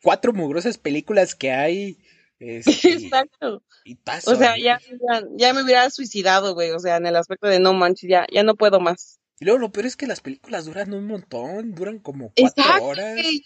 cuatro 0.02 0.34
mugrosas 0.34 0.78
películas 0.78 1.36
que 1.36 1.52
hay. 1.52 1.98
este, 2.40 2.94
Exacto. 2.94 3.64
y 3.84 3.96
paso. 3.96 4.32
O 4.32 4.36
sea, 4.36 4.58
ya, 4.58 4.80
ya, 4.80 5.24
ya 5.36 5.54
me 5.54 5.64
hubiera 5.64 5.90
suicidado, 5.90 6.54
güey, 6.54 6.72
o 6.72 6.80
sea, 6.80 6.98
en 6.98 7.06
el 7.06 7.16
aspecto 7.16 7.48
de 7.48 7.60
no 7.60 7.74
manches, 7.74 8.10
ya, 8.10 8.28
ya 8.32 8.44
no 8.44 8.56
puedo 8.56 8.80
más. 8.80 9.20
Y 9.40 9.46
luego 9.46 9.60
lo 9.60 9.72
peor 9.72 9.86
es 9.88 9.98
que 9.98 10.08
las 10.08 10.22
películas 10.22 10.66
duran 10.66 10.94
un 10.94 11.08
montón, 11.08 11.74
duran 11.76 12.00
como 12.00 12.34
cuatro 12.36 12.76
Exacto, 12.76 12.84
horas. 12.84 13.44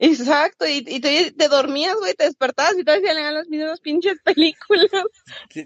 Exacto, 0.00 0.66
y, 0.66 0.84
y 0.86 1.00
te, 1.00 1.32
te 1.32 1.48
dormías, 1.48 1.96
güey, 1.96 2.14
te 2.14 2.24
despertabas 2.24 2.78
y 2.78 2.84
todavía 2.84 3.14
leían 3.14 3.34
las 3.34 3.48
mismas 3.48 3.80
pinches 3.80 4.18
películas. 4.24 4.90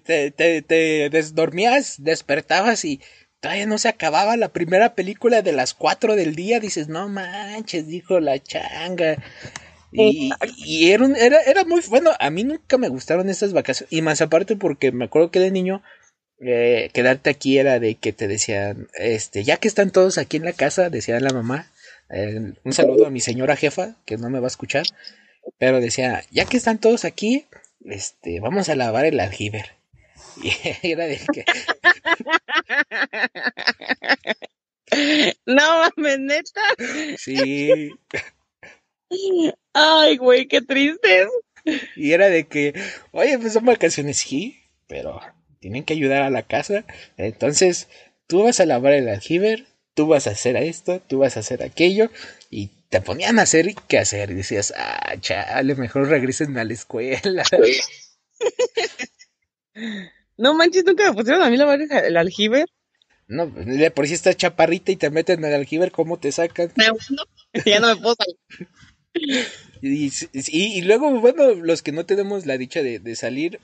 Te, 0.05 0.31
te, 0.31 0.63
te 0.63 1.09
desdormías, 1.11 1.97
despertabas 2.03 2.85
y 2.85 3.01
todavía 3.41 3.67
no 3.67 3.79
se 3.79 3.89
acababa 3.89 4.37
la 4.37 4.53
primera 4.53 4.95
película 4.95 5.43
de 5.43 5.53
las 5.53 5.75
cuatro 5.75 6.17
del 6.17 6.35
día. 6.35 6.61
Dices, 6.61 6.89
no 6.89 7.09
manches, 7.09 7.87
dijo 7.87 8.21
la 8.21 8.39
changa. 8.43 9.19
Y, 9.93 10.39
y 10.43 10.91
era, 10.93 11.05
un- 11.07 11.17
era, 11.17 11.43
era 11.43 11.65
muy 11.65 11.83
bueno. 11.89 12.13
A 12.21 12.31
mí 12.31 12.45
nunca 12.45 12.79
me 12.79 12.89
gustaron 12.89 13.31
estas 13.31 13.53
vacaciones. 13.55 13.93
Y 13.93 14.03
más 14.03 14.21
aparte 14.23 14.57
porque 14.57 14.93
me 14.93 15.07
acuerdo 15.07 15.31
que 15.33 15.41
de 15.41 15.51
niño 15.53 15.83
eh, 16.43 16.91
quedarte 16.93 17.31
aquí 17.31 17.59
era 17.59 17.79
de 17.81 17.95
que 17.97 18.13
te 18.13 18.29
decían, 18.29 18.89
este, 18.95 19.45
ya 19.45 19.57
que 19.59 19.69
están 19.69 19.91
todos 19.91 20.19
aquí 20.19 20.37
en 20.39 20.45
la 20.45 20.53
casa, 20.53 20.91
decía 20.91 21.19
la 21.21 21.31
mamá. 21.33 21.71
eh, 22.11 22.53
un 22.65 22.73
saludo 22.73 23.07
a 23.07 23.11
mi 23.11 23.21
señora 23.21 23.57
jefa, 23.57 23.97
que 24.05 24.17
no 24.19 24.29
me 24.31 24.41
va 24.41 24.47
a 24.47 24.49
escuchar. 24.49 24.85
Pero 25.59 25.81
decía, 25.81 26.23
ya 26.31 26.45
que 26.45 26.57
están 26.57 26.79
todos 26.79 27.05
aquí, 27.05 27.47
este, 27.85 28.41
vamos 28.41 28.69
a 28.69 28.75
lavar 28.77 29.05
el 29.07 29.21
aljiber. 29.21 29.67
Y 30.43 30.53
era 30.93 31.07
de 31.07 31.21
que, 31.33 31.45
No 35.47 35.91
mames, 35.97 36.19
neta. 36.19 36.61
sí, 37.19 37.91
Ay, 39.75 40.17
güey, 40.17 40.47
qué 40.49 40.61
tristes. 40.63 41.29
y 41.97 42.13
era 42.13 42.29
de 42.29 42.45
que, 42.47 42.73
oye, 43.13 43.39
pues 43.39 43.53
son 43.53 43.65
vacaciones, 43.65 44.19
sí, 44.19 44.59
pero 44.87 45.21
tienen 45.63 45.85
que 45.85 45.95
ayudar 45.95 46.23
a 46.23 46.29
la 46.31 46.43
casa. 46.43 46.85
Entonces, 47.17 47.89
tú 48.27 48.43
vas 48.43 48.61
a 48.61 48.67
lavar 48.67 48.93
el 48.93 49.09
aljiber, 49.09 49.65
tú 49.95 50.09
vas 50.09 50.27
a 50.27 50.31
hacer 50.33 50.57
esto, 50.57 51.01
tú 51.01 51.21
vas 51.21 51.39
a 51.39 51.41
hacer 51.41 51.63
aquello, 51.63 52.11
y 52.51 52.69
te 52.91 53.01
ponían 53.01 53.39
a 53.39 53.43
hacer 53.43 53.75
qué 53.89 53.99
hacer. 53.99 54.31
Y 54.33 54.35
decías, 54.35 54.75
ah, 54.77 55.15
chale, 55.21 55.75
mejor 55.77 56.09
regresen 56.09 56.59
a 56.59 56.65
la 56.65 56.75
escuela. 56.75 57.45
No 60.37 60.55
manches, 60.55 60.85
nunca 60.85 61.09
me 61.11 61.17
pusieron 61.17 61.43
a 61.43 61.51
mí 61.51 61.57
lavar 61.57 61.81
el 61.81 61.91
el 61.91 62.17
aljibe. 62.17 62.67
No, 63.29 63.47
de 63.47 63.91
por 63.91 64.07
si 64.07 64.15
estás 64.15 64.37
chaparrita 64.37 64.93
y 64.93 64.97
te 64.97 65.09
meten 65.11 65.45
al 65.45 65.55
aljiber, 65.55 65.91
¿cómo 65.93 66.19
te 66.19 66.33
sacan? 66.33 66.71
Me 66.77 66.91
uno, 66.91 67.23
Ya 67.65 67.81
no 67.81 67.95
me 67.95 67.97
puedo 68.01 68.17
salir. 68.17 68.37
Y, 69.81 70.07
y- 70.33 70.79
y 70.79 70.83
luego, 70.83 71.21
bueno, 71.21 71.55
los 71.55 71.83
que 71.83 71.93
no 71.93 72.05
tenemos 72.07 72.47
la 72.47 72.59
dicha 72.59 72.83
de, 72.83 72.99
de 72.99 73.17
salir, 73.17 73.61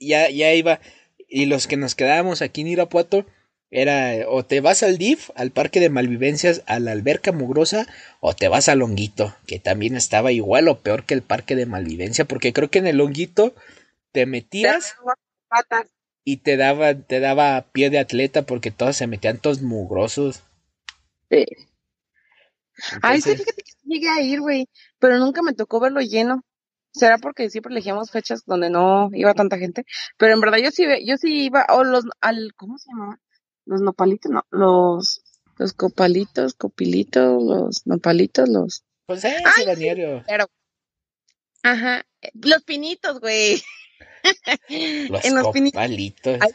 ya, 0.00 0.28
ya 0.30 0.52
iba. 0.54 0.80
Y 1.28 1.46
los 1.46 1.66
que 1.66 1.76
nos 1.76 1.94
quedábamos 1.94 2.42
aquí 2.42 2.62
en 2.62 2.68
Irapuato, 2.68 3.26
era 3.70 4.28
o 4.28 4.44
te 4.44 4.60
vas 4.60 4.82
al 4.82 4.96
DIF, 4.96 5.30
al 5.34 5.50
parque 5.50 5.78
de 5.80 5.90
malvivencias, 5.90 6.62
a 6.66 6.78
la 6.78 6.92
alberca 6.92 7.32
mugrosa, 7.32 7.86
o 8.20 8.34
te 8.34 8.48
vas 8.48 8.68
al 8.68 8.78
Longuito, 8.78 9.36
que 9.46 9.58
también 9.60 9.94
estaba 9.94 10.32
igual 10.32 10.68
o 10.68 10.80
peor 10.80 11.04
que 11.04 11.14
el 11.14 11.22
parque 11.22 11.54
de 11.54 11.66
malvivencia, 11.66 12.24
porque 12.24 12.52
creo 12.52 12.70
que 12.70 12.78
en 12.78 12.86
el 12.86 12.96
Longuito 12.96 13.54
te 14.12 14.24
metías 14.24 14.96
y 16.24 16.38
te 16.38 16.56
daba, 16.56 16.94
te 16.94 17.20
daba 17.20 17.70
pie 17.72 17.90
de 17.90 17.98
atleta 17.98 18.42
porque 18.42 18.70
todos 18.70 18.96
se 18.96 19.06
metían 19.06 19.38
todos 19.38 19.60
mugrosos. 19.60 20.42
Sí. 21.30 21.44
Ay, 23.02 23.20
sí, 23.20 23.32
fíjate 23.32 23.62
que 23.62 23.72
llegué 23.84 24.08
a 24.08 24.22
ir, 24.22 24.40
güey, 24.40 24.68
pero 24.98 25.18
nunca 25.18 25.42
me 25.42 25.52
tocó 25.52 25.80
verlo 25.80 26.00
lleno. 26.00 26.42
Será 26.92 27.18
porque 27.18 27.50
siempre 27.50 27.72
elegíamos 27.72 28.10
fechas 28.10 28.44
donde 28.46 28.70
no 28.70 29.10
iba 29.12 29.34
tanta 29.34 29.58
gente, 29.58 29.84
pero 30.16 30.34
en 30.34 30.40
verdad 30.40 30.58
yo 30.58 30.70
sí, 30.70 30.84
yo 31.06 31.16
sí 31.16 31.44
iba, 31.44 31.66
o 31.70 31.84
los, 31.84 32.04
al, 32.20 32.52
¿cómo 32.56 32.78
se 32.78 32.90
llamaba? 32.90 33.20
Los 33.66 33.80
nopalitos, 33.82 34.32
no, 34.32 34.42
los, 34.50 35.22
los 35.58 35.72
copalitos, 35.74 36.54
copilitos, 36.54 37.42
los 37.42 37.86
nopalitos, 37.86 38.48
los, 38.48 38.84
Pues 39.06 39.24
ese 39.24 39.36
Ay, 39.44 39.76
sí. 39.76 39.88
pero, 40.26 40.46
ajá, 41.62 42.06
eh, 42.22 42.30
los 42.34 42.62
pinitos, 42.64 43.20
güey. 43.20 43.62
Los 45.08 45.24
en 45.24 45.34
los 45.36 45.48
pinitos. 45.50 45.80
Ahí 45.80 46.50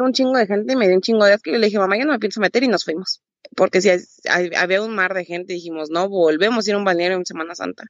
un 0.00 0.12
chingo 0.12 0.36
de 0.38 0.46
gente 0.46 0.72
y 0.72 0.76
me 0.76 0.86
dio 0.86 0.94
un 0.96 1.02
chingo 1.02 1.24
de 1.24 1.32
asco 1.34 1.50
y 1.50 1.52
yo 1.54 1.58
le 1.58 1.66
dije, 1.66 1.78
mamá, 1.78 1.96
ya 1.98 2.04
no 2.04 2.12
me 2.12 2.18
pienso 2.18 2.40
meter 2.40 2.62
y 2.62 2.68
nos 2.68 2.84
fuimos. 2.84 3.20
Porque 3.56 3.80
si 3.80 3.90
hay- 3.90 4.00
hay- 4.28 4.50
había 4.56 4.82
un 4.82 4.94
mar 4.94 5.12
de 5.14 5.24
gente, 5.24 5.52
dijimos, 5.52 5.90
no, 5.90 6.08
volvemos 6.08 6.66
a 6.66 6.70
ir 6.70 6.74
a 6.74 6.78
un 6.78 6.84
balneario 6.84 7.16
en 7.16 7.26
Semana 7.26 7.54
Santa. 7.54 7.84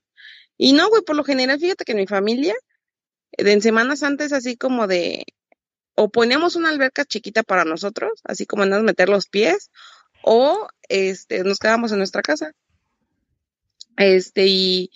Y 0.63 0.75
no, 0.75 0.91
güey, 0.91 1.01
por 1.01 1.17
lo 1.17 1.25
general, 1.25 1.59
fíjate 1.59 1.87
que 1.87 1.93
en 1.93 1.99
mi 1.99 2.07
familia, 2.07 2.55
de 3.33 3.51
en 3.51 3.63
Semana 3.63 3.97
Santa 3.97 4.25
es 4.25 4.35
así 4.35 4.59
como 4.59 4.87
de, 4.87 5.25
o 5.95 6.11
ponemos 6.11 6.55
una 6.55 6.69
alberca 6.69 7.07
chiquita 7.07 7.43
para 7.43 7.65
nosotros, 7.65 8.21
así 8.25 8.45
como 8.45 8.65
en 8.65 8.85
meter 8.85 9.09
los 9.09 9.27
pies, 9.27 9.71
o 10.23 10.69
este, 10.91 11.45
nos 11.45 11.61
quedamos 11.61 11.93
en 11.93 11.99
nuestra 11.99 12.21
casa. 12.21 12.53
Este, 13.97 14.49
y, 14.49 14.91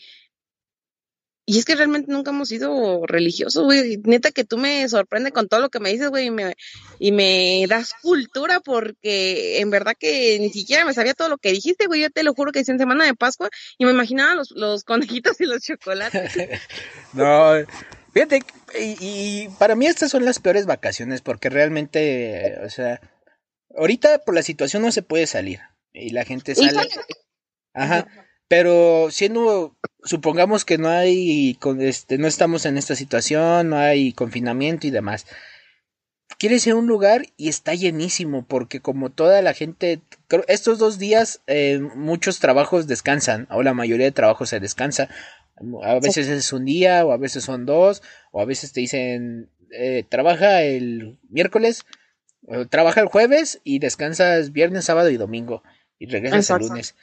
y 1.47 1.59
es 1.59 1.65
que 1.65 1.75
realmente 1.75 2.11
nunca 2.11 2.31
hemos 2.31 2.49
sido 2.49 3.05
religiosos, 3.07 3.65
güey. 3.65 3.99
Neta 4.05 4.31
que 4.31 4.45
tú 4.45 4.57
me 4.57 4.89
sorprende 4.89 5.31
con 5.31 5.49
todo 5.49 5.61
lo 5.61 5.69
que 5.69 5.81
me 5.81 5.91
dices, 5.91 6.09
güey, 6.09 6.27
y 6.27 6.31
me, 6.31 6.55
y 6.99 7.13
me 7.13 7.67
das 7.69 7.93
cultura 8.01 8.61
porque 8.61 9.61
en 9.61 9.69
verdad 9.69 9.95
que 9.99 10.39
ni 10.41 10.51
siquiera 10.51 10.85
me 10.85 10.95
sabía 10.95 11.13
todo 11.13 11.29
lo 11.29 11.39
que 11.39 11.53
dijiste, 11.53 11.87
güey. 11.87 12.01
Yo 12.01 12.11
te 12.11 12.23
lo 12.23 12.33
juro 12.33 12.51
que 12.51 12.61
es 12.61 12.69
en 12.71 12.79
semana 12.79 13.05
de 13.05 13.15
Pascua 13.15 13.51
y 13.77 13.85
me 13.85 13.91
imaginaba 13.91 14.35
los, 14.35 14.53
los 14.53 14.85
conejitos 14.85 15.41
y 15.41 15.45
los 15.45 15.63
chocolates. 15.63 16.33
No, 17.13 17.53
fíjate, 18.13 18.43
y, 18.81 18.97
y 19.01 19.49
para 19.59 19.77
mí 19.77 19.87
estas 19.87 20.11
son 20.11 20.25
las 20.25 20.41
peores 20.41 20.67
vacaciones 20.67 21.21
porque 21.21 21.49
realmente, 21.49 22.59
o 22.65 22.71
sea, 22.71 23.01
ahorita 23.77 24.19
por 24.21 24.35
la 24.35 24.43
situación 24.43 24.83
no 24.83 24.91
se 24.91 25.03
puede 25.03 25.27
salir 25.27 25.61
y 25.93 26.11
la 26.11 26.25
gente 26.25 26.55
sale. 26.55 26.89
Ajá. 27.73 28.07
Pero 28.49 29.09
siendo, 29.11 29.77
supongamos 30.05 30.65
que 30.65 30.79
no 30.79 30.89
hay, 30.89 31.55
con 31.61 31.81
este, 31.81 32.19
no 32.19 32.27
estamos 32.27 32.67
en 32.67 32.77
esta 32.77 32.95
situación, 32.95 33.71
no 33.71 33.79
hay 33.79 34.13
confinamiento 34.13 34.87
y 34.87 34.91
demás. 34.91 35.27
Quieres 36.39 36.67
ir 36.67 36.75
a 36.75 36.77
un 36.77 36.87
lugar 36.87 37.27
y 37.37 37.49
está 37.49 37.75
llenísimo, 37.75 38.47
porque 38.47 38.81
como 38.81 39.11
toda 39.11 39.41
la 39.43 39.55
gente, 39.55 40.01
estos 40.49 40.79
dos 40.79 40.99
días 40.99 41.43
eh, 41.47 41.81
muchos 41.95 42.39
trabajos 42.39 42.87
descansan, 42.87 43.47
o 43.51 43.63
la 43.63 43.75
mayoría 43.75 44.07
de 44.07 44.13
trabajos 44.13 44.51
se 44.51 44.61
descansa. 44.61 45.09
A 45.85 46.01
veces 46.01 46.29
es 46.29 46.53
un 46.53 46.65
día, 46.65 47.05
o 47.07 47.13
a 47.13 47.17
veces 47.17 47.45
son 47.45 47.67
dos, 47.67 48.03
o 48.33 48.41
a 48.41 48.45
veces 48.45 48.73
te 48.73 48.81
dicen, 48.81 49.51
eh, 49.71 50.05
trabaja 50.09 50.63
el 50.63 51.19
miércoles, 51.29 51.85
o 52.47 52.67
trabaja 52.67 53.01
el 53.01 53.07
jueves 53.07 53.61
y 53.63 53.79
descansas 53.79 54.53
viernes, 54.53 54.85
sábado 54.85 55.11
y 55.11 55.17
domingo, 55.17 55.63
y 55.99 56.07
regresas 56.07 56.51
el 56.51 56.69
lunes. 56.69 56.97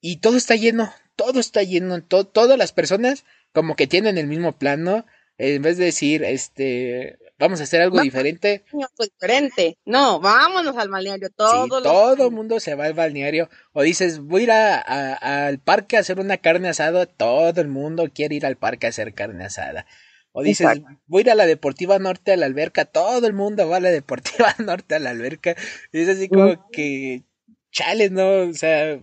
Y 0.00 0.18
todo 0.18 0.36
está 0.36 0.56
lleno, 0.56 0.92
todo 1.24 1.40
está 1.40 1.62
lleno, 1.62 2.02
to- 2.02 2.24
todas 2.26 2.58
las 2.58 2.72
personas 2.72 3.24
como 3.52 3.76
que 3.76 3.86
tienen 3.86 4.18
el 4.18 4.26
mismo 4.26 4.52
plan, 4.58 4.82
¿no? 4.82 5.04
En 5.38 5.62
vez 5.62 5.76
de 5.78 5.86
decir, 5.86 6.22
este, 6.24 7.18
vamos 7.38 7.60
a 7.60 7.64
hacer 7.64 7.80
algo 7.80 8.00
diferente, 8.00 8.64
pues, 8.96 9.10
diferente. 9.18 9.76
No, 9.84 10.20
vámonos 10.20 10.76
al 10.76 10.88
balneario 10.88 11.28
sí, 11.28 11.34
los 11.68 11.82
todo 11.82 12.26
el 12.26 12.30
mundo 12.32 12.60
se 12.60 12.74
va 12.74 12.84
al 12.84 12.94
balneario. 12.94 13.48
O 13.72 13.82
dices, 13.82 14.20
voy 14.20 14.42
a 14.42 14.44
ir 14.44 14.50
a- 14.52 14.76
a- 14.80 15.46
al 15.46 15.58
parque 15.58 15.96
a 15.96 16.00
hacer 16.00 16.20
una 16.20 16.36
carne 16.36 16.68
asada, 16.68 17.06
todo 17.06 17.60
el 17.60 17.68
mundo 17.68 18.08
quiere 18.14 18.36
ir 18.36 18.46
al 18.46 18.56
parque 18.56 18.86
a 18.86 18.90
hacer 18.90 19.14
carne 19.14 19.44
asada. 19.44 19.86
O 20.32 20.42
dices, 20.42 20.66
Exacto. 20.66 21.00
voy 21.06 21.20
a 21.20 21.24
ir 21.24 21.30
a 21.30 21.34
la 21.34 21.46
Deportiva 21.46 21.98
Norte 21.98 22.32
a 22.32 22.36
la 22.36 22.46
alberca, 22.46 22.84
todo 22.84 23.26
el 23.26 23.32
mundo 23.34 23.68
va 23.68 23.76
a 23.78 23.80
la 23.80 23.90
Deportiva 23.90 24.54
Norte 24.58 24.94
a 24.94 24.98
la 24.98 25.10
alberca. 25.10 25.56
Y 25.92 26.00
es 26.02 26.08
así 26.08 26.28
como 26.28 26.68
que, 26.70 27.24
chales, 27.70 28.12
¿no? 28.12 28.48
O 28.48 28.52
sea, 28.54 29.00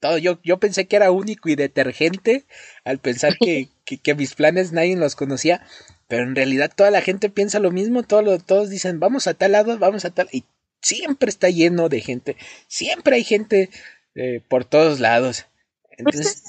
todo, 0.00 0.18
yo, 0.18 0.40
yo 0.42 0.58
pensé 0.58 0.86
que 0.88 0.96
era 0.96 1.10
único 1.10 1.48
y 1.48 1.56
detergente 1.56 2.46
al 2.84 2.98
pensar 2.98 3.36
que, 3.38 3.68
que, 3.84 3.98
que 3.98 4.14
mis 4.14 4.34
planes 4.34 4.72
nadie 4.72 4.96
los 4.96 5.16
conocía, 5.16 5.64
pero 6.08 6.24
en 6.24 6.34
realidad 6.34 6.72
toda 6.74 6.90
la 6.90 7.02
gente 7.02 7.30
piensa 7.30 7.60
lo 7.60 7.70
mismo, 7.70 8.02
todos, 8.02 8.24
lo- 8.24 8.38
todos 8.38 8.70
dicen, 8.70 8.98
vamos 9.00 9.26
a 9.26 9.34
tal 9.34 9.52
lado, 9.52 9.78
vamos 9.78 10.04
a 10.04 10.10
tal, 10.10 10.28
y 10.32 10.44
siempre 10.82 11.28
está 11.28 11.50
lleno 11.50 11.88
de 11.88 12.00
gente, 12.00 12.36
siempre 12.66 13.16
hay 13.16 13.24
gente 13.24 13.70
eh, 14.14 14.40
por 14.48 14.64
todos 14.64 14.98
lados. 15.00 15.46
Entonces, 15.90 16.42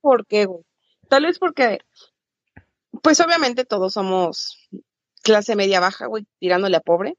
¿Por 0.00 0.26
qué, 0.26 0.44
güey? 0.44 0.62
Tal 1.08 1.24
vez 1.24 1.38
porque, 1.38 1.78
pues 3.02 3.20
obviamente 3.20 3.64
todos 3.64 3.94
somos 3.94 4.68
clase 5.22 5.56
media 5.56 5.80
baja, 5.80 6.06
güey, 6.06 6.26
tirándole 6.38 6.76
a 6.76 6.80
pobre. 6.80 7.14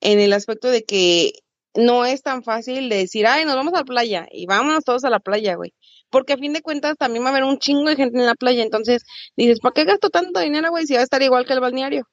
En 0.00 0.20
el 0.20 0.32
aspecto 0.32 0.68
de 0.70 0.84
que 0.84 1.32
no 1.76 2.04
es 2.04 2.22
tan 2.22 2.42
fácil 2.42 2.88
de 2.88 2.96
decir, 2.98 3.26
ay, 3.26 3.44
nos 3.44 3.54
vamos 3.56 3.74
a 3.74 3.78
la 3.78 3.84
playa 3.84 4.26
y 4.32 4.46
vámonos 4.46 4.84
todos 4.84 5.04
a 5.04 5.10
la 5.10 5.20
playa, 5.20 5.54
güey. 5.56 5.74
Porque 6.10 6.34
a 6.34 6.38
fin 6.38 6.52
de 6.52 6.62
cuentas 6.62 6.96
también 6.98 7.24
va 7.24 7.28
a 7.28 7.30
haber 7.32 7.44
un 7.44 7.58
chingo 7.58 7.88
de 7.88 7.96
gente 7.96 8.18
en 8.18 8.26
la 8.26 8.34
playa. 8.34 8.62
Entonces 8.62 9.02
dices, 9.36 9.60
¿para 9.60 9.74
qué 9.74 9.84
gasto 9.84 10.10
tanto 10.10 10.40
dinero, 10.40 10.70
güey, 10.70 10.86
si 10.86 10.94
va 10.94 11.00
a 11.00 11.04
estar 11.04 11.22
igual 11.22 11.46
que 11.46 11.52
el 11.54 11.60
balneario? 11.60 12.06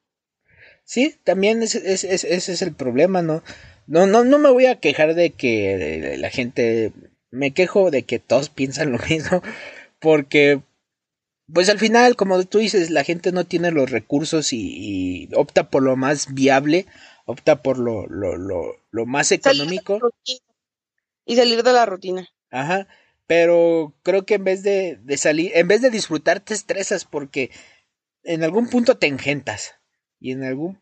sí, 0.84 1.16
también 1.24 1.62
ese, 1.62 1.94
es 1.94 2.62
el 2.62 2.74
problema, 2.74 3.22
¿no? 3.22 3.42
No, 3.86 4.06
no, 4.06 4.24
no 4.24 4.38
me 4.38 4.50
voy 4.50 4.66
a 4.66 4.80
quejar 4.80 5.14
de 5.14 5.30
que 5.30 6.16
la 6.18 6.30
gente, 6.30 6.92
me 7.30 7.52
quejo 7.52 7.90
de 7.90 8.02
que 8.04 8.18
todos 8.18 8.48
piensan 8.50 8.92
lo 8.92 8.98
mismo, 8.98 9.42
porque 10.00 10.62
Pues 11.52 11.68
al 11.68 11.78
final, 11.78 12.16
como 12.16 12.42
tú 12.44 12.58
dices, 12.58 12.90
la 12.90 13.04
gente 13.04 13.32
no 13.32 13.44
tiene 13.44 13.70
los 13.70 13.90
recursos 13.90 14.52
y 14.52 15.28
opta 15.34 15.70
por 15.70 15.82
lo 15.82 15.96
más 15.96 16.32
viable, 16.34 16.86
opta 17.24 17.62
por 17.62 17.78
lo, 17.78 18.06
lo, 18.06 18.36
lo, 18.36 18.76
lo 18.90 19.06
más 19.06 19.32
económico. 19.32 19.98
Y 21.26 21.36
salir 21.36 21.62
de 21.62 21.72
la 21.72 21.86
rutina. 21.86 22.28
Ajá. 22.50 22.86
Pero 23.26 23.94
creo 24.02 24.26
que 24.26 24.34
en 24.34 24.44
vez 24.44 24.62
de, 24.62 24.98
de 25.02 25.16
salir, 25.16 25.52
en 25.54 25.66
vez 25.68 25.80
de 25.80 25.90
disfrutar, 25.90 26.40
te 26.40 26.52
estresas 26.52 27.04
porque 27.04 27.50
en 28.22 28.44
algún 28.44 28.68
punto 28.68 28.98
te 28.98 29.06
engentas. 29.06 29.74
Y 30.20 30.32
en 30.32 30.44
algún, 30.44 30.78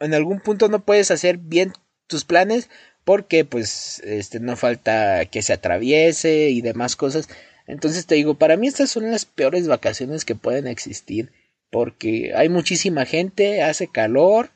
en 0.00 0.14
algún 0.14 0.40
punto 0.40 0.68
no 0.68 0.84
puedes 0.84 1.10
hacer 1.10 1.38
bien 1.38 1.72
tus 2.06 2.24
planes 2.24 2.68
porque 3.04 3.44
pues 3.44 4.00
este 4.00 4.40
no 4.40 4.56
falta 4.56 5.24
que 5.26 5.42
se 5.42 5.52
atraviese 5.52 6.50
y 6.50 6.60
demás 6.60 6.96
cosas. 6.96 7.28
Entonces 7.66 8.06
te 8.06 8.14
digo, 8.14 8.34
para 8.34 8.56
mí 8.56 8.66
estas 8.66 8.90
son 8.90 9.10
las 9.10 9.24
peores 9.24 9.68
vacaciones 9.68 10.24
que 10.24 10.34
pueden 10.34 10.66
existir 10.66 11.32
porque 11.70 12.32
hay 12.34 12.48
muchísima 12.48 13.04
gente, 13.04 13.62
hace 13.62 13.88
calor, 13.88 14.50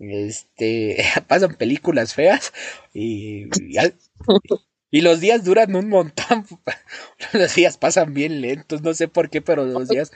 este 0.00 1.04
pasan 1.28 1.54
películas 1.56 2.14
feas 2.14 2.52
y, 2.94 3.48
y, 4.90 5.00
los 5.02 5.20
días 5.20 5.44
duran 5.44 5.74
un 5.76 5.88
montón. 5.88 6.46
Los 7.32 7.54
días 7.54 7.78
pasan 7.78 8.14
bien 8.14 8.40
lentos, 8.40 8.82
no 8.82 8.94
sé 8.94 9.08
por 9.08 9.30
qué, 9.30 9.42
pero 9.42 9.64
los 9.64 9.88
días 9.88 10.12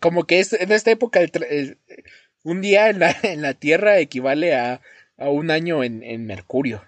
como 0.00 0.24
que 0.24 0.40
es 0.40 0.52
en 0.52 0.72
esta 0.72 0.90
época 0.90 1.20
un 2.44 2.60
día 2.60 2.90
en 2.90 2.98
la, 3.00 3.14
en 3.22 3.42
la 3.42 3.54
Tierra 3.54 3.98
equivale 3.98 4.54
a, 4.54 4.80
a 5.16 5.28
un 5.30 5.50
año 5.50 5.84
en, 5.84 6.02
en 6.02 6.26
Mercurio. 6.26 6.82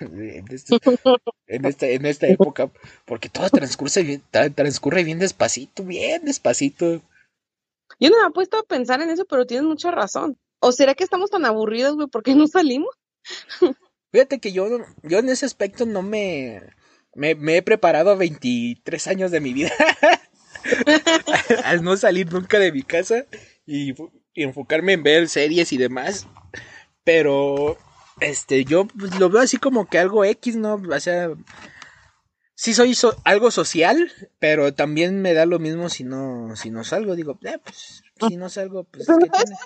En, 0.00 0.44
este- 0.50 0.78
en 1.46 1.64
esta, 1.64 1.86
en 1.86 2.06
esta 2.06 2.26
época. 2.28 2.70
Porque 3.06 3.28
todo 3.28 3.48
transcurre 3.50 4.02
bien, 4.02 4.22
tra- 4.32 4.54
transcurre 4.54 5.04
bien 5.04 5.18
despacito, 5.18 5.84
bien 5.84 6.24
despacito. 6.24 7.02
Yo 8.00 8.10
no 8.10 8.20
me 8.20 8.28
he 8.28 8.32
puesto 8.32 8.58
a 8.58 8.62
pensar 8.64 9.00
en 9.00 9.10
eso, 9.10 9.24
pero 9.24 9.46
tienes 9.46 9.66
mucha 9.66 9.90
razón. 9.90 10.38
¿O 10.60 10.72
será 10.72 10.94
que 10.94 11.04
estamos 11.04 11.30
tan 11.30 11.44
aburridos, 11.44 11.94
güey, 11.94 12.08
porque 12.08 12.34
no 12.34 12.46
salimos? 12.46 12.94
Fíjate 14.12 14.38
que 14.40 14.52
yo, 14.52 14.66
yo 15.02 15.18
en 15.18 15.28
ese 15.28 15.46
aspecto 15.46 15.84
no 15.86 16.02
me, 16.02 16.62
me, 17.14 17.34
me 17.34 17.58
he 17.58 17.62
preparado 17.62 18.16
23 18.16 19.06
años 19.06 19.30
de 19.30 19.40
mi 19.40 19.52
vida 19.52 19.70
al 21.64 21.82
no 21.82 21.96
salir 21.96 22.32
nunca 22.32 22.58
de 22.58 22.72
mi 22.72 22.82
casa 22.82 23.26
y, 23.66 23.92
y 24.34 24.42
enfocarme 24.42 24.94
en 24.94 25.02
ver 25.02 25.28
series 25.28 25.72
y 25.72 25.76
demás. 25.76 26.26
Pero, 27.04 27.76
este, 28.20 28.64
yo 28.64 28.86
pues, 28.86 29.18
lo 29.18 29.28
veo 29.30 29.42
así 29.42 29.58
como 29.58 29.88
que 29.88 29.98
algo 29.98 30.24
X, 30.24 30.56
¿no? 30.56 30.74
O 30.74 31.00
sea, 31.00 31.30
sí 32.54 32.74
soy 32.74 32.94
so- 32.94 33.16
algo 33.24 33.50
social, 33.50 34.10
pero 34.38 34.74
también 34.74 35.20
me 35.22 35.34
da 35.34 35.46
lo 35.46 35.58
mismo 35.58 35.88
si 35.88 36.04
no, 36.04 36.56
si 36.56 36.70
no 36.70 36.84
salgo. 36.84 37.14
Digo, 37.14 37.38
eh, 37.44 37.58
pues, 37.62 38.02
si 38.28 38.36
no 38.36 38.48
salgo, 38.48 38.84
pues, 38.84 39.06
¿qué 39.06 39.12
¿sabes 39.28 39.30
tiene? 39.46 39.56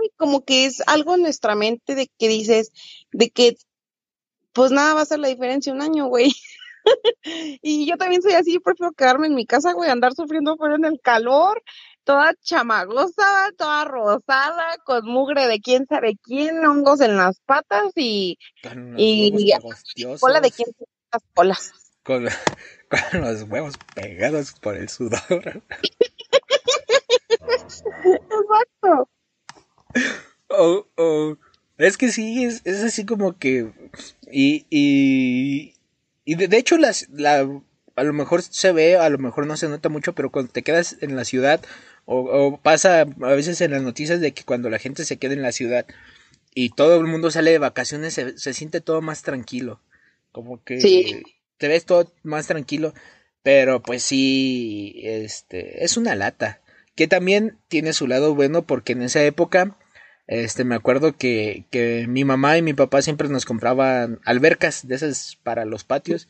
Güey? 0.00 0.10
Como 0.16 0.44
que 0.44 0.64
es 0.66 0.82
algo 0.86 1.14
en 1.14 1.22
nuestra 1.22 1.54
mente 1.54 1.94
de 1.94 2.08
que 2.18 2.28
dices, 2.28 2.72
de 3.12 3.30
que 3.30 3.56
pues 4.52 4.72
nada 4.72 4.94
va 4.94 5.02
a 5.02 5.06
ser 5.06 5.18
la 5.20 5.28
diferencia 5.28 5.72
un 5.72 5.82
año, 5.82 6.06
güey. 6.06 6.32
y 7.62 7.86
yo 7.86 7.96
también 7.96 8.22
soy 8.22 8.32
así, 8.32 8.58
prefiero 8.58 8.92
quedarme 8.92 9.26
en 9.26 9.34
mi 9.34 9.46
casa, 9.46 9.72
güey, 9.72 9.90
andar 9.90 10.14
sufriendo 10.14 10.56
fuera 10.56 10.76
en 10.76 10.84
el 10.86 11.00
calor, 11.00 11.62
toda 12.04 12.34
chamagosa, 12.42 13.50
toda 13.56 13.84
rosada, 13.84 14.76
con 14.84 15.04
mugre 15.06 15.46
de 15.46 15.60
quién 15.60 15.86
sabe 15.86 16.16
quién, 16.22 16.64
hongos 16.64 17.00
en 17.02 17.16
las 17.16 17.38
patas 17.40 17.92
y 17.94 18.38
Con 18.62 18.98
y- 18.98 19.32
y- 19.36 19.52
cola 20.18 20.40
de 20.40 20.50
quién 20.50 20.68
sabe 20.72 20.86
las 21.12 21.22
colas. 21.34 21.72
con, 22.02 22.24
con 23.12 23.20
los 23.20 23.42
huevos 23.42 23.74
pegados 23.94 24.52
por 24.60 24.76
el 24.76 24.88
sudor. 24.88 25.20
Exacto. 27.30 29.08
Es 31.78 31.96
que 31.96 32.10
sí, 32.10 32.44
es, 32.44 32.62
es 32.64 32.82
así 32.82 33.06
como 33.06 33.38
que. 33.38 33.70
Y, 34.30 34.66
y, 34.70 35.74
y 36.24 36.34
de, 36.34 36.48
de 36.48 36.58
hecho, 36.58 36.76
las, 36.76 37.08
la, 37.10 37.48
a 37.96 38.04
lo 38.04 38.12
mejor 38.12 38.42
se 38.42 38.72
ve, 38.72 38.96
a 38.96 39.08
lo 39.08 39.18
mejor 39.18 39.46
no 39.46 39.56
se 39.56 39.68
nota 39.68 39.88
mucho, 39.88 40.14
pero 40.14 40.30
cuando 40.30 40.52
te 40.52 40.62
quedas 40.62 40.96
en 41.00 41.16
la 41.16 41.24
ciudad 41.24 41.60
O, 42.06 42.58
pasa 42.62 43.02
a 43.02 43.34
veces 43.34 43.60
en 43.60 43.72
las 43.72 43.82
noticias 43.82 44.20
de 44.20 44.32
que 44.32 44.44
cuando 44.44 44.70
la 44.70 44.78
gente 44.78 45.04
se 45.04 45.18
queda 45.18 45.34
en 45.34 45.42
la 45.42 45.52
ciudad 45.52 45.86
y 46.54 46.70
todo 46.70 46.96
el 47.00 47.06
mundo 47.06 47.30
sale 47.30 47.52
de 47.52 47.58
vacaciones, 47.58 48.14
se, 48.14 48.54
siente 48.54 48.80
todo 48.80 49.00
más 49.02 49.22
tranquilo. 49.22 49.80
Como 50.32 50.62
que 50.64 51.22
te 51.58 51.68
ves 51.68 51.84
todo 51.84 52.12
más 52.22 52.46
tranquilo. 52.46 52.94
Pero 53.42 53.80
pues 53.82 54.02
sí, 54.02 55.00
este, 55.02 55.84
es 55.84 55.96
una 55.96 56.14
lata. 56.14 56.60
Que 57.00 57.08
también 57.08 57.56
tiene 57.68 57.94
su 57.94 58.06
lado 58.06 58.34
bueno 58.34 58.60
porque 58.60 58.92
en 58.92 59.00
esa 59.00 59.24
época 59.24 59.78
este, 60.26 60.64
me 60.64 60.74
acuerdo 60.74 61.16
que, 61.16 61.64
que 61.70 62.04
mi 62.06 62.24
mamá 62.24 62.58
y 62.58 62.62
mi 62.62 62.74
papá 62.74 63.00
siempre 63.00 63.30
nos 63.30 63.46
compraban 63.46 64.20
albercas 64.26 64.86
de 64.86 64.96
esas 64.96 65.38
para 65.42 65.64
los 65.64 65.82
patios. 65.82 66.26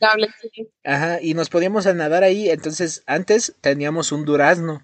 Ajá, 0.85 1.21
y 1.21 1.33
nos 1.33 1.49
podíamos 1.49 1.93
nadar 1.93 2.23
ahí. 2.23 2.49
Entonces, 2.49 3.03
antes 3.05 3.53
teníamos 3.59 4.13
un 4.13 4.23
durazno. 4.23 4.81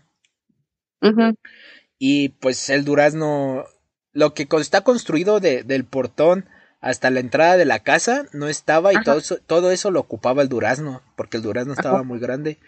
Y 1.98 2.30
pues 2.42 2.70
el 2.70 2.84
durazno, 2.84 3.64
lo 4.12 4.34
que 4.34 4.46
está 4.60 4.82
construido 4.82 5.40
de, 5.40 5.64
del 5.64 5.86
portón 5.86 6.50
hasta 6.82 7.12
la 7.12 7.22
entrada 7.22 7.56
de 7.56 7.64
la 7.64 7.80
casa 7.84 8.26
no 8.34 8.50
estaba 8.50 8.92
y 8.92 9.02
todo 9.06 9.20
eso, 9.20 9.38
todo 9.38 9.72
eso 9.72 9.90
lo 9.90 10.02
ocupaba 10.02 10.42
el 10.42 10.50
durazno, 10.50 11.02
porque 11.16 11.38
el 11.38 11.44
durazno 11.44 11.72
estaba 11.72 12.04
muy 12.04 12.20
grande. 12.20 12.60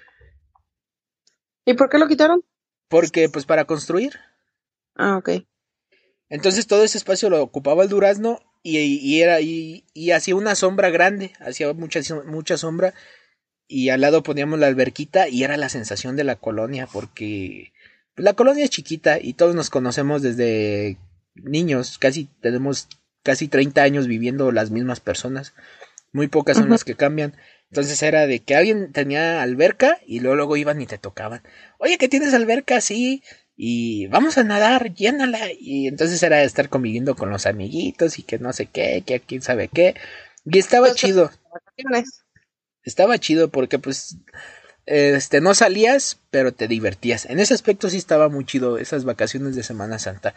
¿Y 1.66 1.74
por 1.74 1.90
qué 1.90 1.98
lo 1.98 2.08
quitaron? 2.08 2.46
Porque, 2.90 3.30
pues, 3.30 3.46
para 3.46 3.66
construir. 3.66 4.20
Ah, 4.96 5.18
ok. 5.18 5.30
Entonces 6.30 6.68
todo 6.68 6.84
ese 6.84 6.98
espacio 6.98 7.30
lo 7.30 7.42
ocupaba 7.42 7.84
el 7.84 7.90
durazno 7.90 8.40
y, 8.62 9.22
era 9.22 9.42
y, 9.42 9.84
hacía 10.12 10.36
una 10.36 10.56
sombra 10.56 10.90
grande, 10.90 11.34
hacía 11.40 11.74
mucha, 11.74 12.02
mucha 12.26 12.58
sombra 12.58 12.94
y 13.68 13.90
al 13.90 14.02
lado 14.02 14.24
poníamos 14.24 14.60
la 14.60 14.68
alberquita 14.68 15.28
y 15.28 15.44
era 15.44 15.58
la 15.58 15.70
sensación 15.70 16.16
de 16.16 16.24
la 16.24 16.36
colonia 16.36 16.88
porque 16.92 17.72
la 18.16 18.34
colonia 18.34 18.66
es 18.66 18.70
chiquita 18.70 19.20
y 19.20 19.34
todos 19.34 19.56
nos 19.56 19.70
conocemos 19.70 20.22
desde 20.22 20.98
niños, 21.36 21.98
casi 21.98 22.26
tenemos 22.42 22.88
casi 23.24 23.48
30 23.48 23.82
años 23.82 24.08
viviendo 24.08 24.52
las 24.52 24.72
mismas 24.72 25.00
personas, 25.00 25.54
muy 26.12 26.28
pocas 26.28 26.58
son 26.58 26.70
las 26.70 26.84
que 26.84 26.96
cambian. 26.96 27.36
Entonces 27.72 28.02
era 28.02 28.28
de 28.28 28.40
que 28.40 28.56
alguien 28.56 28.92
tenía 28.92 29.42
alberca 29.42 30.00
y 30.06 30.22
luego, 30.22 30.36
luego 30.36 30.58
iban 30.58 30.82
y 30.82 30.88
te 30.88 30.98
tocaban. 30.98 31.44
Oye, 31.78 31.98
que 31.98 32.10
tienes 32.10 32.34
alberca, 32.34 32.82
sí 32.82 33.24
y 33.62 34.08
vamos 34.08 34.38
a 34.38 34.46
nadar, 34.46 34.94
llénala. 34.94 35.52
Y 35.52 35.88
entonces 35.88 36.24
era 36.24 36.42
estar 36.44 36.70
conviviendo 36.70 37.18
con 37.18 37.30
los 37.30 37.46
amiguitos 37.46 38.18
y 38.18 38.24
que 38.24 38.40
no 38.40 38.54
sé 38.54 38.68
qué, 38.68 39.04
que 39.06 39.20
quién 39.20 39.42
sabe 39.42 39.68
qué. 39.68 39.96
Y 40.46 40.60
estaba 40.60 40.94
chido. 40.94 41.30
Estaba 42.84 43.18
chido 43.18 43.50
porque 43.50 43.78
pues 43.78 44.18
este 44.86 45.42
no 45.42 45.54
salías, 45.56 46.22
pero 46.32 46.54
te 46.54 46.70
divertías. 46.70 47.26
En 47.26 47.40
ese 47.40 47.54
aspecto 47.54 47.90
sí 47.90 47.98
estaba 47.98 48.30
muy 48.30 48.46
chido 48.46 48.78
esas 48.78 49.04
vacaciones 49.04 49.58
de 49.58 49.64
Semana 49.64 50.00
Santa. 50.00 50.36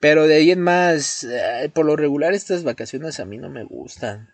Pero 0.00 0.26
de 0.26 0.34
ahí 0.34 0.50
en 0.50 0.60
más, 0.60 1.22
eh, 1.22 1.70
por 1.72 1.86
lo 1.86 1.94
regular 1.94 2.34
estas 2.34 2.64
vacaciones 2.64 3.20
a 3.20 3.24
mí 3.24 3.38
no 3.38 3.50
me 3.50 3.62
gustan. 3.62 4.33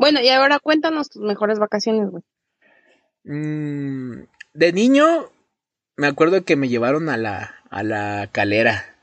Bueno, 0.00 0.18
y 0.22 0.30
ahora 0.30 0.58
cuéntanos 0.58 1.10
tus 1.10 1.20
mejores 1.20 1.58
vacaciones, 1.58 2.08
güey. 2.08 2.22
Mm, 3.24 4.22
de 4.54 4.72
niño, 4.72 5.30
me 5.96 6.06
acuerdo 6.06 6.42
que 6.42 6.56
me 6.56 6.70
llevaron 6.70 7.10
a 7.10 7.18
la, 7.18 7.56
a 7.68 7.82
la 7.82 8.30
calera. 8.32 8.96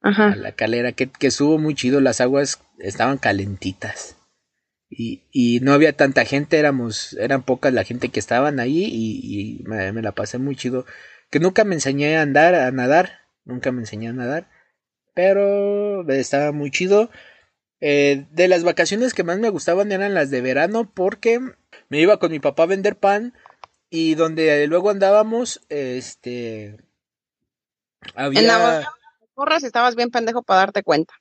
Ajá. 0.00 0.32
A 0.32 0.34
la 0.34 0.56
calera, 0.56 0.90
que, 0.90 1.08
que 1.08 1.28
estuvo 1.28 1.56
muy 1.56 1.76
chido, 1.76 2.00
las 2.00 2.20
aguas 2.20 2.60
estaban 2.80 3.16
calentitas. 3.16 4.16
Y, 4.90 5.22
y 5.30 5.60
no 5.60 5.72
había 5.72 5.92
tanta 5.92 6.24
gente, 6.24 6.58
éramos, 6.58 7.12
eran 7.12 7.44
pocas 7.44 7.72
la 7.72 7.84
gente 7.84 8.08
que 8.08 8.18
estaban 8.18 8.58
ahí 8.58 8.84
y, 8.84 9.60
y 9.60 9.62
me, 9.68 10.02
la 10.02 10.10
pasé 10.10 10.38
muy 10.38 10.56
chido. 10.56 10.84
Que 11.30 11.38
nunca 11.38 11.62
me 11.62 11.76
enseñé 11.76 12.16
a 12.16 12.22
andar, 12.22 12.56
a 12.56 12.72
nadar, 12.72 13.20
nunca 13.44 13.70
me 13.70 13.82
enseñé 13.82 14.08
a 14.08 14.12
nadar, 14.12 14.50
pero 15.14 16.02
estaba 16.10 16.50
muy 16.50 16.72
chido. 16.72 17.08
Eh, 17.84 18.26
de 18.30 18.46
las 18.46 18.62
vacaciones 18.62 19.12
que 19.12 19.24
más 19.24 19.40
me 19.40 19.48
gustaban 19.48 19.90
eran 19.90 20.14
las 20.14 20.30
de 20.30 20.40
verano 20.40 20.88
porque 20.94 21.40
me 21.88 22.00
iba 22.00 22.20
con 22.20 22.30
mi 22.30 22.38
papá 22.38 22.62
a 22.62 22.66
vender 22.66 22.96
pan 22.96 23.34
y 23.90 24.14
donde 24.14 24.66
luego 24.68 24.90
andábamos, 24.90 25.60
este... 25.68 26.78
Había... 28.14 28.40
En 28.40 28.46
la 28.46 28.88
porras 29.34 29.64
estabas 29.64 29.96
bien 29.96 30.10
pendejo 30.10 30.42
para 30.42 30.60
darte 30.60 30.84
cuenta. 30.84 31.14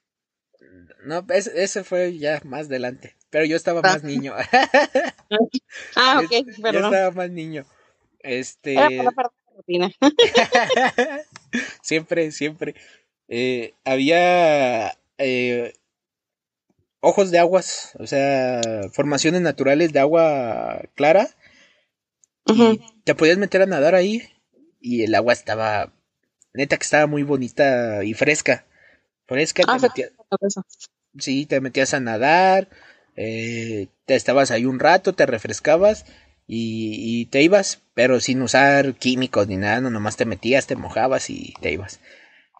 No, 1.03 1.26
ese, 1.30 1.84
fue 1.84 2.18
ya 2.20 2.39
más 2.45 2.68
adelante. 2.68 3.16
Pero 3.32 3.45
yo 3.45 3.55
estaba 3.55 3.82
más 3.82 4.03
ah. 4.03 4.07
niño. 4.07 4.34
ah, 5.95 6.22
ok, 6.24 6.32
Yo 6.72 6.80
estaba 6.80 7.12
más 7.12 7.32
niño. 7.32 7.66
Este. 8.20 8.76
Era 8.76 9.12
para 9.12 9.32
rutina. 9.55 9.91
siempre, 11.82 12.32
siempre. 12.32 12.76
Eh, 13.28 13.74
había 13.84 14.95
eh, 15.18 15.74
ojos 17.02 17.32
de 17.32 17.39
aguas, 17.39 17.91
o 17.99 18.08
sea, 18.08 18.62
formaciones 18.93 19.41
naturales 19.41 19.91
de 19.91 19.99
agua 19.99 20.82
clara 20.95 21.30
te 23.04 23.16
podías 23.16 23.38
meter 23.38 23.62
a 23.62 23.66
nadar 23.66 23.95
ahí 23.95 24.24
y 24.80 25.04
el 25.04 25.16
agua 25.16 25.34
estaba, 25.34 25.93
neta 26.54 26.78
que 26.78 26.84
estaba 26.84 27.08
muy 27.08 27.24
bonita 27.24 28.04
y 28.04 28.14
fresca. 28.14 28.66
Fresca. 29.28 29.64
te 29.93 30.12
ah, 30.30 30.64
sí, 31.18 31.45
te 31.45 31.62
metías 31.62 31.93
a 31.93 31.99
nadar, 31.99 32.68
eh, 33.16 33.88
te 34.06 34.16
estabas 34.16 34.52
ahí 34.52 34.66
un 34.66 34.80
rato, 34.80 35.14
te 35.14 35.26
refrescabas 35.26 36.06
y, 36.47 37.26
te 37.28 37.41
ibas, 37.41 37.82
pero 37.93 38.20
sin 38.20 38.41
usar 38.41 38.95
químicos 38.95 39.47
ni 39.47 39.56
nada, 39.56 39.80
no, 39.80 39.89
nomás 39.89 40.18
te 40.18 40.26
metías, 40.26 40.68
te 40.68 40.76
mojabas 40.76 41.30
y 41.30 41.54
te 41.62 41.72
ibas. 41.72 42.02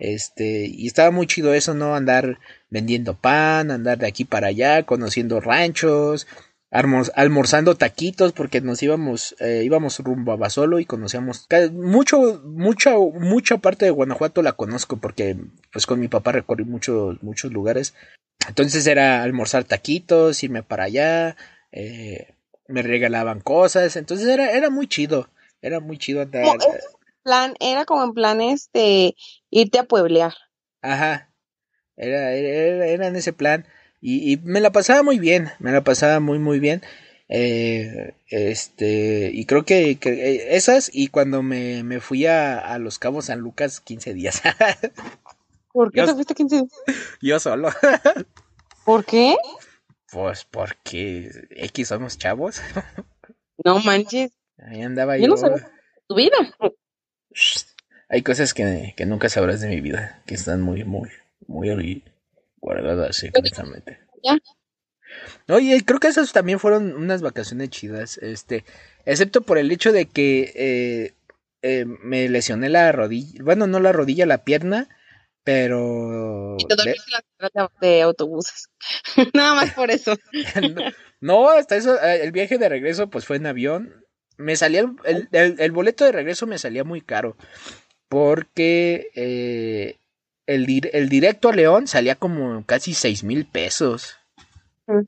Este, 0.02 0.66
y 0.66 0.88
estaba 0.88 1.12
muy 1.12 1.28
chido 1.28 1.54
eso, 1.54 1.76
¿no? 1.76 1.94
Andar 1.94 2.40
vendiendo 2.72 3.14
pan, 3.14 3.70
andar 3.70 4.00
de 4.00 4.08
aquí 4.08 4.26
para 4.26 4.48
allá, 4.48 4.82
conociendo 4.82 5.40
ranchos, 5.40 6.26
almorzando 6.72 7.76
taquitos 7.76 8.32
porque 8.32 8.62
nos 8.62 8.82
íbamos 8.82 9.36
eh, 9.40 9.62
íbamos 9.64 10.00
rumbo 10.00 10.32
a 10.32 10.38
Basolo 10.38 10.80
y 10.80 10.86
conocíamos 10.86 11.48
mucho 11.74 12.42
mucha 12.46 12.96
mucha 12.96 13.58
parte 13.58 13.86
de 13.86 13.92
Guanajuato 13.92 14.42
la 14.42 14.54
conozco 14.54 14.98
porque 14.98 15.36
pues 15.74 15.86
con 15.86 16.00
mi 16.00 16.08
papá 16.08 16.32
recorrí 16.32 16.64
muchos 16.64 17.22
muchos 17.22 17.52
lugares 17.52 17.94
entonces 18.48 18.88
era 18.88 19.22
almorzar 19.22 19.66
taquitos 19.66 20.42
irme 20.46 20.64
para 20.64 20.86
allá 20.86 21.36
eh, 21.74 22.36
me 22.70 22.82
regalaban 22.84 23.42
cosas 23.42 23.98
entonces 23.98 24.30
era 24.30 24.52
era 24.52 24.70
muy 24.70 24.88
chido 24.88 25.28
era 25.62 25.82
muy 25.82 25.98
chido 25.98 26.22
andar 26.22 26.46
plan 27.24 27.56
era 27.60 27.86
como 27.86 28.04
en 28.04 28.14
planes 28.14 28.70
de 28.74 29.16
irte 29.50 29.80
a 29.80 29.84
pueblear 29.84 30.34
ajá 30.82 31.34
era, 31.96 32.34
era, 32.34 32.86
era 32.88 33.08
en 33.08 33.16
ese 33.16 33.34
plan 33.34 33.66
y, 34.02 34.38
me 34.44 34.60
la 34.60 34.72
pasaba 34.72 35.04
muy 35.04 35.20
bien, 35.20 35.52
me 35.60 35.72
la 35.72 35.84
pasaba 35.84 36.20
muy, 36.20 36.40
muy 36.40 36.60
bien. 36.60 36.82
Eh, 37.30 38.16
este, 38.28 39.30
y 39.32 39.46
creo 39.46 39.64
que, 39.64 39.98
que, 40.00 40.56
esas 40.56 40.90
y 40.92 41.08
cuando 41.08 41.44
me, 41.44 41.84
me 41.84 42.02
fui 42.02 42.26
a, 42.26 42.58
a, 42.58 42.80
Los 42.80 42.98
Cabos 42.98 43.26
San 43.26 43.40
Lucas 43.40 43.80
15 43.80 44.14
días. 44.16 44.42
¿Por 45.72 45.92
qué 45.92 46.04
te 46.04 46.14
fuiste 46.16 46.34
15 46.34 46.56
días? 46.56 46.72
Yo 47.22 47.40
solo. 47.40 47.70
¿Por 48.86 49.06
qué? 49.06 49.38
Pues 50.12 50.46
porque 50.46 51.30
X 51.52 51.88
somos 51.88 52.18
chavos. 52.18 52.62
No 53.64 53.78
manches. 53.78 54.32
Ahí 54.58 54.82
andaba 54.82 55.18
yo. 55.18 55.26
Yo 55.26 55.28
no 55.28 55.38
sabía 55.38 55.72
tu 56.08 56.16
vida. 56.16 56.36
Hay 58.10 58.24
cosas 58.24 58.54
que, 58.54 58.94
que 58.98 59.06
nunca 59.06 59.30
sabrás 59.30 59.62
de 59.62 59.70
mi 59.70 59.82
vida, 59.82 60.22
que 60.26 60.36
están 60.36 60.62
muy, 60.62 60.84
muy, 60.84 61.10
muy 61.48 62.04
guardada 62.58 63.12
secretamente. 63.14 64.00
Oye, 65.48 65.84
creo 65.86 66.00
que 66.00 66.08
esas 66.08 66.32
también 66.32 66.60
fueron 66.60 66.96
unas 66.96 67.22
vacaciones 67.22 67.70
chidas, 67.70 68.18
este, 68.20 68.64
excepto 69.06 69.42
por 69.42 69.58
el 69.58 69.72
hecho 69.72 69.92
de 69.92 70.06
que 70.06 70.54
eh, 70.56 71.14
eh, 71.62 71.86
me 71.86 72.30
lesioné 72.30 72.70
la 72.70 72.92
rodilla, 72.92 73.44
bueno, 73.44 73.68
no 73.68 73.80
la 73.80 73.92
rodilla, 73.92 74.26
la 74.26 74.44
pierna, 74.44 74.88
pero... 75.44 76.56
Y 76.60 76.66
te 76.66 76.76
la 77.54 77.72
de 77.82 78.02
autobuses, 78.02 78.70
nada 79.34 79.56
más 79.56 79.72
por 79.72 79.92
eso. 79.92 80.16
no, 81.22 81.50
hasta 81.50 81.76
eso, 81.76 82.02
eh, 82.02 82.24
el 82.24 82.32
viaje 82.32 82.58
de 82.58 82.70
regreso 82.70 83.10
pues 83.10 83.26
fue 83.26 83.38
en 83.38 83.48
avión, 83.48 84.06
me 84.38 84.56
salía, 84.56 84.92
el, 85.04 85.30
el 85.32 85.72
boleto 85.72 86.06
de 86.06 86.12
regreso 86.12 86.48
me 86.48 86.58
salía 86.58 86.84
muy 86.84 87.02
caro, 87.02 87.36
porque 88.10 89.10
el, 90.46 90.90
el 90.94 91.10
directo 91.10 91.50
a 91.50 91.56
León 91.56 91.88
salía 91.88 92.16
como 92.16 92.66
casi 92.66 92.94
seis 92.94 93.24
mil 93.24 93.46
pesos. 93.46 94.18
Mm. 94.88 95.02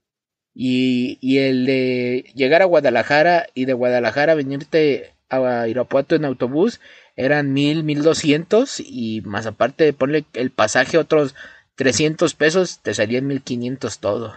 Y, 0.56 1.18
y, 1.20 1.40
el 1.40 1.66
de 1.66 2.32
llegar 2.36 2.62
a 2.62 2.66
Guadalajara 2.66 3.48
y 3.56 3.66
de 3.66 3.74
Guadalajara 3.74 4.36
venirte 4.36 5.14
a 5.30 5.68
Irapuato 5.68 6.16
en 6.16 6.26
autobús 6.26 6.80
eran 7.16 7.54
mil, 7.54 7.84
mil 7.84 8.04
doscientos 8.04 8.80
y 8.80 9.22
más 9.22 9.48
aparte 9.48 9.84
de 9.84 9.94
ponerle 9.94 10.26
el 10.34 10.52
pasaje 10.52 11.00
otros 11.00 11.34
trescientos 11.76 12.36
pesos, 12.36 12.80
te 12.82 12.94
salían 12.94 13.26
mil 13.26 13.42
quinientos 13.42 14.00
todo. 14.00 14.36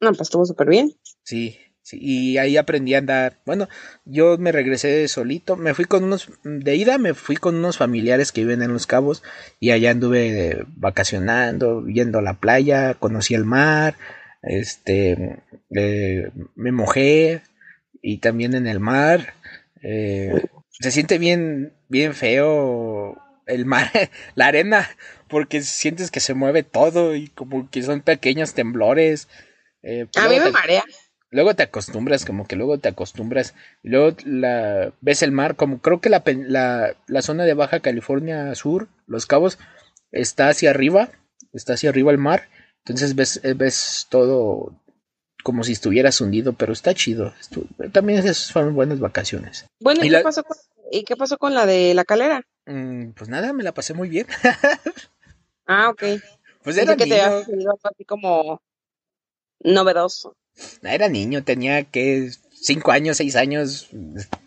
No, 0.00 0.08
pues 0.08 0.22
estuvo 0.22 0.46
súper 0.46 0.68
bien. 0.68 0.94
Sí, 1.22 1.58
y 1.92 2.38
ahí 2.38 2.56
aprendí 2.56 2.94
a 2.94 2.98
andar. 2.98 3.38
Bueno, 3.44 3.68
yo 4.04 4.38
me 4.38 4.52
regresé 4.52 5.06
solito, 5.08 5.56
me 5.56 5.74
fui 5.74 5.84
con 5.84 6.04
unos, 6.04 6.28
de 6.44 6.76
ida 6.76 6.98
me 6.98 7.14
fui 7.14 7.36
con 7.36 7.56
unos 7.56 7.76
familiares 7.78 8.32
que 8.32 8.42
viven 8.42 8.62
en 8.62 8.72
Los 8.72 8.86
Cabos 8.86 9.22
y 9.58 9.70
allá 9.70 9.90
anduve 9.90 10.64
vacacionando, 10.76 11.86
yendo 11.86 12.18
a 12.18 12.22
la 12.22 12.34
playa, 12.34 12.94
conocí 12.94 13.34
el 13.34 13.44
mar, 13.44 13.96
este, 14.42 15.42
eh, 15.74 16.30
me 16.54 16.72
mojé 16.72 17.42
y 18.02 18.18
también 18.18 18.54
en 18.54 18.66
el 18.66 18.80
mar. 18.80 19.34
Eh, 19.82 20.44
se 20.70 20.90
siente 20.90 21.18
bien, 21.18 21.72
bien 21.88 22.14
feo 22.14 23.16
el 23.46 23.66
mar, 23.66 23.90
la 24.34 24.46
arena, 24.46 24.88
porque 25.28 25.62
sientes 25.62 26.10
que 26.10 26.20
se 26.20 26.34
mueve 26.34 26.62
todo 26.62 27.14
y 27.14 27.28
como 27.28 27.68
que 27.70 27.82
son 27.82 28.00
pequeños 28.00 28.54
temblores. 28.54 29.28
Eh, 29.82 30.06
a 30.16 30.28
mí 30.28 30.38
me 30.38 30.50
marea. 30.50 30.84
Luego 31.30 31.54
te 31.54 31.62
acostumbras, 31.62 32.24
como 32.24 32.46
que 32.46 32.56
luego 32.56 32.78
te 32.78 32.88
acostumbras. 32.88 33.54
Y 33.82 33.90
luego 33.90 34.16
la, 34.24 34.92
ves 35.00 35.22
el 35.22 35.32
mar, 35.32 35.56
como 35.56 35.80
creo 35.80 36.00
que 36.00 36.10
la, 36.10 36.22
la, 36.26 36.96
la 37.06 37.22
zona 37.22 37.44
de 37.44 37.54
Baja 37.54 37.80
California 37.80 38.54
Sur, 38.54 38.88
Los 39.06 39.26
Cabos, 39.26 39.58
está 40.10 40.48
hacia 40.48 40.70
arriba, 40.70 41.10
está 41.52 41.74
hacia 41.74 41.90
arriba 41.90 42.10
el 42.10 42.18
mar. 42.18 42.48
Entonces 42.84 43.14
ves, 43.14 43.40
ves 43.56 44.06
todo 44.10 44.74
como 45.42 45.64
si 45.64 45.72
estuvieras 45.72 46.20
hundido, 46.20 46.52
pero 46.52 46.72
está 46.72 46.94
chido. 46.94 47.32
también 47.92 48.18
esas 48.18 48.52
fueron 48.52 48.74
buenas 48.74 49.00
vacaciones. 49.00 49.66
Bueno, 49.80 50.04
¿y, 50.04 50.10
qué, 50.10 50.20
pasó 50.20 50.42
con, 50.42 50.56
¿y 50.90 51.04
qué 51.04 51.16
pasó 51.16 51.38
con 51.38 51.54
la 51.54 51.66
de 51.66 51.94
la 51.94 52.04
calera? 52.04 52.42
Mm, 52.66 53.12
pues 53.12 53.28
nada, 53.28 53.52
me 53.52 53.62
la 53.62 53.72
pasé 53.72 53.94
muy 53.94 54.08
bien. 54.08 54.26
ah, 55.66 55.90
ok. 55.90 56.02
Pues 56.62 56.76
era 56.76 56.94
que 56.94 57.06
te 57.06 57.18
así 57.22 58.04
como 58.04 58.60
novedoso. 59.60 60.36
Era 60.82 61.08
niño, 61.08 61.44
tenía 61.44 61.84
que 61.84 62.30
cinco 62.60 62.92
años, 62.92 63.16
seis 63.16 63.36
años. 63.36 63.88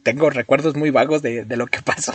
Tengo 0.04 0.30
recuerdos 0.30 0.76
muy 0.76 0.90
vagos 0.90 1.22
de, 1.22 1.46
lo 1.58 1.68
que 1.68 1.82
pasó. 1.82 2.14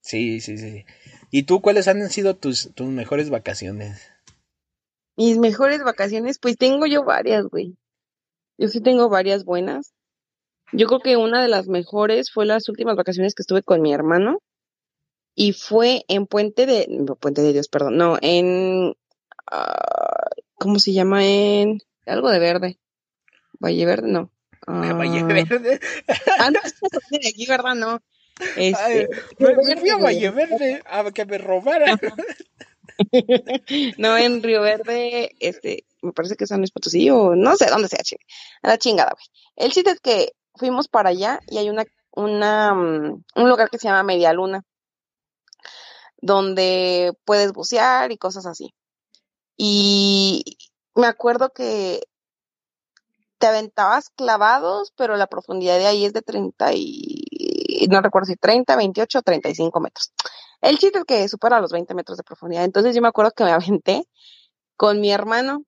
Sí, 0.00 0.40
sí, 0.40 0.58
sí. 0.58 0.84
¿Y 1.30 1.44
tú 1.44 1.60
cuáles 1.60 1.88
han 1.88 2.08
sido 2.10 2.34
tus, 2.34 2.74
tus 2.74 2.88
mejores 2.88 3.30
vacaciones? 3.30 4.10
Mis 5.16 5.38
mejores 5.38 5.82
vacaciones, 5.84 6.38
pues 6.38 6.56
tengo 6.56 6.86
yo 6.86 7.04
varias, 7.04 7.44
güey. 7.44 7.76
Yo 8.58 8.68
sí 8.68 8.80
tengo 8.80 9.08
varias 9.08 9.44
buenas. 9.44 9.92
Yo 10.72 10.86
creo 10.86 11.00
que 11.00 11.16
una 11.16 11.42
de 11.42 11.48
las 11.48 11.68
mejores 11.68 12.30
fue 12.32 12.46
las 12.46 12.68
últimas 12.68 12.96
vacaciones 12.96 13.34
que 13.34 13.42
estuve 13.42 13.62
con 13.62 13.80
mi 13.80 13.92
hermano. 13.92 14.38
Y 15.34 15.52
fue 15.52 16.04
en 16.08 16.26
Puente 16.26 16.66
de, 16.66 16.86
Puente 17.20 17.42
de 17.42 17.52
Dios, 17.52 17.68
perdón, 17.68 17.96
no, 17.96 18.18
en 18.20 18.94
Ah, 19.50 20.28
¿cómo 20.54 20.78
se 20.78 20.92
llama 20.92 21.24
en 21.24 21.80
algo 22.06 22.30
de 22.30 22.38
verde? 22.38 22.78
Valle 23.58 23.84
Verde, 23.84 24.08
no. 24.08 24.30
Valle 24.66 25.20
ah. 25.20 25.24
Verde. 25.24 25.80
ah, 26.38 26.50
no, 26.50 26.60
aquí, 27.28 27.46
¿verdad? 27.46 27.74
No. 27.74 28.00
Este, 28.56 29.08
me, 29.38 29.76
fui 29.76 29.90
a 29.90 29.96
Valle 29.96 30.30
Verde 30.30 30.82
a 30.86 31.10
que 31.10 31.26
me 31.26 31.38
robaran. 31.38 32.00
no, 33.98 34.16
en 34.16 34.42
Río 34.42 34.62
Verde, 34.62 35.34
este, 35.40 35.84
me 36.02 36.12
parece 36.12 36.36
que 36.36 36.44
es 36.44 36.48
San 36.48 36.60
Luis 36.60 36.70
Potosí 36.70 37.10
o 37.10 37.34
no 37.36 37.56
sé 37.56 37.66
dónde 37.66 37.88
sea, 37.88 38.00
a 38.62 38.68
la 38.68 38.78
chingada, 38.78 39.12
güey. 39.12 39.24
El 39.56 39.72
chiste 39.72 39.90
es 39.90 40.00
que 40.00 40.32
fuimos 40.54 40.88
para 40.88 41.10
allá 41.10 41.40
y 41.48 41.58
hay 41.58 41.68
una, 41.68 41.84
una, 42.12 42.74
mm, 42.74 43.24
un 43.36 43.48
lugar 43.48 43.68
que 43.70 43.78
se 43.78 43.88
llama 43.88 44.02
Media 44.02 44.32
Luna, 44.32 44.64
donde 46.18 47.12
puedes 47.24 47.52
bucear 47.52 48.12
y 48.12 48.16
cosas 48.16 48.46
así. 48.46 48.74
Y 49.62 50.56
me 50.94 51.06
acuerdo 51.06 51.50
que 51.50 52.00
te 53.36 53.46
aventabas 53.46 54.08
clavados, 54.08 54.90
pero 54.96 55.18
la 55.18 55.26
profundidad 55.26 55.76
de 55.76 55.84
ahí 55.84 56.06
es 56.06 56.14
de 56.14 56.22
30 56.22 56.72
y 56.72 57.86
no 57.90 58.00
recuerdo 58.00 58.24
si 58.24 58.36
30, 58.36 58.74
28 58.74 59.18
o 59.18 59.22
35 59.22 59.80
metros. 59.80 60.14
El 60.62 60.78
chiste 60.78 61.00
es 61.00 61.04
que 61.04 61.28
supera 61.28 61.60
los 61.60 61.72
20 61.72 61.92
metros 61.92 62.16
de 62.16 62.24
profundidad. 62.24 62.64
Entonces 62.64 62.94
yo 62.94 63.02
me 63.02 63.08
acuerdo 63.08 63.32
que 63.32 63.44
me 63.44 63.52
aventé 63.52 64.06
con 64.78 64.98
mi 64.98 65.12
hermano 65.12 65.64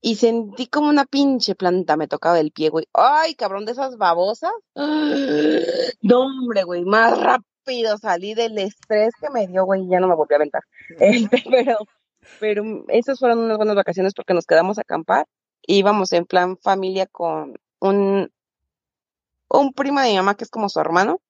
y 0.00 0.14
sentí 0.14 0.68
como 0.68 0.88
una 0.88 1.04
pinche 1.04 1.56
planta 1.56 1.96
me 1.96 2.06
tocaba 2.06 2.38
el 2.38 2.52
pie, 2.52 2.68
güey. 2.68 2.86
Ay, 2.92 3.34
cabrón, 3.34 3.64
de 3.64 3.72
esas 3.72 3.96
babosas. 3.96 4.52
No, 6.02 6.20
hombre, 6.20 6.62
güey, 6.62 6.84
más 6.84 7.20
rápido 7.20 7.98
salí 7.98 8.34
del 8.34 8.56
estrés 8.58 9.12
que 9.20 9.30
me 9.30 9.48
dio, 9.48 9.64
güey, 9.64 9.82
y 9.82 9.88
ya 9.88 9.98
no 9.98 10.06
me 10.06 10.14
volví 10.14 10.34
a 10.34 10.36
aventar. 10.36 10.62
Este, 11.00 11.42
pero 11.50 11.78
pero 12.38 12.64
mm, 12.64 12.84
esas 12.88 13.18
fueron 13.18 13.40
unas 13.40 13.56
buenas 13.56 13.76
vacaciones 13.76 14.14
porque 14.14 14.34
nos 14.34 14.46
quedamos 14.46 14.78
a 14.78 14.82
acampar. 14.82 15.26
Íbamos 15.62 16.12
en 16.12 16.26
plan 16.26 16.56
familia 16.58 17.06
con 17.06 17.58
un, 17.80 18.32
un 19.48 19.72
primo 19.72 20.00
de 20.00 20.10
mi 20.10 20.16
mamá 20.16 20.34
que 20.34 20.44
es 20.44 20.50
como 20.50 20.68
su 20.68 20.80
hermano. 20.80 21.20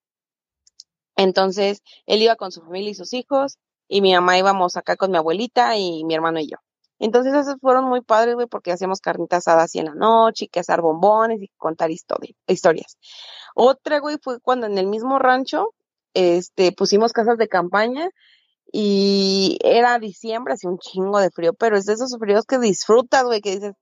Entonces, 1.16 1.82
él 2.06 2.22
iba 2.22 2.36
con 2.36 2.52
su 2.52 2.62
familia 2.62 2.90
y 2.90 2.94
sus 2.94 3.12
hijos, 3.12 3.58
y 3.88 4.00
mi 4.00 4.14
mamá 4.14 4.38
íbamos 4.38 4.76
acá 4.76 4.96
con 4.96 5.10
mi 5.10 5.18
abuelita 5.18 5.76
y 5.76 6.04
mi 6.04 6.14
hermano 6.14 6.38
y 6.40 6.48
yo. 6.48 6.56
Entonces, 6.98 7.34
esos 7.34 7.56
fueron 7.60 7.86
muy 7.86 8.02
padres, 8.02 8.34
güey, 8.34 8.46
porque 8.46 8.72
hacíamos 8.72 9.00
carnitas 9.00 9.46
asadas 9.46 9.64
así 9.64 9.78
en 9.80 9.86
la 9.86 9.94
noche, 9.94 10.46
y 10.46 10.48
que 10.48 10.60
hacer 10.60 10.80
bombones 10.80 11.42
y 11.42 11.48
contar 11.56 11.90
historias. 11.90 12.98
Otra, 13.54 13.98
güey, 14.00 14.18
fue 14.22 14.40
cuando 14.40 14.66
en 14.66 14.78
el 14.78 14.86
mismo 14.86 15.18
rancho, 15.18 15.74
este, 16.14 16.72
pusimos 16.72 17.12
casas 17.12 17.38
de 17.38 17.48
campaña 17.48 18.10
y 18.72 19.58
era 19.62 19.98
diciembre, 19.98 20.54
hacía 20.54 20.70
un 20.70 20.78
chingo 20.78 21.18
de 21.20 21.30
frío, 21.30 21.54
pero 21.54 21.76
es 21.76 21.86
de 21.86 21.94
esos 21.94 22.16
fríos 22.18 22.44
que 22.46 22.58
disfrutas, 22.58 23.24
güey, 23.24 23.40
que 23.40 23.56
dices, 23.56 23.74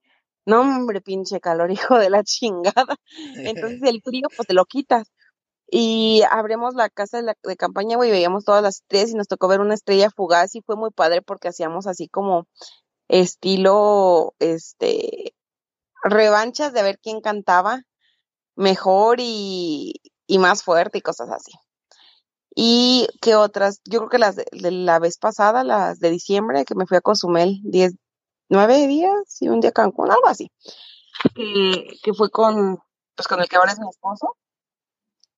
no 0.45 0.61
hombre, 0.61 1.01
pinche 1.01 1.39
calor, 1.39 1.71
hijo 1.71 1.97
de 1.97 2.09
la 2.09 2.23
chingada. 2.23 2.95
Entonces 3.37 3.81
el 3.83 4.01
frío, 4.01 4.27
pues 4.35 4.47
te 4.47 4.53
lo 4.53 4.65
quitas. 4.65 5.11
Y 5.71 6.23
abrimos 6.31 6.73
la 6.75 6.89
casa 6.89 7.21
de, 7.21 7.33
de 7.43 7.55
campaña, 7.55 7.95
güey, 7.97 8.09
veíamos 8.09 8.43
todas 8.45 8.63
las 8.63 8.77
estrellas 8.77 9.11
y 9.11 9.15
nos 9.15 9.27
tocó 9.27 9.47
ver 9.47 9.61
una 9.61 9.75
estrella 9.75 10.09
fugaz 10.09 10.55
y 10.55 10.61
fue 10.61 10.75
muy 10.75 10.89
padre 10.91 11.21
porque 11.21 11.49
hacíamos 11.49 11.85
así 11.87 12.07
como 12.09 12.47
estilo, 13.07 14.33
este, 14.39 15.35
revanchas 16.03 16.73
de 16.73 16.83
ver 16.83 16.99
quién 16.99 17.21
cantaba 17.21 17.83
mejor 18.55 19.19
y, 19.19 20.01
y 20.27 20.39
más 20.39 20.63
fuerte 20.63 20.99
y 20.99 21.01
cosas 21.01 21.29
así. 21.29 21.51
Y 22.55 23.07
qué 23.21 23.35
otras, 23.35 23.81
yo 23.85 23.99
creo 23.99 24.09
que 24.09 24.17
las 24.17 24.35
de, 24.35 24.45
la 24.51 24.99
vez 24.99 25.17
pasada, 25.17 25.63
las 25.63 25.99
de 25.99 26.09
diciembre, 26.09 26.65
que 26.65 26.75
me 26.75 26.85
fui 26.85 26.97
a 26.97 27.01
Cozumel, 27.01 27.59
diez, 27.63 27.93
nueve 28.49 28.87
días 28.87 29.41
y 29.41 29.49
un 29.49 29.59
día 29.59 29.71
Cancún, 29.71 30.11
algo 30.11 30.27
así. 30.27 30.51
Que, 31.35 32.13
fue 32.17 32.29
con, 32.29 32.79
pues 33.15 33.27
con 33.27 33.41
el 33.41 33.47
que 33.47 33.57
ahora 33.57 33.71
es 33.71 33.79
mi 33.79 33.89
esposo. 33.89 34.35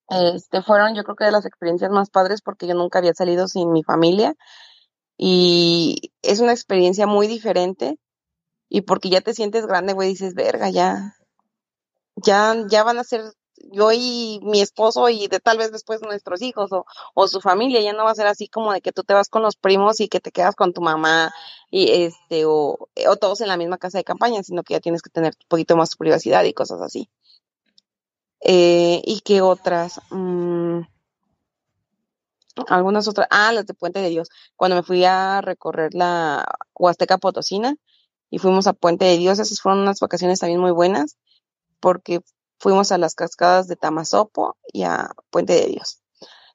Este, 0.09 0.61
fueron 0.61 0.95
yo 0.95 1.03
creo 1.03 1.15
que 1.15 1.25
de 1.25 1.31
las 1.31 1.45
experiencias 1.45 1.89
más 1.91 2.09
padres 2.09 2.41
porque 2.41 2.67
yo 2.67 2.75
nunca 2.75 2.99
había 2.99 3.13
salido 3.13 3.47
sin 3.47 3.71
mi 3.71 3.81
familia 3.81 4.35
y 5.17 6.11
es 6.21 6.41
una 6.41 6.51
experiencia 6.51 7.07
muy 7.07 7.27
diferente 7.27 7.97
y 8.67 8.81
porque 8.81 9.09
ya 9.09 9.21
te 9.21 9.33
sientes 9.33 9.67
grande, 9.67 9.93
güey, 9.93 10.09
dices, 10.09 10.33
verga, 10.33 10.69
ya, 10.69 11.15
ya, 12.15 12.55
ya 12.69 12.83
van 12.83 12.97
a 12.99 13.03
ser 13.03 13.21
yo 13.71 13.91
y 13.91 14.39
mi 14.43 14.61
esposo 14.61 15.09
y 15.09 15.27
de 15.27 15.39
tal 15.39 15.57
vez 15.57 15.71
después 15.71 16.01
nuestros 16.01 16.41
hijos 16.41 16.71
o, 17.15 17.27
su 17.27 17.41
familia, 17.41 17.81
ya 17.81 17.93
no 17.93 18.03
va 18.03 18.11
a 18.11 18.15
ser 18.15 18.27
así 18.27 18.47
como 18.47 18.73
de 18.73 18.81
que 18.81 18.91
tú 18.91 19.03
te 19.03 19.13
vas 19.13 19.29
con 19.29 19.41
los 19.41 19.55
primos 19.55 19.99
y 19.99 20.07
que 20.07 20.19
te 20.19 20.31
quedas 20.31 20.55
con 20.55 20.73
tu 20.73 20.81
mamá 20.81 21.33
y 21.69 21.89
este 22.03 22.45
o, 22.45 22.89
o 23.07 23.15
todos 23.17 23.41
en 23.41 23.47
la 23.47 23.57
misma 23.57 23.77
casa 23.77 23.97
de 23.97 24.03
campaña, 24.03 24.43
sino 24.43 24.63
que 24.63 24.73
ya 24.73 24.79
tienes 24.79 25.01
que 25.01 25.09
tener 25.09 25.33
un 25.39 25.47
poquito 25.47 25.77
más 25.77 25.95
privacidad 25.95 26.43
y 26.43 26.53
cosas 26.53 26.81
así. 26.81 27.09
Eh, 28.41 29.01
¿Y 29.05 29.21
qué 29.21 29.41
otras? 29.41 30.01
Mm, 30.09 30.81
algunas 32.67 33.07
otras. 33.07 33.27
Ah, 33.29 33.51
las 33.53 33.65
de 33.65 33.73
Puente 33.73 33.99
de 34.01 34.09
Dios. 34.09 34.29
Cuando 34.55 34.75
me 34.77 34.83
fui 34.83 35.05
a 35.05 35.41
recorrer 35.41 35.93
la 35.93 36.45
Huasteca 36.75 37.17
Potosina 37.17 37.75
y 38.29 38.39
fuimos 38.39 38.67
a 38.67 38.73
Puente 38.73 39.05
de 39.05 39.17
Dios, 39.17 39.39
esas 39.39 39.61
fueron 39.61 39.81
unas 39.81 39.99
vacaciones 39.99 40.39
también 40.39 40.59
muy 40.59 40.71
buenas 40.71 41.17
porque 41.79 42.21
fuimos 42.61 42.91
a 42.91 42.99
las 42.99 43.15
cascadas 43.15 43.67
de 43.67 43.75
Tamazopo 43.75 44.55
y 44.71 44.83
a 44.83 45.09
Puente 45.31 45.53
de 45.53 45.65
Dios. 45.65 45.99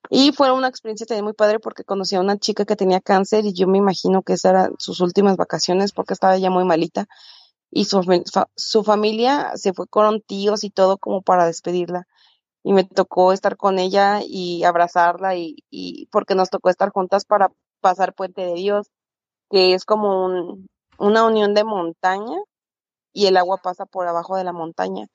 Y 0.09 0.33
fue 0.33 0.53
una 0.53 0.69
experiencia 0.69 1.05
también 1.05 1.25
muy 1.25 1.33
padre 1.35 1.59
porque 1.59 1.83
conocí 1.83 2.15
a 2.15 2.21
una 2.21 2.39
chica 2.39 2.65
que 2.65 2.77
tenía 2.77 3.01
cáncer 3.01 3.45
y 3.45 3.53
yo 3.53 3.67
me 3.67 3.79
imagino 3.79 4.23
que 4.23 4.35
esas 4.35 4.51
eran 4.51 4.75
sus 4.79 5.01
últimas 5.01 5.37
vacaciones 5.37 5.93
porque 5.93 6.15
estaba 6.15 6.39
ya 6.39 6.49
muy 6.49 6.65
malita 6.65 7.09
y 7.73 7.87
su, 7.87 8.85
familia 8.85 9.51
se 9.57 9.73
fue 9.73 9.89
con 9.89 10.21
tíos 10.21 10.63
y 10.63 10.71
todo 10.71 10.97
como 10.99 11.23
para 11.23 11.45
despedirla. 11.45 12.07
Y 12.63 12.73
me 12.73 12.85
tocó 12.85 13.33
estar 13.33 13.57
con 13.57 13.81
ella 13.81 14.21
y 14.25 14.63
abrazarla 14.63 15.35
y, 15.37 15.57
y 15.71 16.07
porque 16.13 16.37
nos 16.37 16.51
tocó 16.51 16.71
estar 16.71 16.91
juntas 16.91 17.25
para 17.25 17.51
pasar 17.81 18.15
Puente 18.15 18.43
de 18.43 18.55
Dios, 18.55 18.87
que 19.51 19.75
es 19.75 19.85
como 19.85 20.25
un, 20.25 20.69
una 20.99 21.25
unión 21.25 21.53
de 21.55 21.65
montaña 21.65 22.39
y 23.13 23.27
el 23.27 23.37
agua 23.37 23.59
pasa 23.59 23.87
por 23.87 24.07
abajo 24.07 24.37
de 24.37 24.45
la 24.45 24.53
montaña 24.53 25.09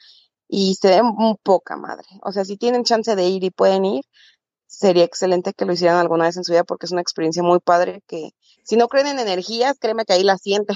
y 0.54 0.76
se 0.76 0.90
ve 0.90 1.02
un 1.02 1.38
poca 1.42 1.78
madre. 1.78 2.06
O 2.24 2.34
sea, 2.34 2.44
si 2.44 2.58
tienen 2.58 2.84
chance 2.84 3.16
de 3.16 3.24
ir 3.24 3.42
y 3.46 3.52
pueden 3.52 3.86
ir, 3.86 4.04
sería 4.68 5.06
excelente 5.06 5.54
que 5.54 5.64
lo 5.64 5.72
hicieran 5.72 5.98
alguna 5.98 6.26
vez 6.26 6.36
en 6.36 6.44
su 6.44 6.52
vida 6.52 6.66
porque 6.66 6.88
es 6.88 6.92
una 6.92 7.00
experiencia 7.00 7.42
muy 7.42 7.60
padre 7.60 8.04
que 8.06 8.32
si 8.64 8.76
no 8.76 8.90
creen 8.90 9.08
en 9.08 9.20
energías, 9.20 9.80
créeme 9.80 10.04
que 10.04 10.12
ahí 10.12 10.24
la 10.24 10.38
sienten. 10.38 10.76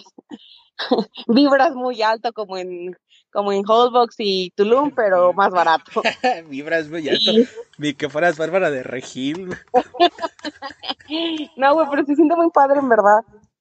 vibras 1.27 1.75
muy 1.75 2.01
alto 2.01 2.31
como 2.31 2.57
en 2.57 2.95
como 3.31 3.51
en 3.51 3.63
Holbox 3.67 4.15
y 4.19 4.51
Tulum, 4.51 4.91
pero 4.95 5.33
más 5.33 5.51
barato. 5.51 6.01
vibras 6.49 6.87
muy 6.87 7.09
alto. 7.09 7.31
Ni 7.77 7.93
que 7.93 8.07
fueras 8.07 8.37
Bárbara 8.37 8.71
de 8.71 8.81
Regil. 8.81 9.57
no, 11.57 11.73
güey, 11.73 11.87
pero 11.89 12.05
se 12.05 12.15
siente 12.15 12.33
muy 12.37 12.49
padre 12.49 12.79
en 12.79 12.87
verdad. 12.87 13.19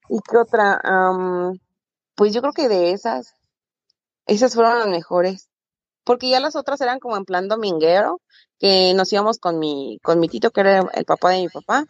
¿Y 0.09 0.19
qué 0.31 0.37
otra? 0.37 0.81
pues 2.15 2.33
yo 2.33 2.41
creo 2.41 2.53
que 2.53 2.69
de 2.69 2.93
esas, 2.93 3.35
esas 4.27 4.55
fueron 4.55 4.79
las 4.79 4.87
mejores. 4.87 5.49
Porque 6.05 6.29
ya 6.29 6.41
las 6.41 6.57
otras 6.57 6.81
eran 6.81 7.01
como 7.01 7.17
en 7.17 7.25
plan 7.25 7.49
dominguero, 7.49 8.21
que 8.59 8.95
nos 8.95 9.13
íbamos 9.13 9.39
con 9.39 9.59
mi, 9.59 9.99
con 10.03 10.21
mi 10.21 10.29
tito, 10.29 10.51
que 10.51 10.61
era 10.61 10.89
el 10.95 11.05
papá 11.05 11.31
de 11.31 11.43
mi 11.43 11.49
papá, 11.49 11.87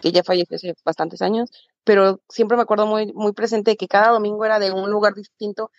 que 0.00 0.12
ya 0.12 0.22
falleció 0.22 0.56
hace 0.56 0.74
bastantes 0.84 1.22
años, 1.22 1.50
pero 1.84 2.20
siempre 2.28 2.56
me 2.56 2.62
acuerdo 2.62 2.86
muy, 2.86 3.12
muy 3.12 3.32
presente 3.32 3.76
que 3.76 3.88
cada 3.88 4.10
domingo 4.10 4.44
era 4.44 4.58
de 4.58 4.70
un 4.72 4.90
lugar 4.90 5.14
distinto 5.14 5.70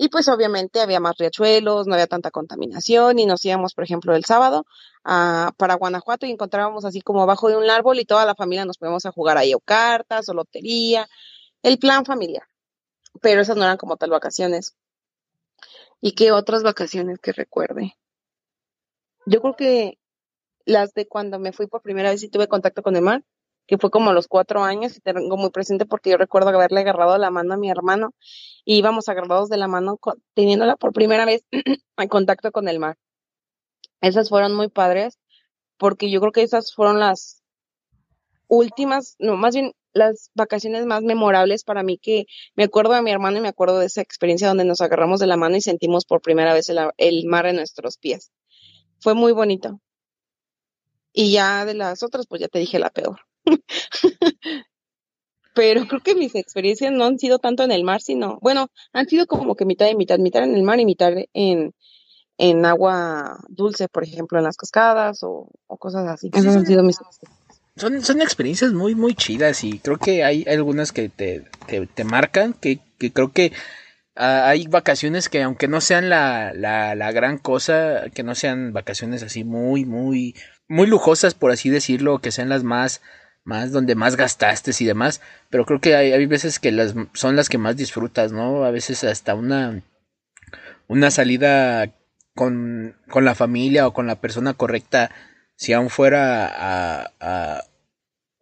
y 0.00 0.08
pues 0.10 0.28
obviamente 0.28 0.80
había 0.80 1.00
más 1.00 1.16
riachuelos, 1.18 1.88
no 1.88 1.94
había 1.94 2.06
tanta 2.06 2.30
contaminación 2.30 3.18
y 3.18 3.26
nos 3.26 3.44
íbamos, 3.44 3.74
por 3.74 3.82
ejemplo, 3.82 4.14
el 4.14 4.24
sábado 4.24 4.64
a, 5.02 5.52
para 5.56 5.74
Guanajuato 5.74 6.24
y 6.24 6.30
encontrábamos 6.30 6.84
así 6.84 7.00
como 7.00 7.22
abajo 7.22 7.48
de 7.48 7.56
un 7.56 7.68
árbol 7.68 7.98
y 7.98 8.04
toda 8.04 8.24
la 8.24 8.36
familia 8.36 8.64
nos 8.64 8.78
podíamos 8.78 9.04
a 9.06 9.10
jugar 9.12 9.38
ahí 9.38 9.54
o 9.54 9.60
cartas 9.60 10.28
o 10.28 10.34
lotería, 10.34 11.08
el 11.64 11.78
plan 11.78 12.04
familiar. 12.04 12.44
Pero 13.20 13.40
esas 13.40 13.56
no 13.56 13.64
eran 13.64 13.76
como 13.76 13.96
tal 13.96 14.10
vacaciones. 14.10 14.76
¿Y 16.00 16.12
qué 16.12 16.32
otras 16.32 16.62
vacaciones 16.62 17.18
que 17.18 17.32
recuerde? 17.32 17.94
Yo 19.26 19.40
creo 19.40 19.56
que 19.56 19.98
las 20.64 20.94
de 20.94 21.08
cuando 21.08 21.38
me 21.38 21.52
fui 21.52 21.66
por 21.66 21.82
primera 21.82 22.10
vez 22.10 22.22
y 22.22 22.28
tuve 22.28 22.46
contacto 22.46 22.82
con 22.82 22.94
el 22.96 23.02
mar, 23.02 23.24
que 23.66 23.78
fue 23.78 23.90
como 23.90 24.10
a 24.10 24.14
los 24.14 24.28
cuatro 24.28 24.64
años 24.64 24.96
y 24.96 25.00
tengo 25.00 25.36
muy 25.36 25.50
presente 25.50 25.86
porque 25.86 26.10
yo 26.10 26.16
recuerdo 26.16 26.48
haberle 26.48 26.80
agarrado 26.80 27.18
la 27.18 27.30
mano 27.30 27.54
a 27.54 27.56
mi 27.56 27.70
hermano 27.70 28.14
y 28.64 28.78
íbamos 28.78 29.08
agarrados 29.08 29.48
de 29.50 29.58
la 29.58 29.68
mano 29.68 29.98
teniéndola 30.34 30.76
por 30.76 30.92
primera 30.92 31.26
vez 31.26 31.44
en 31.96 32.08
contacto 32.08 32.52
con 32.52 32.68
el 32.68 32.78
mar. 32.78 32.96
Esas 34.00 34.28
fueron 34.28 34.54
muy 34.54 34.68
padres 34.68 35.18
porque 35.76 36.10
yo 36.10 36.20
creo 36.20 36.32
que 36.32 36.42
esas 36.42 36.74
fueron 36.74 37.00
las 37.00 37.42
últimas, 38.46 39.16
no, 39.18 39.36
más 39.36 39.54
bien 39.54 39.72
las 39.98 40.30
vacaciones 40.34 40.86
más 40.86 41.02
memorables 41.02 41.64
para 41.64 41.82
mí 41.82 41.98
que 41.98 42.26
me 42.54 42.64
acuerdo 42.64 42.94
de 42.94 43.02
mi 43.02 43.10
hermano 43.10 43.38
y 43.38 43.40
me 43.40 43.48
acuerdo 43.48 43.78
de 43.78 43.86
esa 43.86 44.00
experiencia 44.00 44.48
donde 44.48 44.64
nos 44.64 44.80
agarramos 44.80 45.20
de 45.20 45.26
la 45.26 45.36
mano 45.36 45.56
y 45.56 45.60
sentimos 45.60 46.04
por 46.04 46.22
primera 46.22 46.54
vez 46.54 46.68
el, 46.68 46.78
el 46.96 47.26
mar 47.26 47.46
en 47.46 47.56
nuestros 47.56 47.98
pies. 47.98 48.30
Fue 49.00 49.14
muy 49.14 49.32
bonito. 49.32 49.80
Y 51.12 51.32
ya 51.32 51.64
de 51.64 51.74
las 51.74 52.02
otras, 52.02 52.26
pues 52.26 52.40
ya 52.40 52.48
te 52.48 52.58
dije 52.58 52.78
la 52.78 52.90
peor. 52.90 53.20
Pero 55.54 55.86
creo 55.88 56.00
que 56.00 56.14
mis 56.14 56.36
experiencias 56.36 56.92
no 56.92 57.04
han 57.04 57.18
sido 57.18 57.40
tanto 57.40 57.64
en 57.64 57.72
el 57.72 57.82
mar, 57.82 58.00
sino, 58.00 58.38
bueno, 58.40 58.68
han 58.92 59.08
sido 59.08 59.26
como 59.26 59.56
que 59.56 59.64
mitad 59.64 59.88
y 59.88 59.96
mitad, 59.96 60.18
mitad 60.18 60.44
en 60.44 60.54
el 60.54 60.62
mar 60.62 60.78
y 60.78 60.84
mitad 60.84 61.12
en, 61.32 61.74
en 62.36 62.64
agua 62.64 63.38
dulce, 63.48 63.88
por 63.88 64.04
ejemplo, 64.04 64.38
en 64.38 64.44
las 64.44 64.56
cascadas 64.56 65.18
o, 65.22 65.50
cosas 65.66 66.06
así. 66.06 66.30
han 66.32 66.64
sido 66.64 66.84
mis 66.84 67.00
son, 67.78 68.02
son 68.02 68.20
experiencias 68.20 68.72
muy, 68.72 68.94
muy 68.94 69.14
chidas 69.14 69.64
y 69.64 69.78
creo 69.78 69.98
que 69.98 70.24
hay 70.24 70.44
algunas 70.48 70.92
que 70.92 71.08
te, 71.08 71.44
te, 71.66 72.04
marcan, 72.04 72.52
que, 72.52 72.80
que, 72.98 73.12
creo 73.12 73.32
que 73.32 73.52
ah, 74.16 74.48
hay 74.48 74.66
vacaciones 74.66 75.28
que 75.28 75.42
aunque 75.42 75.68
no 75.68 75.80
sean 75.80 76.08
la, 76.08 76.52
la, 76.54 76.94
la, 76.94 77.12
gran 77.12 77.38
cosa, 77.38 78.04
que 78.14 78.22
no 78.22 78.34
sean 78.34 78.72
vacaciones 78.72 79.22
así 79.22 79.44
muy, 79.44 79.84
muy, 79.84 80.34
muy 80.68 80.86
lujosas, 80.86 81.34
por 81.34 81.50
así 81.50 81.70
decirlo, 81.70 82.18
que 82.18 82.32
sean 82.32 82.48
las 82.48 82.64
más 82.64 83.00
más 83.44 83.72
donde 83.72 83.94
más 83.94 84.16
gastaste 84.16 84.72
y 84.78 84.84
demás, 84.84 85.22
pero 85.48 85.64
creo 85.64 85.80
que 85.80 85.96
hay, 85.96 86.12
hay, 86.12 86.26
veces 86.26 86.58
que 86.58 86.70
las 86.70 86.94
son 87.14 87.34
las 87.34 87.48
que 87.48 87.56
más 87.56 87.76
disfrutas, 87.78 88.30
¿no? 88.30 88.64
A 88.64 88.70
veces 88.70 89.04
hasta 89.04 89.34
una 89.34 89.82
una 90.86 91.10
salida 91.10 91.94
con, 92.34 92.96
con 93.08 93.24
la 93.24 93.34
familia 93.34 93.86
o 93.86 93.92
con 93.92 94.06
la 94.06 94.20
persona 94.20 94.54
correcta, 94.54 95.10
si 95.56 95.72
aún 95.72 95.90
fuera 95.90 96.46
a, 96.46 97.12
a, 97.20 97.64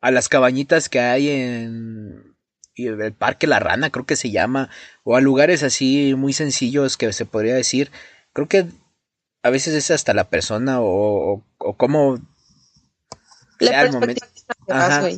a 0.07 0.13
las 0.13 0.29
cabañitas 0.29 0.89
que 0.89 1.01
hay 1.01 1.29
en 1.29 2.37
el 2.77 3.13
Parque 3.13 3.49
La 3.49 3.59
Rana, 3.59 3.91
creo 3.91 4.07
que 4.07 4.15
se 4.15 4.31
llama, 4.31 4.71
o 5.03 5.17
a 5.17 5.21
lugares 5.21 5.65
así 5.65 6.15
muy 6.17 6.33
sencillos 6.33 6.97
que 6.97 7.13
se 7.13 7.27
podría 7.27 7.57
decir, 7.57 7.91
creo 8.33 8.47
que 8.47 8.67
a 9.43 9.51
veces 9.51 9.75
es 9.75 9.91
hasta 9.91 10.15
la 10.15 10.31
persona 10.31 10.81
o, 10.81 11.35
o, 11.35 11.45
o 11.59 11.77
cómo 11.77 12.21
sea 13.59 13.83
el 13.83 13.93
momento 13.95 14.25
Ajá. 14.69 15.09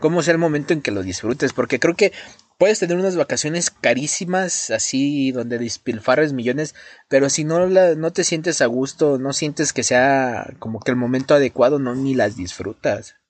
¿Cómo 0.00 0.24
sea 0.24 0.32
el 0.32 0.38
momento 0.38 0.72
en 0.72 0.82
que 0.82 0.90
lo 0.90 1.04
disfrutes? 1.04 1.52
Porque 1.52 1.78
creo 1.78 1.94
que 1.94 2.12
puedes 2.58 2.80
tener 2.80 2.96
unas 2.96 3.14
vacaciones 3.14 3.70
carísimas, 3.70 4.70
así 4.70 5.30
donde 5.30 5.58
despilfarres 5.58 6.32
millones, 6.32 6.74
pero 7.06 7.30
si 7.30 7.44
no, 7.44 7.64
la, 7.68 7.94
no 7.94 8.12
te 8.12 8.24
sientes 8.24 8.60
a 8.60 8.66
gusto, 8.66 9.18
no 9.18 9.32
sientes 9.34 9.72
que 9.72 9.84
sea 9.84 10.52
como 10.58 10.80
que 10.80 10.90
el 10.90 10.96
momento 10.96 11.36
adecuado, 11.36 11.78
no 11.78 11.94
ni 11.94 12.16
las 12.16 12.34
disfrutas. 12.34 13.21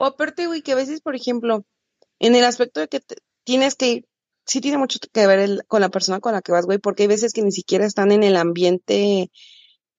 O 0.00 0.06
aparte, 0.06 0.46
güey, 0.46 0.62
que 0.62 0.72
a 0.72 0.76
veces, 0.76 1.02
por 1.02 1.14
ejemplo, 1.14 1.66
en 2.20 2.34
el 2.34 2.44
aspecto 2.44 2.80
de 2.80 2.88
que 2.88 3.00
tienes 3.44 3.74
que, 3.76 4.04
sí 4.46 4.62
tiene 4.62 4.78
mucho 4.78 4.98
que 5.12 5.26
ver 5.26 5.66
con 5.68 5.82
la 5.82 5.90
persona 5.90 6.20
con 6.20 6.32
la 6.32 6.40
que 6.40 6.52
vas, 6.52 6.64
güey, 6.64 6.78
porque 6.78 7.02
hay 7.02 7.08
veces 7.08 7.34
que 7.34 7.42
ni 7.42 7.52
siquiera 7.52 7.84
están 7.84 8.10
en 8.10 8.22
el 8.22 8.36
ambiente 8.36 9.30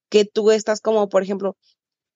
que 0.09 0.25
tú 0.25 0.49
estás 0.51 0.81
como, 0.81 1.07
por 1.07 1.21
ejemplo, 1.21 1.55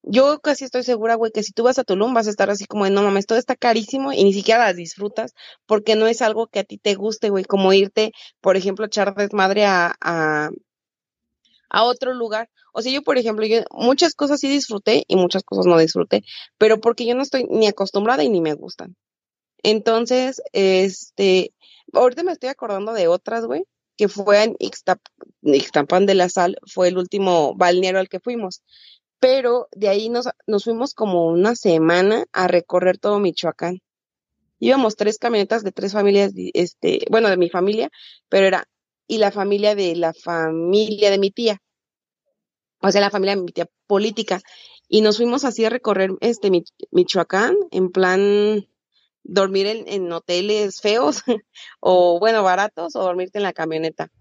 yo 0.01 0.39
casi 0.39 0.65
estoy 0.65 0.83
segura, 0.83 1.15
güey, 1.15 1.31
que 1.31 1.43
si 1.43 1.51
tú 1.53 1.63
vas 1.63 1.77
a 1.79 1.83
Tulum 1.83 2.13
vas 2.15 2.27
a 2.27 2.31
estar 2.31 2.49
así 2.49 2.65
como 2.65 2.85
de, 2.85 2.91
no 2.91 3.03
mames, 3.03 3.27
todo 3.27 3.37
está 3.37 3.55
carísimo 3.55 4.11
y 4.13 4.23
ni 4.23 4.33
siquiera 4.33 4.65
las 4.65 4.75
disfrutas 4.75 5.33
porque 5.67 5.95
no 5.95 6.07
es 6.07 6.23
algo 6.23 6.47
que 6.47 6.59
a 6.59 6.63
ti 6.63 6.79
te 6.79 6.95
guste, 6.95 7.29
güey, 7.29 7.45
como 7.45 7.71
irte, 7.73 8.13
por 8.41 8.57
ejemplo, 8.57 8.85
echar 8.87 9.13
desmadre 9.15 9.65
a, 9.65 9.95
a, 10.01 10.49
a 11.69 11.83
otro 11.83 12.13
lugar. 12.13 12.49
O 12.73 12.81
sea, 12.81 12.91
yo, 12.91 13.01
por 13.01 13.17
ejemplo, 13.17 13.45
yo 13.45 13.63
muchas 13.71 14.15
cosas 14.15 14.39
sí 14.39 14.49
disfruté 14.49 15.05
y 15.07 15.15
muchas 15.15 15.43
cosas 15.43 15.65
no 15.65 15.77
disfruté, 15.77 16.23
pero 16.57 16.79
porque 16.79 17.05
yo 17.05 17.15
no 17.15 17.21
estoy 17.21 17.45
ni 17.49 17.67
acostumbrada 17.67 18.23
y 18.23 18.29
ni 18.29 18.41
me 18.41 18.53
gustan. 18.53 18.95
Entonces, 19.63 20.41
este, 20.53 21.53
ahorita 21.93 22.23
me 22.23 22.31
estoy 22.31 22.49
acordando 22.49 22.93
de 22.93 23.07
otras, 23.07 23.45
güey, 23.45 23.65
que 23.97 24.09
fue 24.09 24.43
en 24.43 24.55
Ixtapan 24.59 26.05
de 26.05 26.15
la 26.15 26.29
Sal, 26.29 26.57
fue 26.65 26.89
el 26.89 26.97
último 26.97 27.55
balneario 27.55 27.99
al 27.99 28.09
que 28.09 28.19
fuimos 28.19 28.61
pero 29.25 29.69
de 29.71 29.89
ahí 29.89 30.09
nos, 30.09 30.29
nos 30.45 30.65
fuimos 30.65 30.93
como 30.93 31.27
una 31.27 31.55
semana 31.55 32.25
a 32.31 32.47
recorrer 32.47 32.99
todo 32.99 33.19
Michoacán. 33.19 33.81
Íbamos 34.59 34.95
tres 34.95 35.17
camionetas 35.17 35.63
de 35.63 35.71
tres 35.71 35.93
familias, 35.93 36.31
este, 36.53 37.05
bueno, 37.09 37.29
de 37.29 37.37
mi 37.37 37.49
familia, 37.49 37.89
pero 38.29 38.45
era, 38.45 38.67
y 39.07 39.17
la 39.17 39.31
familia 39.31 39.75
de 39.75 39.95
la 39.95 40.13
familia 40.13 41.11
de 41.11 41.19
mi 41.19 41.31
tía, 41.31 41.61
o 42.81 42.91
sea, 42.91 43.01
la 43.01 43.09
familia 43.09 43.35
de 43.35 43.41
mi 43.41 43.51
tía 43.51 43.67
política, 43.87 44.41
y 44.87 45.01
nos 45.01 45.17
fuimos 45.17 45.45
así 45.45 45.65
a 45.65 45.69
recorrer 45.69 46.11
este 46.21 46.51
Michoacán, 46.91 47.55
en 47.71 47.91
plan 47.91 48.67
dormir 49.23 49.65
en, 49.65 49.87
en 49.87 50.11
hoteles 50.11 50.81
feos, 50.81 51.23
o 51.79 52.19
bueno, 52.19 52.43
baratos, 52.43 52.95
o 52.95 53.01
dormirte 53.01 53.39
en 53.39 53.43
la 53.43 53.53
camioneta. 53.53 54.11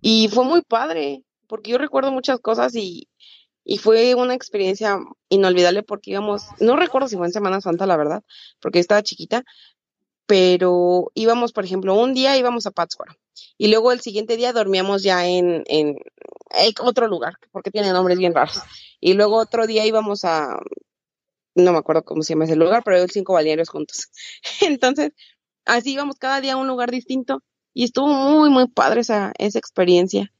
Y 0.00 0.28
fue 0.28 0.44
muy 0.44 0.62
padre, 0.62 1.24
porque 1.46 1.72
yo 1.72 1.78
recuerdo 1.78 2.10
muchas 2.10 2.40
cosas 2.40 2.74
y, 2.74 3.08
y 3.64 3.78
fue 3.78 4.14
una 4.14 4.34
experiencia 4.34 4.98
inolvidable 5.28 5.82
porque 5.82 6.12
íbamos, 6.12 6.46
no 6.60 6.76
recuerdo 6.76 7.08
si 7.08 7.16
fue 7.16 7.26
en 7.26 7.32
Semana 7.32 7.60
Santa, 7.60 7.86
la 7.86 7.98
verdad, 7.98 8.24
porque 8.60 8.78
estaba 8.78 9.02
chiquita, 9.02 9.44
pero 10.26 11.10
íbamos, 11.14 11.52
por 11.52 11.64
ejemplo, 11.64 11.94
un 11.94 12.14
día 12.14 12.38
íbamos 12.38 12.66
a 12.66 12.70
Pátzcuaro 12.70 13.14
y 13.58 13.68
luego 13.68 13.92
el 13.92 14.00
siguiente 14.00 14.36
día 14.36 14.52
dormíamos 14.52 15.02
ya 15.02 15.26
en, 15.26 15.64
en, 15.66 15.96
otro 16.80 17.06
lugar, 17.08 17.34
porque 17.52 17.70
tiene 17.70 17.92
nombres 17.92 18.18
bien 18.18 18.34
raros. 18.34 18.60
Y 19.00 19.14
luego 19.14 19.36
otro 19.36 19.66
día 19.66 19.86
íbamos 19.86 20.24
a, 20.24 20.58
no 21.54 21.72
me 21.72 21.78
acuerdo 21.78 22.04
cómo 22.04 22.22
se 22.22 22.34
llama 22.34 22.44
ese 22.44 22.56
lugar, 22.56 22.82
pero 22.84 22.96
el 22.96 23.10
cinco 23.10 23.34
balnearios 23.34 23.68
juntos. 23.68 24.08
Entonces, 24.60 25.12
así 25.64 25.92
íbamos 25.92 26.16
cada 26.16 26.40
día 26.40 26.54
a 26.54 26.56
un 26.56 26.66
lugar 26.66 26.90
distinto 26.90 27.42
y 27.72 27.84
estuvo 27.84 28.08
muy, 28.08 28.50
muy 28.50 28.68
padre 28.68 29.02
esa, 29.02 29.32
esa 29.38 29.58
experiencia. 29.58 30.32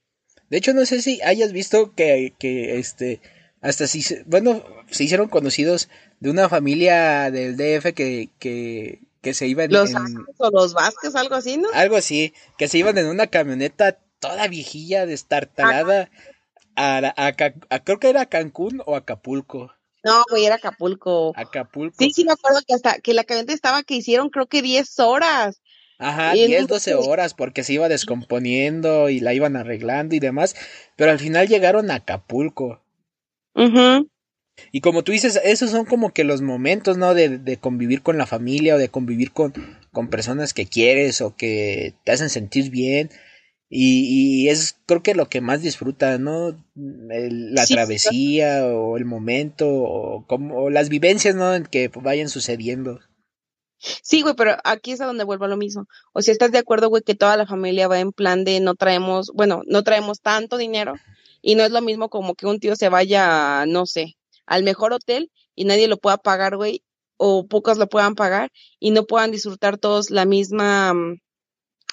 De 0.49 0.59
hecho, 0.59 0.75
no 0.75 0.85
sé 0.85 1.01
si 1.01 1.21
hayas 1.23 1.53
visto 1.53 1.95
que, 1.95 2.35
que 2.39 2.79
este, 2.79 3.21
hasta 3.61 3.87
si, 3.87 4.03
bueno, 4.27 4.65
se 4.91 5.05
hicieron 5.05 5.29
conocidos 5.29 5.89
de 6.19 6.31
una 6.31 6.49
familia 6.49 7.31
del 7.31 7.57
DF 7.57 7.95
que, 7.95 8.31
que, 8.39 9.01
que 9.21 9.35
se 9.35 9.47
iban 9.47 9.71
los 9.71 9.91
en... 9.91 10.27
o 10.39 10.51
los 10.51 10.75
Vázquez, 10.75 11.15
algo 11.15 11.35
así, 11.35 11.57
¿no? 11.57 11.69
Algo 11.75 11.97
así, 11.97 12.33
que 12.57 12.69
se 12.69 12.79
iban 12.79 12.97
en 12.99 13.07
una 13.07 13.27
camioneta 13.27 13.99
toda 14.19 14.49
viejilla, 14.49 15.07
destartalada, 15.07 16.11
a, 16.77 17.13
a, 17.17 17.81
creo 17.85 17.99
que 17.99 18.11
era 18.11 18.27
Cancún 18.27 18.83
o 18.87 18.97
Acapulco. 18.97 19.73
No, 20.03 20.25
güey, 20.31 20.47
era 20.47 20.57
Acapulco. 20.57 21.33
Acapulco. 21.37 21.97
Sí, 21.99 22.11
sí, 22.13 22.25
me 22.25 22.33
acuerdo 22.33 22.61
que 22.67 22.75
hasta 22.75 23.01
que 23.01 23.13
la 23.13 23.25
camioneta 23.25 23.53
estaba 23.53 23.83
que 23.83 23.97
hicieron 23.97 24.31
creo 24.31 24.47
que 24.47 24.63
10 24.63 24.99
horas. 25.01 25.61
Ajá, 25.99 26.33
10, 26.33 26.67
12 26.67 26.95
horas 26.95 27.35
porque 27.35 27.63
se 27.63 27.75
iba 27.75 27.89
descomponiendo 27.91 29.11
y 29.11 29.21
la 29.21 29.35
iban 29.35 29.57
arreglando 29.57 30.15
y 30.15 30.19
demás, 30.19 30.57
pero 30.97 31.11
al 31.11 31.19
final 31.19 31.47
llegaron 31.47 31.91
a 31.91 31.97
Acapulco. 31.97 32.83
Y 34.73 34.81
como 34.81 35.03
tú 35.03 35.13
dices, 35.13 35.41
esos 35.45 35.71
son 35.71 35.85
como 35.85 36.13
que 36.13 36.25
los 36.25 36.43
momentos, 36.43 36.97
¿no? 36.97 37.15
De, 37.15 37.39
de, 37.39 37.57
convivir 37.57 38.03
con 38.03 38.19
la 38.19 38.27
familia 38.27 38.75
o 38.75 38.79
de 38.79 38.89
convivir 38.89 39.33
con, 39.33 39.53
con 39.93 40.09
personas 40.09 40.55
que 40.55 40.67
quieres 40.67 41.21
o 41.21 41.37
que 41.37 41.95
te 42.05 42.13
hacen 42.13 42.31
sentir 42.31 42.71
bien. 42.71 43.11
Y, 43.73 44.49
es 44.49 44.77
creo 44.87 45.01
que 45.01 45.15
lo 45.15 45.29
que 45.29 45.41
más 45.41 45.63
disfruta, 45.63 46.19
¿no? 46.19 46.57
la 46.75 47.67
travesía 47.67 48.67
o 48.67 48.97
el 48.97 49.05
momento 49.05 49.69
o, 49.69 50.27
como, 50.27 50.71
las 50.71 50.89
vivencias, 50.89 51.37
¿no? 51.37 51.55
En 51.55 51.65
que 51.65 51.89
vayan 51.89 52.29
sucediendo. 52.29 52.99
Sí, 53.79 54.23
güey, 54.23 54.35
pero 54.35 54.57
aquí 54.65 54.91
es 54.91 55.01
a 55.01 55.07
donde 55.07 55.23
vuelvo 55.23 55.45
a 55.45 55.49
lo 55.49 55.57
mismo. 55.57 55.87
O 56.13 56.21
sea, 56.21 56.33
¿estás 56.33 56.51
de 56.51 56.59
acuerdo, 56.59 56.89
güey, 56.89 57.03
que 57.03 57.15
toda 57.15 57.37
la 57.37 57.47
familia 57.47 57.87
va 57.87 58.01
en 58.01 58.13
plan 58.13 58.45
de 58.45 58.59
no 58.59 58.75
traemos, 58.75 59.31
bueno, 59.35 59.63
no 59.67 59.85
traemos 59.85 60.21
tanto 60.21 60.57
dinero 60.57 60.95
y 61.41 61.55
no 61.55 61.65
es 61.65 61.71
lo 61.71 61.81
mismo 61.81 62.09
como 62.11 62.35
que 62.35 62.47
un 62.47 62.59
tío 62.59 62.75
se 62.75 62.89
vaya, 62.89 63.65
no 63.67 63.87
sé, 63.87 64.17
al 64.51 64.65
mejor 64.65 64.93
hotel 64.93 65.31
y 65.55 65.65
nadie 65.65 65.89
lo 65.89 65.97
pueda 65.99 66.19
pagar, 66.19 66.57
güey, 66.57 66.83
o 67.17 67.47
pocos 67.47 67.79
lo 67.79 67.89
puedan 67.89 68.17
pagar 68.17 68.51
y 68.81 68.91
no 68.91 69.05
puedan 69.07 69.31
disfrutar 69.31 69.79
todos 69.79 70.11
la 70.11 70.25
misma 70.25 70.93
mm, 70.93 71.21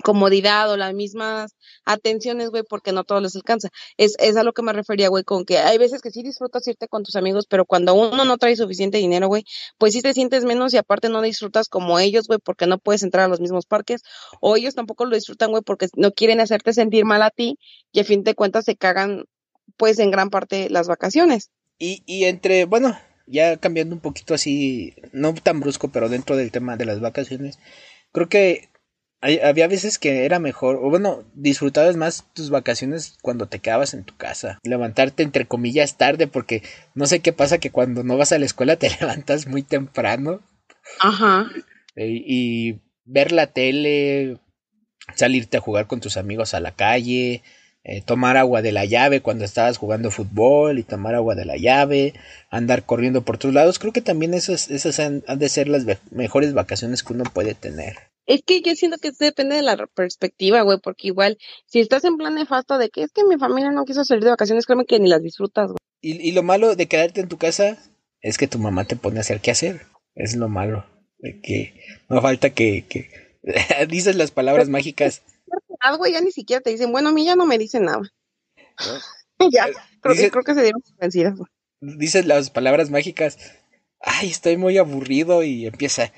comodidad 0.03 0.72
o 0.72 0.78
las 0.78 0.93
mismas 0.93 1.55
atenciones, 1.86 2.49
güey, 2.49 2.64
porque 2.68 2.91
no 2.91 3.03
todos 3.03 3.22
les 3.22 3.36
alcanza. 3.36 3.70
Es, 3.97 4.16
es 4.18 4.38
a 4.38 4.43
lo 4.43 4.53
que 4.53 4.64
me 4.64 4.74
refería, 4.74 5.10
güey, 5.10 5.24
con 5.24 5.45
que 5.45 5.60
hay 5.60 5.78
veces 5.78 6.01
que 6.01 6.10
sí 6.10 6.24
disfrutas 6.24 6.68
irte 6.68 6.88
con 6.88 7.03
tus 7.03 7.16
amigos, 7.16 7.45
pero 7.47 7.66
cuando 7.66 7.93
uno 7.93 8.26
no 8.26 8.38
trae 8.38 8.55
suficiente 8.55 8.97
dinero, 8.97 9.28
güey, 9.28 9.43
pues 9.78 9.93
sí 9.93 10.01
te 10.01 10.14
sientes 10.14 10.43
menos 10.43 10.74
y 10.74 10.78
aparte 10.78 11.10
no 11.10 11.22
disfrutas 11.22 11.68
como 11.70 11.99
ellos, 11.99 12.28
güey, 12.28 12.39
porque 12.43 12.66
no 12.66 12.80
puedes 12.80 13.03
entrar 13.03 13.26
a 13.26 13.28
los 13.28 13.39
mismos 13.39 13.68
parques, 13.68 14.01
o 14.41 14.55
ellos 14.55 14.74
tampoco 14.74 15.05
lo 15.05 15.16
disfrutan, 15.16 15.51
güey, 15.51 15.62
porque 15.64 15.88
no 15.95 16.12
quieren 16.12 16.39
hacerte 16.39 16.74
sentir 16.74 17.05
mal 17.05 17.22
a 17.22 17.30
ti 17.30 17.60
y 17.91 17.99
a 17.99 18.03
fin 18.03 18.24
de 18.24 18.34
cuentas 18.34 18.66
se 18.66 18.76
cagan, 18.76 19.26
pues, 19.78 19.99
en 19.99 20.10
gran 20.10 20.32
parte 20.32 20.70
las 20.72 20.88
vacaciones. 20.88 21.51
Y, 21.80 22.03
y 22.05 22.25
entre, 22.25 22.65
bueno, 22.65 22.97
ya 23.28 23.57
cambiando 23.57 23.95
un 23.95 24.01
poquito 24.01 24.34
así, 24.34 24.95
no 25.11 25.34
tan 25.36 25.59
brusco, 25.59 25.89
pero 25.89 26.09
dentro 26.09 26.36
del 26.36 26.51
tema 26.51 26.78
de 26.78 26.86
las 26.86 26.99
vacaciones, 26.99 27.59
creo 28.11 28.30
que 28.30 28.69
había 29.19 29.67
veces 29.67 29.97
que 29.97 30.25
era 30.25 30.39
mejor, 30.39 30.78
o 30.78 30.89
bueno, 30.89 31.23
disfrutabas 31.34 31.95
más 31.95 32.25
tus 32.34 32.49
vacaciones 32.49 33.17
cuando 33.21 33.47
te 33.47 33.59
quedabas 33.59 33.93
en 33.93 34.03
tu 34.03 34.15
casa. 34.15 34.59
Levantarte 34.63 35.23
entre 35.23 35.47
comillas 35.47 35.97
tarde, 35.97 36.28
porque 36.28 36.61
no 36.93 37.07
sé 37.07 37.19
qué 37.19 37.34
pasa 37.34 37.57
que 37.57 37.71
cuando 37.71 38.03
no 38.03 38.15
vas 38.17 38.32
a 38.32 38.39
la 38.39 38.45
escuela 38.45 38.75
te 38.75 38.89
levantas 39.01 39.47
muy 39.47 39.63
temprano. 39.63 40.41
Ajá. 40.99 41.49
y 41.95 42.80
ver 43.03 43.34
la 43.34 43.47
tele, 43.47 44.39
salirte 45.15 45.57
a 45.57 45.61
jugar 45.61 45.88
con 45.88 45.99
tus 45.99 46.15
amigos 46.15 46.53
a 46.53 46.59
la 46.59 46.73
calle, 46.75 47.43
eh, 47.90 48.02
tomar 48.02 48.36
agua 48.36 48.62
de 48.62 48.74
la 48.74 48.84
llave 48.84 49.22
cuando 49.22 49.46
estabas 49.46 49.78
jugando 49.78 50.12
fútbol 50.12 50.78
y 50.78 50.84
tomar 50.84 51.16
agua 51.16 51.36
de 51.36 51.46
la 51.46 51.56
llave, 51.56 52.14
andar 52.50 52.84
corriendo 52.84 53.22
por 53.22 53.38
todos 53.38 53.56
lados. 53.56 53.80
Creo 53.80 53.94
que 53.94 54.02
también 54.02 54.34
esas, 54.34 54.70
esas 54.70 55.00
han, 55.00 55.24
de 55.26 55.48
ser 55.48 55.70
las 55.70 55.86
mejores 56.12 56.54
vacaciones 56.54 57.02
que 57.02 57.14
uno 57.14 57.24
puede 57.24 57.56
tener. 57.56 57.96
Es 58.26 58.42
que 58.46 58.62
yo 58.62 58.76
siento 58.76 58.98
que 58.98 59.12
depende 59.18 59.56
de 59.56 59.62
la 59.62 59.88
perspectiva, 59.88 60.64
güey, 60.64 60.80
porque 60.84 61.08
igual, 61.08 61.38
si 61.66 61.80
estás 61.80 62.04
en 62.04 62.18
plan 62.18 62.36
nefasto 62.36 62.78
de 62.78 62.90
que 62.90 63.04
es 63.04 63.14
que 63.14 63.24
mi 63.24 63.38
familia 63.38 63.72
no 63.72 63.86
quiso 63.86 64.04
salir 64.04 64.26
de 64.26 64.32
vacaciones, 64.32 64.66
créeme 64.66 64.86
que 64.86 65.00
ni 65.00 65.08
las 65.08 65.24
disfrutas, 65.24 65.68
güey. 65.68 65.78
Y, 66.02 66.28
y 66.28 66.34
lo 66.34 66.44
malo 66.44 66.76
de 66.76 66.88
quedarte 66.88 67.22
en 67.22 67.30
tu 67.30 67.38
casa 67.38 67.78
es 68.20 68.38
que 68.38 68.50
tu 68.50 68.60
mamá 68.60 68.84
te 68.84 68.98
pone 68.98 69.20
a 69.20 69.22
hacer 69.22 69.40
qué 69.40 69.52
hacer. 69.52 69.84
Es 70.14 70.36
lo 70.36 70.50
malo. 70.50 70.86
De 71.20 71.40
que 71.40 71.82
no 72.10 72.22
falta 72.22 72.50
que, 72.50 72.86
que 72.90 73.10
dices 73.88 74.18
las 74.18 74.32
palabras 74.32 74.68
mágicas 74.68 75.22
algo 75.80 76.06
ya 76.08 76.22
ni 76.22 76.32
siquiera 76.32 76.62
te 76.62 76.70
dicen, 76.70 76.91
bueno, 76.91 77.10
a 77.10 77.12
mí 77.12 77.26
ya 77.26 77.36
no 77.36 77.45
me 77.45 77.58
dicen 77.58 77.84
nada. 77.84 78.02
ya, 79.52 79.68
creo, 80.02 80.32
creo, 80.32 80.43
que 80.43 80.54
se 80.54 80.62
dieron 80.62 80.82
vencidas. 81.00 81.39
Dices 81.80 82.26
las 82.26 82.50
palabras 82.50 82.89
mágicas, 82.89 83.38
ay, 84.02 84.30
estoy 84.30 84.58
muy 84.58 84.78
aburrido 84.78 85.43
y 85.43 85.68
empieza, 85.68 86.12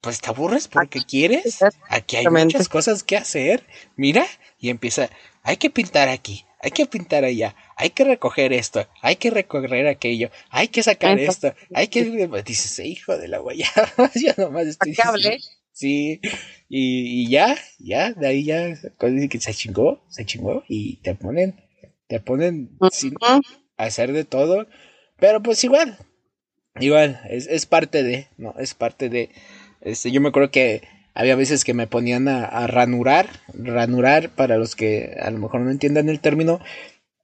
pues 0.00 0.20
te 0.20 0.28
aburres 0.28 0.68
porque 0.68 1.00
quieres, 1.00 1.60
aquí 1.88 2.16
hay 2.16 2.26
muchas 2.26 2.68
cosas 2.68 3.02
que 3.02 3.16
hacer, 3.16 3.66
mira, 3.96 4.26
y 4.58 4.70
empieza, 4.70 5.10
hay 5.42 5.56
que 5.56 5.70
pintar 5.70 6.08
aquí, 6.08 6.44
hay 6.60 6.70
que 6.70 6.86
pintar 6.86 7.24
allá, 7.24 7.54
hay 7.76 7.90
que 7.90 8.04
recoger 8.04 8.52
esto, 8.52 8.86
hay 9.02 9.16
que 9.16 9.30
recoger 9.30 9.86
aquello, 9.86 10.30
hay 10.50 10.68
que 10.68 10.82
sacar 10.82 11.18
esto, 11.18 11.54
hay 11.74 11.88
que... 11.88 12.04
Dices, 12.44 12.78
hijo 12.78 13.16
de 13.18 13.28
la 13.28 13.38
guayaba, 13.38 13.92
ya 14.14 14.34
nomás 14.36 14.66
estoy... 14.66 14.94
Sí, 15.74 16.20
y, 16.68 17.28
ya, 17.28 17.56
ya, 17.80 18.12
de 18.12 18.28
ahí 18.28 18.44
ya 18.44 18.76
se 18.76 19.54
chingó, 19.54 20.04
se 20.08 20.24
chingó 20.24 20.62
y 20.68 20.98
te 20.98 21.16
ponen, 21.16 21.56
te 22.06 22.20
ponen 22.20 22.78
sin 22.92 23.14
hacer 23.76 24.12
de 24.12 24.24
todo, 24.24 24.68
pero 25.18 25.42
pues 25.42 25.64
igual, 25.64 25.98
igual, 26.78 27.20
es, 27.28 27.48
es 27.48 27.66
parte 27.66 28.04
de, 28.04 28.28
no, 28.36 28.54
es 28.56 28.74
parte 28.74 29.08
de, 29.08 29.30
este, 29.80 30.12
yo 30.12 30.20
me 30.20 30.28
acuerdo 30.28 30.52
que 30.52 30.82
había 31.12 31.34
veces 31.34 31.64
que 31.64 31.74
me 31.74 31.88
ponían 31.88 32.28
a, 32.28 32.44
a, 32.44 32.68
ranurar, 32.68 33.28
ranurar 33.52 34.30
para 34.30 34.58
los 34.58 34.76
que 34.76 35.16
a 35.20 35.28
lo 35.32 35.40
mejor 35.40 35.62
no 35.62 35.72
entiendan 35.72 36.08
el 36.08 36.20
término, 36.20 36.60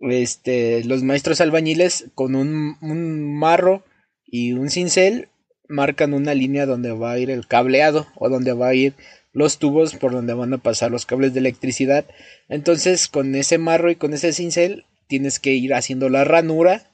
este, 0.01 0.82
los 0.82 1.05
maestros 1.05 1.40
albañiles 1.40 2.11
con 2.16 2.34
un, 2.34 2.78
un 2.80 3.32
marro 3.38 3.84
y 4.24 4.55
un 4.55 4.70
cincel 4.70 5.28
marcan 5.70 6.12
una 6.12 6.34
línea 6.34 6.66
donde 6.66 6.92
va 6.92 7.12
a 7.12 7.18
ir 7.18 7.30
el 7.30 7.46
cableado 7.46 8.06
o 8.16 8.28
donde 8.28 8.52
va 8.52 8.68
a 8.68 8.74
ir 8.74 8.94
los 9.32 9.58
tubos 9.58 9.94
por 9.94 10.12
donde 10.12 10.34
van 10.34 10.52
a 10.52 10.58
pasar 10.58 10.90
los 10.90 11.06
cables 11.06 11.32
de 11.32 11.40
electricidad. 11.40 12.04
Entonces, 12.48 13.08
con 13.08 13.34
ese 13.34 13.58
marro 13.58 13.90
y 13.90 13.96
con 13.96 14.12
ese 14.12 14.32
cincel 14.32 14.84
tienes 15.06 15.38
que 15.38 15.52
ir 15.52 15.72
haciendo 15.74 16.08
la 16.08 16.24
ranura 16.24 16.90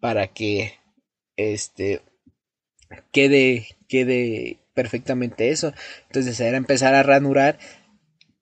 para 0.00 0.28
que 0.28 0.74
este 1.36 2.00
quede 3.12 3.68
quede 3.88 4.58
perfectamente 4.74 5.50
eso. 5.50 5.72
Entonces, 6.06 6.40
era 6.40 6.56
empezar 6.56 6.94
a 6.94 7.02
ranurar, 7.02 7.58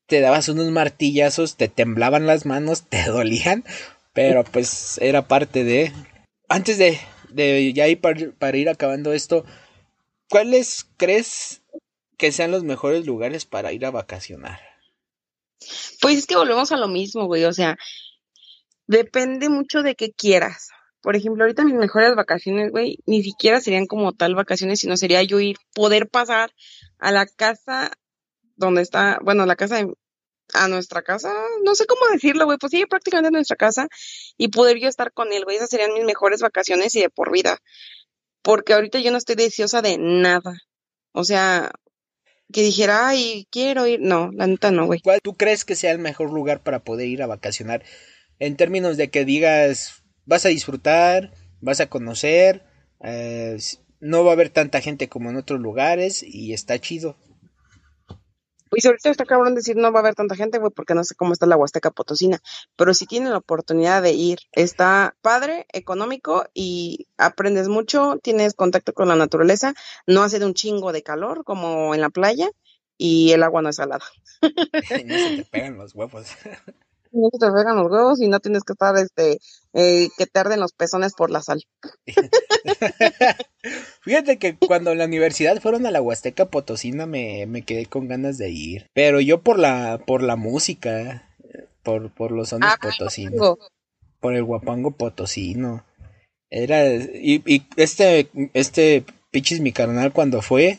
te 0.06 0.20
dabas 0.20 0.48
unos 0.48 0.70
martillazos, 0.70 1.56
te 1.56 1.68
temblaban 1.68 2.26
las 2.26 2.46
manos, 2.46 2.84
te 2.88 3.02
dolían, 3.04 3.64
pero 4.12 4.44
pues 4.44 4.98
era 5.02 5.26
parte 5.26 5.64
de 5.64 5.92
antes 6.48 6.78
de 6.78 6.98
de 7.34 7.72
ya 7.72 7.88
ir 7.88 8.00
para 8.00 8.56
ir 8.56 8.68
acabando 8.68 9.12
esto, 9.12 9.44
¿cuáles 10.28 10.86
crees 10.96 11.62
que 12.16 12.32
sean 12.32 12.50
los 12.50 12.64
mejores 12.64 13.06
lugares 13.06 13.44
para 13.44 13.72
ir 13.72 13.84
a 13.86 13.90
vacacionar? 13.90 14.60
Pues 16.00 16.18
es 16.18 16.26
que 16.26 16.36
volvemos 16.36 16.72
a 16.72 16.76
lo 16.76 16.88
mismo, 16.88 17.26
güey, 17.26 17.44
o 17.44 17.52
sea, 17.52 17.76
depende 18.86 19.48
mucho 19.48 19.82
de 19.82 19.94
qué 19.94 20.12
quieras. 20.12 20.68
Por 21.00 21.16
ejemplo, 21.16 21.44
ahorita 21.44 21.64
mis 21.64 21.74
mejores 21.74 22.14
vacaciones, 22.14 22.70
güey, 22.70 22.98
ni 23.06 23.22
siquiera 23.22 23.60
serían 23.60 23.86
como 23.86 24.12
tal 24.12 24.34
vacaciones, 24.34 24.80
sino 24.80 24.96
sería 24.96 25.22
yo 25.22 25.38
ir, 25.40 25.56
poder 25.74 26.08
pasar 26.08 26.50
a 26.98 27.12
la 27.12 27.26
casa 27.26 27.90
donde 28.56 28.82
está, 28.82 29.18
bueno, 29.22 29.44
la 29.44 29.56
casa 29.56 29.76
de, 29.76 29.92
a 30.52 30.68
nuestra 30.68 31.02
casa, 31.02 31.32
no 31.64 31.74
sé 31.74 31.86
cómo 31.86 32.02
decirlo, 32.12 32.44
güey, 32.44 32.58
pues 32.58 32.70
sí, 32.70 32.84
prácticamente 32.86 33.28
a 33.28 33.30
nuestra 33.32 33.56
casa 33.56 33.88
y 34.36 34.48
poder 34.48 34.78
yo 34.78 34.88
estar 34.88 35.12
con 35.12 35.32
él, 35.32 35.44
güey, 35.44 35.56
esas 35.56 35.70
serían 35.70 35.94
mis 35.94 36.04
mejores 36.04 36.40
vacaciones 36.40 36.94
y 36.94 37.00
de 37.00 37.10
por 37.10 37.32
vida 37.32 37.58
porque 38.44 38.74
ahorita 38.74 39.00
yo 39.00 39.10
no 39.10 39.16
estoy 39.16 39.36
deseosa 39.36 39.80
de 39.80 39.96
nada. 39.98 40.52
O 41.12 41.24
sea, 41.24 41.72
que 42.52 42.62
dijera, 42.62 43.08
ay, 43.08 43.48
quiero 43.50 43.86
ir. 43.86 44.00
No, 44.00 44.30
la 44.32 44.46
neta 44.46 44.70
no, 44.70 44.84
güey. 44.84 45.00
¿Cuál 45.00 45.20
tú 45.22 45.34
crees 45.34 45.64
que 45.64 45.74
sea 45.74 45.92
el 45.92 45.98
mejor 45.98 46.30
lugar 46.30 46.62
para 46.62 46.84
poder 46.84 47.08
ir 47.08 47.22
a 47.22 47.26
vacacionar? 47.26 47.82
En 48.38 48.56
términos 48.56 48.98
de 48.98 49.08
que 49.08 49.24
digas, 49.24 50.04
vas 50.26 50.44
a 50.44 50.50
disfrutar, 50.50 51.32
vas 51.62 51.80
a 51.80 51.88
conocer, 51.88 52.62
eh, 53.02 53.56
no 54.00 54.24
va 54.24 54.32
a 54.32 54.34
haber 54.34 54.50
tanta 54.50 54.82
gente 54.82 55.08
como 55.08 55.30
en 55.30 55.36
otros 55.36 55.58
lugares 55.58 56.22
y 56.22 56.52
está 56.52 56.78
chido. 56.78 57.16
Pues 58.74 58.86
ahorita 58.86 59.08
está 59.08 59.24
cabrón 59.24 59.54
decir 59.54 59.76
no 59.76 59.92
va 59.92 60.00
a 60.00 60.02
haber 60.02 60.16
tanta 60.16 60.34
gente, 60.34 60.58
güey, 60.58 60.72
porque 60.74 60.94
no 60.94 61.04
sé 61.04 61.14
cómo 61.14 61.32
está 61.32 61.46
la 61.46 61.56
Huasteca 61.56 61.92
Potosina. 61.92 62.40
Pero 62.74 62.92
si 62.92 63.06
tienen 63.06 63.30
la 63.30 63.38
oportunidad 63.38 64.02
de 64.02 64.10
ir, 64.10 64.40
está 64.50 65.14
padre, 65.22 65.66
económico 65.72 66.44
y 66.54 67.06
aprendes 67.16 67.68
mucho, 67.68 68.18
tienes 68.20 68.54
contacto 68.54 68.92
con 68.92 69.06
la 69.06 69.14
naturaleza, 69.14 69.74
no 70.08 70.24
hace 70.24 70.40
de 70.40 70.46
un 70.46 70.54
chingo 70.54 70.90
de 70.90 71.04
calor 71.04 71.44
como 71.44 71.94
en 71.94 72.00
la 72.00 72.10
playa 72.10 72.50
y 72.98 73.30
el 73.30 73.44
agua 73.44 73.62
no 73.62 73.68
es 73.68 73.76
salada. 73.76 74.04
no 74.42 74.50
se 74.90 75.36
te 75.36 75.44
pegan 75.52 75.78
los 75.78 75.94
huevos. 75.94 76.26
no 77.12 77.28
se 77.30 77.38
te 77.38 77.52
pegan 77.52 77.76
los 77.76 77.88
huevos 77.88 78.20
y 78.20 78.28
no 78.28 78.40
tienes 78.40 78.64
que 78.64 78.72
estar, 78.72 78.96
este, 78.96 79.38
eh, 79.72 80.08
que 80.18 80.26
te 80.26 80.40
arden 80.40 80.58
los 80.58 80.72
pezones 80.72 81.14
por 81.14 81.30
la 81.30 81.42
sal. 81.42 81.62
Fíjate 84.04 84.36
que 84.36 84.56
cuando 84.56 84.92
en 84.92 84.98
la 84.98 85.06
universidad 85.06 85.60
fueron 85.60 85.86
a 85.86 85.90
la 85.90 86.02
Huasteca 86.02 86.46
Potosina 86.46 87.06
me, 87.06 87.46
me 87.46 87.62
quedé 87.62 87.86
con 87.86 88.06
ganas 88.06 88.36
de 88.36 88.50
ir. 88.50 88.86
Pero 88.92 89.20
yo 89.20 89.40
por 89.40 89.58
la, 89.58 89.98
por 90.06 90.22
la 90.22 90.36
música, 90.36 91.30
por, 91.82 92.10
por 92.10 92.30
los 92.30 92.50
sones 92.50 92.70
ah, 92.72 92.78
potosinos. 92.80 93.56
Por 94.20 94.34
el 94.34 94.44
guapango 94.44 94.90
potosino. 94.90 95.84
Era, 96.50 96.86
y, 96.94 97.42
y 97.46 97.62
este, 97.76 98.28
este 98.52 99.04
pichis 99.30 99.60
mi 99.60 99.72
carnal 99.72 100.12
cuando 100.12 100.42
fue, 100.42 100.78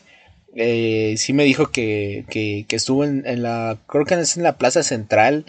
eh, 0.54 1.14
sí 1.18 1.32
me 1.32 1.44
dijo 1.44 1.66
que, 1.66 2.24
que, 2.30 2.64
que 2.68 2.76
estuvo 2.76 3.04
en, 3.04 3.26
en, 3.26 3.42
la, 3.42 3.76
creo 3.86 4.04
que 4.06 4.14
es 4.14 4.36
en 4.36 4.44
la 4.44 4.56
plaza 4.56 4.82
central 4.82 5.44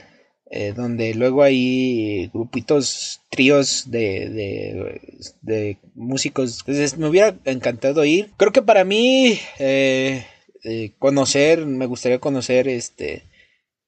eh, 0.49 0.73
donde 0.73 1.13
luego 1.13 1.43
hay 1.43 2.27
grupitos, 2.33 3.21
tríos 3.29 3.91
de, 3.91 5.01
de, 5.41 5.77
músicos. 5.93 6.59
Entonces 6.59 6.97
me 6.97 7.07
hubiera 7.07 7.35
encantado 7.43 8.05
ir. 8.05 8.29
Creo 8.37 8.53
que 8.53 8.61
para 8.61 8.85
mí, 8.85 9.39
eh, 9.59 10.25
eh, 10.63 10.91
conocer, 10.99 11.65
me 11.65 11.85
gustaría 11.85 12.19
conocer 12.19 12.67
este 12.69 13.23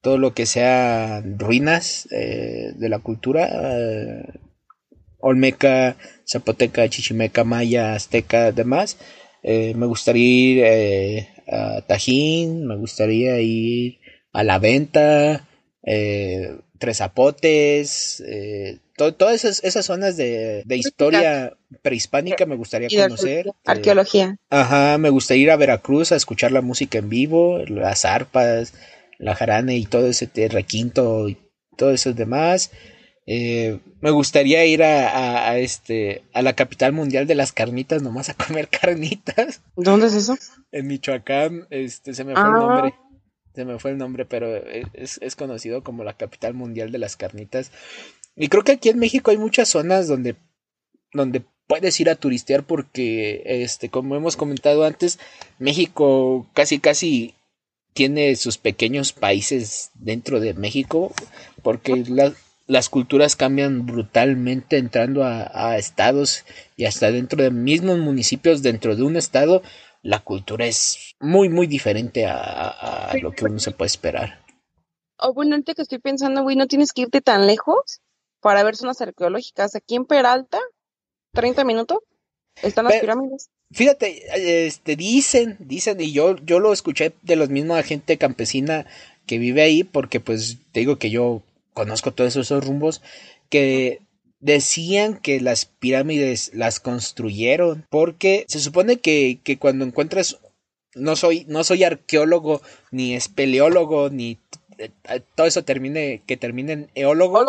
todo 0.01 0.18
lo 0.18 0.34
que 0.34 0.45
sea 0.45 1.22
ruinas 1.22 2.07
de 2.10 2.88
la 2.89 2.99
cultura, 2.99 3.49
olmeca, 5.20 5.97
zapoteca, 6.26 6.88
chichimeca, 6.88 7.43
maya, 7.43 7.95
azteca, 7.95 8.53
demás. 8.53 8.97
me 9.43 9.86
gustaría 9.88 10.62
ir 10.64 11.28
a 11.51 11.82
Tajín, 11.82 12.66
me 12.66 12.78
gustaría 12.78 13.41
ir 13.41 13.99
a 14.32 14.43
la 14.43 14.57
venta, 14.57 15.49
Tres 15.82 16.98
Zapotes, 16.98 18.24
todas 18.96 19.46
esas, 19.46 19.86
zonas 19.86 20.18
de, 20.18 20.64
historia 20.70 21.58
prehispánica 21.82 22.46
me 22.46 22.56
gustaría 22.56 22.90
conocer. 23.04 23.52
Arqueología. 23.66 24.38
Ajá, 24.50 24.98
me 24.98 25.10
gustaría 25.10 25.44
ir 25.44 25.52
a 25.52 25.58
Veracruz 25.58 26.12
a 26.12 26.16
escuchar 26.16 26.52
la 26.52 26.62
música 26.62 26.98
en 26.98 27.10
vivo, 27.10 27.60
las 27.68 28.06
arpas, 28.06 28.74
la 29.18 29.36
jarana 29.36 29.74
y 29.74 29.86
todo 29.86 30.08
ese 30.08 30.30
requinto 30.50 31.30
y 31.30 31.38
todo 31.78 31.92
eso 31.92 32.14
demás. 32.14 32.72
Eh, 33.32 33.80
me 34.02 34.10
gustaría 34.10 34.66
ir 34.66 34.82
a, 34.82 35.58
este 35.60 36.24
a 36.34 36.42
la 36.42 36.56
capital 36.56 36.94
mundial 36.94 37.28
de 37.28 37.36
las 37.36 37.52
carnitas 37.52 38.02
nomás 38.02 38.30
a 38.30 38.34
comer 38.34 38.70
carnitas. 38.82 39.62
¿Dónde 39.76 40.08
es 40.08 40.16
eso? 40.16 40.36
En 40.72 40.88
Michoacán, 40.88 41.68
este 41.70 42.14
se 42.14 42.24
me 42.24 42.34
fue 42.34 42.42
el 42.42 42.48
ah. 42.48 42.52
nombre. 42.52 42.94
Se 43.60 43.66
me 43.66 43.78
fue 43.78 43.91
el 43.91 43.97
nombre, 43.97 44.24
pero 44.24 44.55
es, 44.55 45.20
es, 45.22 45.36
conocido 45.36 45.84
como 45.84 46.05
la 46.05 46.14
capital 46.14 46.53
mundial 46.53 46.93
de 46.93 46.97
las 46.97 47.18
carnitas. 47.18 47.74
Y 48.38 48.47
creo 48.47 48.64
que 48.64 48.72
aquí 48.72 48.88
en 48.88 48.99
México 48.99 49.32
hay 49.32 49.38
muchas 49.38 49.68
zonas 49.68 50.07
donde, 50.07 50.38
donde 51.12 51.43
puedes 51.68 51.99
ir 51.99 52.10
a 52.10 52.16
turistear 52.16 52.64
porque, 52.64 53.43
este, 53.43 53.89
como 53.89 54.16
hemos 54.16 54.38
comentado 54.38 54.86
antes, 54.86 55.20
México 55.57 56.47
casi 56.53 56.80
casi 56.80 57.36
tiene 57.91 58.34
sus 58.38 58.57
pequeños 58.57 59.12
países 59.12 59.91
dentro 59.95 60.39
de 60.39 60.53
México 60.53 61.12
porque 61.62 62.05
las 62.66 62.88
culturas 62.88 63.36
cambian 63.36 63.86
brutalmente 63.86 64.78
entrando 64.78 65.26
a, 65.26 65.78
estados 65.78 66.45
y 66.78 66.86
hasta 66.86 67.12
dentro 67.12 67.43
de 67.43 67.51
mismos 67.51 67.99
municipios 67.99 68.62
dentro 68.62 68.95
de 68.95 69.03
un 69.03 69.18
estado 69.18 69.64
la 70.02 70.20
cultura 70.20 70.66
es 70.66 71.16
muy 71.20 71.50
muy 71.50 71.68
diferente 71.68 72.26
a, 72.26 72.70
a 72.70 73.18
lo 73.18 73.32
que 73.32 73.45
uno 73.45 73.60
se 73.60 73.72
puede 73.72 73.88
esperar. 73.88 74.43
O 75.18 75.34
bueno, 75.34 75.56
antes 75.56 75.76
que 75.76 75.82
estoy 75.82 76.00
pensando, 76.00 76.43
güey, 76.43 76.56
no 76.56 76.68
tienes 76.68 76.93
que 76.93 77.02
irte 77.02 77.22
tan 77.22 77.45
lejos 77.45 78.02
para 78.39 78.64
ver 78.64 78.76
zonas 78.76 79.02
arqueológicas. 79.02 79.76
Aquí 79.76 79.95
en 79.95 80.06
Peralta, 80.06 80.60
30 81.34 81.64
minutos, 81.66 82.00
están 82.62 82.86
las 82.86 83.00
pirámides. 83.00 83.50
Fíjate, 83.72 84.66
este, 84.66 84.95
dicen, 84.95 85.58
dicen, 85.60 86.00
y 86.02 86.12
yo, 86.12 86.38
yo 86.38 86.60
lo 86.60 86.74
escuché 86.74 87.14
de 87.22 87.36
los 87.36 87.50
mismos 87.50 87.84
gente 87.84 88.18
campesina 88.18 88.86
que 89.28 89.38
vive 89.38 89.62
ahí, 89.62 89.84
porque 89.84 90.20
pues 90.20 90.58
te 90.72 90.80
digo 90.80 90.97
que 90.97 91.12
yo 91.12 91.43
conozco 91.74 92.12
todos 92.12 92.36
esos 92.36 92.66
rumbos, 92.66 93.02
que 93.50 94.02
decían 94.40 95.18
que 95.18 95.42
las 95.42 95.66
pirámides 95.66 96.52
las 96.54 96.80
construyeron, 96.80 97.86
porque 97.90 98.46
se 98.48 98.60
supone 98.60 98.98
que, 98.98 99.40
que 99.44 99.58
cuando 99.58 99.86
encuentras, 99.86 100.40
no 100.96 101.16
soy, 101.16 101.46
no 101.48 101.64
soy 101.64 101.84
arqueólogo, 101.84 102.62
ni 102.92 103.16
espeleólogo, 103.16 104.10
ni 104.10 104.40
eh, 104.78 104.92
todo 105.36 105.48
eso 105.48 105.64
termine, 105.64 106.24
que 106.26 106.38
termine 106.38 106.74
en 106.74 106.92
eólogo. 106.96 107.46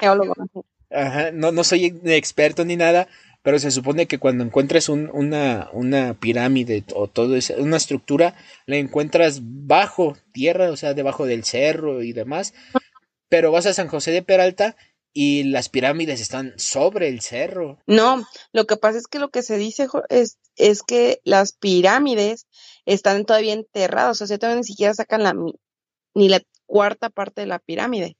Eólogo. 0.00 0.34
Ajá, 0.90 1.30
no, 1.32 1.52
no 1.52 1.64
soy 1.64 1.86
experto 2.04 2.64
ni 2.64 2.76
nada, 2.76 3.08
pero 3.42 3.58
se 3.58 3.70
supone 3.70 4.06
que 4.06 4.18
cuando 4.18 4.44
encuentres 4.44 4.88
una, 4.88 5.68
una 5.72 6.14
pirámide 6.14 6.84
o 6.94 7.08
todo 7.08 7.34
eso, 7.34 7.54
una 7.58 7.78
estructura, 7.78 8.34
la 8.66 8.76
encuentras 8.76 9.40
bajo 9.42 10.16
tierra, 10.32 10.70
o 10.70 10.76
sea, 10.76 10.94
debajo 10.94 11.26
del 11.26 11.44
cerro 11.44 12.02
y 12.02 12.12
demás. 12.12 12.54
Pero 13.28 13.50
vas 13.50 13.64
a 13.64 13.72
San 13.72 13.88
José 13.88 14.10
de 14.10 14.22
Peralta 14.22 14.76
y 15.12 15.44
las 15.44 15.68
pirámides 15.68 16.20
están 16.20 16.54
sobre 16.58 17.08
el 17.08 17.20
cerro. 17.20 17.78
No, 17.86 18.26
lo 18.52 18.66
que 18.66 18.76
pasa 18.76 18.98
es 18.98 19.06
que 19.06 19.18
lo 19.18 19.30
que 19.30 19.42
se 19.42 19.56
dice 19.58 19.86
es, 20.08 20.38
es 20.56 20.82
que 20.82 21.20
las 21.24 21.52
pirámides 21.52 22.46
están 22.86 23.24
todavía 23.24 23.52
enterradas, 23.52 24.22
o 24.22 24.26
sea, 24.26 24.38
todavía 24.38 24.60
ni 24.60 24.64
siquiera 24.64 24.94
sacan 24.94 25.22
la, 25.22 25.34
ni 26.14 26.28
la 26.28 26.42
cuarta 26.66 27.10
parte 27.10 27.42
de 27.42 27.46
la 27.46 27.58
pirámide. 27.58 28.16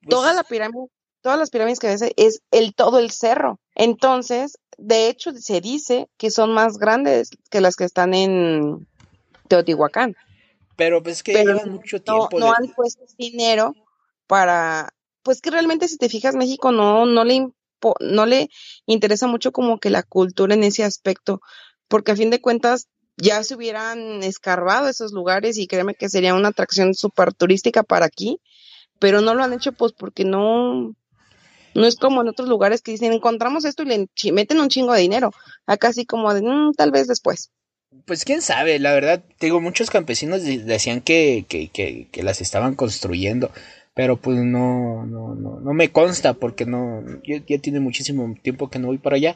Pues 0.00 0.10
Toda 0.10 0.34
la 0.34 0.44
pirámide, 0.44 0.86
todas 1.22 1.38
las 1.38 1.50
pirámides 1.50 1.78
que 1.78 1.88
ves 1.88 2.04
es 2.16 2.42
el 2.50 2.74
todo 2.74 2.98
el 2.98 3.10
cerro. 3.10 3.58
Entonces, 3.74 4.58
de 4.76 5.08
hecho, 5.08 5.32
se 5.32 5.60
dice 5.60 6.08
que 6.18 6.30
son 6.30 6.52
más 6.52 6.78
grandes 6.78 7.30
que 7.50 7.60
las 7.60 7.74
que 7.74 7.84
están 7.84 8.14
en 8.14 8.86
Teotihuacán. 9.48 10.14
Pero 10.76 11.02
pues 11.02 11.22
que 11.22 11.32
llevan 11.32 11.70
mucho 11.70 12.00
tiempo. 12.00 12.38
No, 12.38 12.52
han 12.52 12.68
puesto 12.76 13.04
dinero 13.16 13.74
para, 14.28 14.90
pues 15.28 15.42
que 15.42 15.50
realmente 15.50 15.88
si 15.88 15.98
te 15.98 16.08
fijas, 16.08 16.36
México 16.36 16.72
no, 16.72 17.04
no 17.04 17.22
le 17.22 17.48
no 18.00 18.24
le 18.24 18.48
interesa 18.86 19.26
mucho 19.26 19.52
como 19.52 19.78
que 19.78 19.90
la 19.90 20.02
cultura 20.02 20.54
en 20.54 20.64
ese 20.64 20.84
aspecto, 20.84 21.42
porque 21.86 22.12
a 22.12 22.16
fin 22.16 22.30
de 22.30 22.40
cuentas 22.40 22.88
ya 23.18 23.44
se 23.44 23.54
hubieran 23.54 24.22
escarbado 24.22 24.88
esos 24.88 25.12
lugares 25.12 25.58
y 25.58 25.66
créeme 25.66 25.94
que 25.94 26.08
sería 26.08 26.34
una 26.34 26.48
atracción 26.48 26.94
súper 26.94 27.34
turística 27.34 27.82
para 27.82 28.06
aquí, 28.06 28.40
pero 28.98 29.20
no 29.20 29.34
lo 29.34 29.44
han 29.44 29.52
hecho 29.52 29.72
pues 29.72 29.92
porque 29.92 30.24
no, 30.24 30.94
no 31.74 31.86
es 31.86 31.96
como 31.96 32.22
en 32.22 32.28
otros 32.28 32.48
lugares 32.48 32.80
que 32.80 32.92
dicen 32.92 33.12
encontramos 33.12 33.66
esto 33.66 33.82
y 33.82 33.86
le 33.86 34.08
meten 34.32 34.60
un 34.60 34.70
chingo 34.70 34.94
de 34.94 35.02
dinero. 35.02 35.32
Acá 35.66 35.92
sí 35.92 36.06
como 36.06 36.32
de 36.32 36.40
mm, 36.40 36.72
tal 36.72 36.90
vez 36.90 37.06
después. 37.06 37.50
Pues 38.06 38.24
quién 38.24 38.40
sabe, 38.40 38.78
la 38.78 38.92
verdad, 38.92 39.22
digo, 39.40 39.60
muchos 39.60 39.90
campesinos 39.90 40.42
decían 40.42 41.02
que, 41.02 41.44
que, 41.48 41.68
que, 41.68 42.08
que 42.10 42.22
las 42.22 42.40
estaban 42.40 42.74
construyendo, 42.74 43.50
pero 43.98 44.16
pues 44.16 44.38
no, 44.38 45.04
no, 45.06 45.34
no, 45.34 45.58
no 45.58 45.74
me 45.74 45.90
consta 45.90 46.34
porque 46.34 46.64
no, 46.64 47.02
ya, 47.26 47.42
ya 47.44 47.58
tiene 47.58 47.80
muchísimo 47.80 48.32
tiempo 48.40 48.70
que 48.70 48.78
no 48.78 48.86
voy 48.86 48.98
para 48.98 49.16
allá, 49.16 49.34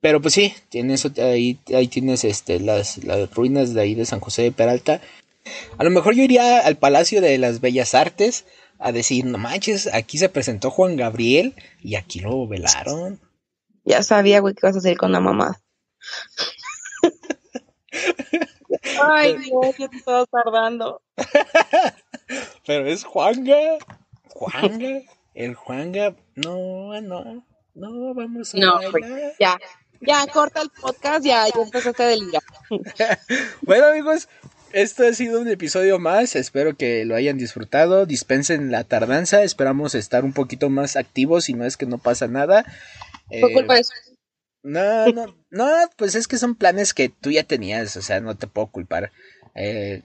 pero 0.00 0.22
pues 0.22 0.34
sí, 0.34 0.54
tienes, 0.68 1.04
ahí, 1.18 1.58
ahí 1.74 1.88
tienes 1.88 2.22
este, 2.22 2.60
las, 2.60 3.02
las 3.02 3.34
ruinas 3.34 3.74
de 3.74 3.80
ahí 3.80 3.96
de 3.96 4.06
San 4.06 4.20
José 4.20 4.42
de 4.42 4.52
Peralta. 4.52 5.00
A 5.76 5.82
lo 5.82 5.90
mejor 5.90 6.14
yo 6.14 6.22
iría 6.22 6.60
al 6.60 6.76
Palacio 6.76 7.20
de 7.20 7.36
las 7.38 7.60
Bellas 7.60 7.96
Artes 7.96 8.44
a 8.78 8.92
decir, 8.92 9.24
no 9.24 9.38
manches, 9.38 9.92
aquí 9.92 10.18
se 10.18 10.28
presentó 10.28 10.70
Juan 10.70 10.94
Gabriel 10.94 11.56
y 11.82 11.96
aquí 11.96 12.20
lo 12.20 12.46
velaron. 12.46 13.18
Ya 13.84 14.04
sabía, 14.04 14.38
güey, 14.38 14.54
que 14.54 14.68
vas 14.68 14.76
a 14.76 14.78
hacer 14.78 14.96
con 14.96 15.10
la 15.10 15.18
mamá. 15.18 15.60
Ay, 19.02 19.36
Dios, 19.38 19.76
ya 19.76 19.88
te 19.88 19.96
estaba 19.96 20.26
tardando. 20.26 21.02
Pero 22.66 22.86
es 22.86 23.04
Juanga. 23.04 23.78
Juanga. 24.28 25.02
El 25.34 25.54
Juanga. 25.54 26.16
No, 26.36 27.00
no. 27.00 27.46
No, 27.74 28.14
vamos 28.14 28.54
a. 28.54 28.58
No, 28.58 28.80
pues, 28.90 29.04
ya. 29.38 29.58
Ya, 30.02 30.26
corta 30.32 30.62
el 30.62 30.70
podcast, 30.70 31.22
ya, 31.24 31.46
ya 31.46 31.62
empezaste 31.62 32.02
a 32.02 32.06
delirar. 32.06 32.42
bueno, 33.60 33.86
amigos, 33.86 34.28
esto 34.72 35.06
ha 35.06 35.12
sido 35.12 35.42
un 35.42 35.48
episodio 35.48 35.98
más. 35.98 36.36
Espero 36.36 36.74
que 36.74 37.04
lo 37.04 37.14
hayan 37.14 37.36
disfrutado. 37.36 38.06
Dispensen 38.06 38.70
la 38.70 38.84
tardanza. 38.84 39.42
Esperamos 39.42 39.94
estar 39.94 40.24
un 40.24 40.32
poquito 40.32 40.70
más 40.70 40.96
activos 40.96 41.50
y 41.50 41.54
no 41.54 41.66
es 41.66 41.76
que 41.76 41.84
no 41.84 41.98
pasa 41.98 42.28
nada. 42.28 42.64
¿Por 43.40 43.52
culpa 43.52 43.74
de 43.74 43.80
eso? 43.80 43.92
No, 44.62 45.06
no, 45.08 45.36
no, 45.50 45.68
pues 45.96 46.14
es 46.14 46.28
que 46.28 46.36
son 46.36 46.54
planes 46.54 46.92
que 46.92 47.08
tú 47.08 47.30
ya 47.30 47.44
tenías, 47.44 47.96
o 47.96 48.02
sea, 48.02 48.20
no 48.20 48.36
te 48.36 48.46
puedo 48.46 48.70
culpar. 48.70 49.10
Eh, 49.54 50.02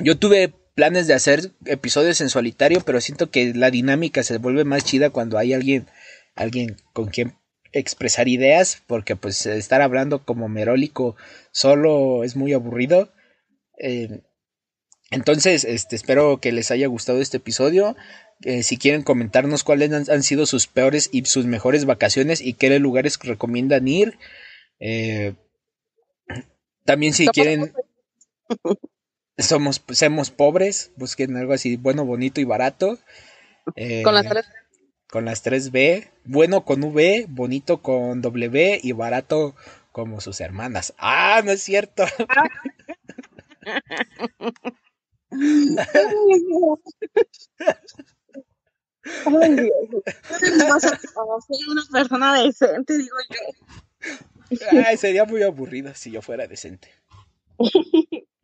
yo 0.00 0.18
tuve 0.18 0.54
planes 0.76 1.06
de 1.06 1.14
hacer 1.14 1.52
episodios 1.64 2.20
en 2.20 2.28
solitario, 2.28 2.82
pero 2.84 3.00
siento 3.00 3.30
que 3.30 3.54
la 3.54 3.70
dinámica 3.70 4.22
se 4.22 4.36
vuelve 4.36 4.64
más 4.64 4.84
chida 4.84 5.08
cuando 5.10 5.38
hay 5.38 5.54
alguien, 5.54 5.88
alguien 6.36 6.76
con 6.92 7.08
quien 7.08 7.34
expresar 7.72 8.28
ideas, 8.28 8.82
porque 8.86 9.16
pues 9.16 9.46
estar 9.46 9.80
hablando 9.80 10.24
como 10.24 10.48
merólico 10.48 11.16
solo 11.50 12.24
es 12.24 12.36
muy 12.36 12.52
aburrido. 12.52 13.10
Eh, 13.78 14.20
entonces, 15.10 15.64
este, 15.64 15.96
espero 15.96 16.40
que 16.40 16.52
les 16.52 16.70
haya 16.70 16.88
gustado 16.88 17.22
este 17.22 17.38
episodio. 17.38 17.96
Eh, 18.42 18.62
si 18.62 18.76
quieren 18.76 19.02
comentarnos 19.02 19.64
cuáles 19.64 20.10
han, 20.10 20.22
sido 20.22 20.44
sus 20.44 20.66
peores 20.66 21.08
y 21.10 21.24
sus 21.24 21.46
mejores 21.46 21.86
vacaciones 21.86 22.42
y 22.42 22.52
qué 22.52 22.78
lugares 22.78 23.18
recomiendan 23.22 23.88
ir. 23.88 24.18
Eh, 24.78 25.34
también 26.84 27.14
si 27.14 27.26
quieren... 27.28 27.72
Somos, 29.38 29.82
somos 29.90 30.30
pobres, 30.30 30.92
busquen 30.96 31.36
algo 31.36 31.52
así 31.52 31.76
bueno, 31.76 32.04
bonito 32.04 32.40
y 32.40 32.44
barato. 32.44 32.98
Con 34.04 34.14
las 34.14 34.28
tres 34.28 34.46
con 35.08 35.24
las 35.24 35.42
tres 35.42 35.70
B, 35.70 36.10
bueno 36.24 36.64
con 36.64 36.82
V, 36.82 37.26
bonito 37.28 37.80
con 37.80 38.22
W 38.22 38.80
y 38.82 38.92
barato 38.92 39.54
como 39.92 40.20
sus 40.20 40.40
hermanas. 40.40 40.94
Ah, 40.98 41.42
no 41.44 41.52
es 41.52 41.62
cierto. 41.62 42.04
Ay, 45.30 46.40
Dios. 49.54 49.72
Una 51.68 51.82
persona 51.92 52.42
decente, 52.42 52.98
digo 52.98 53.16
yo. 53.30 53.36
Ay, 54.84 54.96
sería 54.96 55.24
muy 55.24 55.42
aburrido 55.42 55.94
si 55.94 56.10
yo 56.10 56.20
fuera 56.20 56.46
decente. 56.46 56.90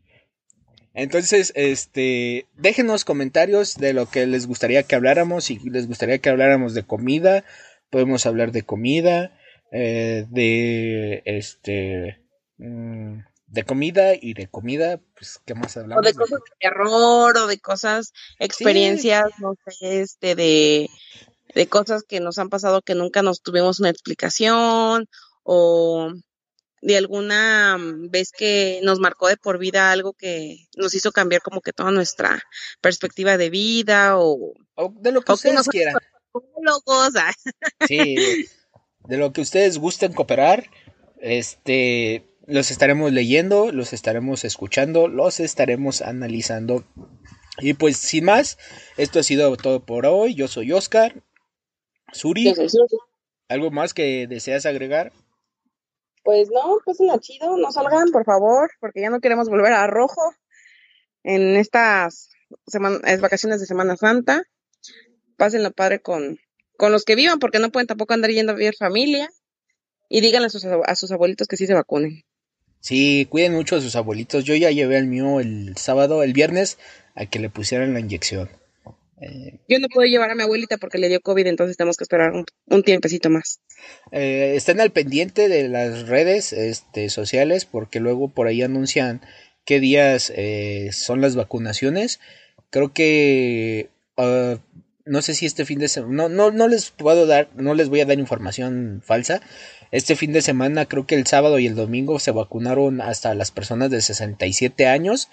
Entonces, 0.95 1.53
este, 1.57 2.47
déjenos 2.57 3.05
comentarios 3.05 3.77
de 3.77 3.93
lo 3.93 4.07
que 4.07 4.27
les 4.27 4.47
gustaría 4.47 4.83
que 4.83 4.95
habláramos. 4.95 5.45
Si 5.45 5.59
les 5.59 5.89
gustaría 5.89 6.19
que 6.19 6.29
habláramos 6.29 6.75
de 6.75 6.85
comida, 6.85 7.45
podemos 7.91 8.27
hablar 8.27 8.53
de 8.53 8.63
comida, 8.63 9.39
eh, 9.71 10.27
de 10.31 11.23
este, 11.25 12.21
mm, 12.59 13.21
de 13.47 13.65
comida 13.65 14.15
y 14.15 14.35
de 14.35 14.49
comida, 14.49 15.01
pues, 15.15 15.41
¿qué 15.47 15.55
más 15.55 15.77
hablamos? 15.77 16.05
O 16.05 16.09
de 16.09 16.15
cosas 16.15 16.41
de 16.41 16.57
terror, 16.59 17.37
o 17.37 17.47
de 17.47 17.59
cosas, 17.59 18.13
experiencias, 18.39 19.25
no 19.39 19.55
sé, 19.67 20.01
este, 20.01 20.35
de, 20.35 20.91
de 21.55 21.67
cosas 21.69 22.03
que 22.03 22.21
nos 22.21 22.39
han 22.39 22.49
pasado 22.49 22.83
que 22.83 22.95
nunca 22.95 23.23
nos 23.23 23.43
tuvimos 23.43 23.81
una 23.81 23.91
explicación, 23.91 25.07
o 25.43 26.13
de 26.83 26.97
alguna 26.97 27.79
mm, 27.79 28.11
vez 28.11 28.33
que 28.33 28.81
nos 28.83 28.99
marcó 28.99 29.29
de 29.29 29.37
por 29.37 29.59
vida 29.59 29.93
algo 29.93 30.13
que 30.13 30.67
nos 30.77 30.95
hizo 30.95 31.13
cambiar 31.13 31.41
como 31.41 31.63
que 31.63 31.73
toda 31.73 31.93
nuestra 31.93 32.43
perspectiva 32.81 33.39
de 33.39 33.49
vida 33.49 34.19
o, 34.19 34.53
de 35.01 35.13
lo 35.13 35.23
que 35.23 35.33
ustedes 35.33 35.69
quieran. 35.69 35.97
Ah. 35.97 36.01
Sí, 37.89 38.17
de 39.07 39.17
lo 39.19 39.33
que 39.33 39.43
ustedes 39.43 39.79
gusten 39.79 40.15
cooperar, 40.15 40.71
este, 41.21 42.25
los 42.47 42.71
estaremos 42.71 43.13
leyendo, 43.13 43.71
los 43.71 43.93
estaremos 43.93 44.45
escuchando, 44.45 45.09
los 45.09 45.41
estaremos 45.41 46.01
analizando. 46.01 46.85
Y 47.59 47.75
pues 47.75 47.99
sin 47.99 48.25
más, 48.25 48.57
esto 48.97 49.19
ha 49.19 49.23
sido 49.23 49.55
todo 49.57 49.85
por 49.85 50.07
hoy. 50.07 50.35
Yo 50.35 50.49
soy 50.49 50.73
Oscar. 50.73 51.23
Suri, 52.13 52.55
¿algo 53.49 53.71
más 53.71 53.93
que 53.93 54.27
deseas 54.27 54.65
agregar? 54.65 55.13
Pues 56.23 56.49
no, 56.51 56.79
pues 56.85 57.01
no 57.01 57.19
chido, 57.19 57.57
no 57.57 57.73
salgan, 57.73 58.11
por 58.11 58.25
favor, 58.25 58.71
porque 58.81 59.01
ya 59.01 59.11
no 59.11 59.21
queremos 59.21 59.49
volver 59.49 59.73
a 59.73 59.87
rojo 59.87 60.35
en 61.25 61.57
estas 61.57 62.31
vacaciones 63.21 63.61
de 63.61 63.67
Semana 63.67 63.97
Santa. 63.97 64.45
Pásenlo 65.37 65.73
padre 65.73 66.01
con, 66.01 66.39
con 66.77 66.93
los 66.93 67.05
que 67.05 67.17
vivan, 67.17 67.39
porque 67.39 67.59
no 67.59 67.71
pueden 67.71 67.87
tampoco 67.87 68.15
andar 68.15 68.31
yendo 68.31 68.53
a 68.53 68.57
ver 68.57 68.75
familia. 68.77 69.29
Y 70.09 70.21
díganle 70.21 70.47
a 70.47 70.51
sus, 70.51 70.65
a 70.65 70.95
sus 70.95 71.11
abuelitos 71.11 71.49
que 71.49 71.57
sí 71.57 71.67
se 71.67 71.75
vacunen. 71.75 72.25
Sí, 72.81 73.27
cuiden 73.31 73.55
mucho 73.55 73.77
a 73.77 73.81
sus 73.81 73.97
abuelitos. 73.97 74.45
Yo 74.45 74.55
ya 74.55 74.71
llevé 74.71 74.99
al 74.99 75.07
mío 75.07 75.41
el 75.41 75.77
sábado, 75.77 76.23
el 76.23 76.33
viernes, 76.33 76.79
a 77.15 77.27
que 77.27 77.39
le 77.39 77.49
pusieran 77.49 77.95
la 77.95 78.01
inyección. 78.01 78.51
Eh, 79.23 79.61
Yo 79.69 79.79
no 79.79 79.89
puedo 79.89 80.07
llevar 80.09 80.31
a 80.31 80.35
mi 80.35 80.43
abuelita 80.43 80.77
porque 80.79 80.99
le 80.99 81.09
dio 81.09 81.21
COVID, 81.21 81.47
entonces 81.47 81.77
tenemos 81.77 81.97
que 81.97 82.05
esperar 82.05 82.33
un, 82.33 82.83
tiempecito 82.83 83.31
más. 83.31 83.61
Eh, 84.11 84.55
estén 84.57 84.81
al 84.81 84.91
pendiente 84.91 85.49
de 85.49 85.69
las 85.69 86.09
redes 86.09 86.53
este, 86.53 87.09
sociales 87.09 87.65
porque 87.65 88.01
luego 88.01 88.29
por 88.29 88.49
ahí 88.49 88.63
anuncian 88.63 89.21
qué 89.65 89.79
días 89.81 90.33
eh, 90.35 90.91
son 90.93 91.21
las 91.21 91.37
vacunaciones. 91.37 92.19
Creo 92.71 92.93
que 92.93 93.91
ah, 94.17 94.59
no 95.05 95.23
sé 95.23 95.35
si 95.35 95.47
este 95.47 95.65
fin 95.65 95.79
de 95.79 95.89
semana, 95.89 96.15
no, 96.15 96.29
no, 96.29 96.51
no 96.51 96.69
les 96.69 96.91
puedo 96.91 97.27
dar, 97.27 97.49
no 97.55 97.75
les 97.75 97.89
voy 97.89 98.01
a 98.01 98.07
dar 98.07 98.19
información 98.19 99.03
falsa. 99.05 99.41
Este 99.91 100.17
fin 100.17 100.33
de 100.33 100.43
semana 100.43 100.87
creo 100.87 101.07
que 101.07 101.15
el 101.15 101.27
sábado 101.27 101.59
y 101.59 101.67
el 101.67 101.75
domingo 101.75 102.19
se 102.19 102.31
vacunaron 102.31 103.01
hasta 103.01 103.35
las 103.35 103.51
personas 103.51 103.91
de 103.91 104.01
67 104.01 104.87
años 104.87 105.29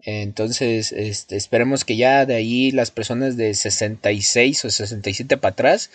entonces, 0.00 0.92
este, 0.92 1.36
esperemos 1.36 1.84
que 1.84 1.96
ya 1.96 2.24
de 2.24 2.34
ahí 2.34 2.70
las 2.70 2.90
personas 2.90 3.36
de 3.36 3.54
66 3.54 4.64
o 4.64 4.70
67 4.70 5.36
para 5.36 5.52
atrás 5.52 5.90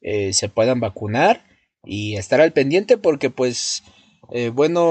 eh, 0.00 0.32
se 0.32 0.48
puedan 0.48 0.80
vacunar 0.80 1.44
y 1.84 2.16
estar 2.16 2.40
al 2.40 2.52
pendiente 2.52 2.98
porque 2.98 3.30
pues 3.30 3.84
eh, 4.32 4.48
bueno 4.50 4.84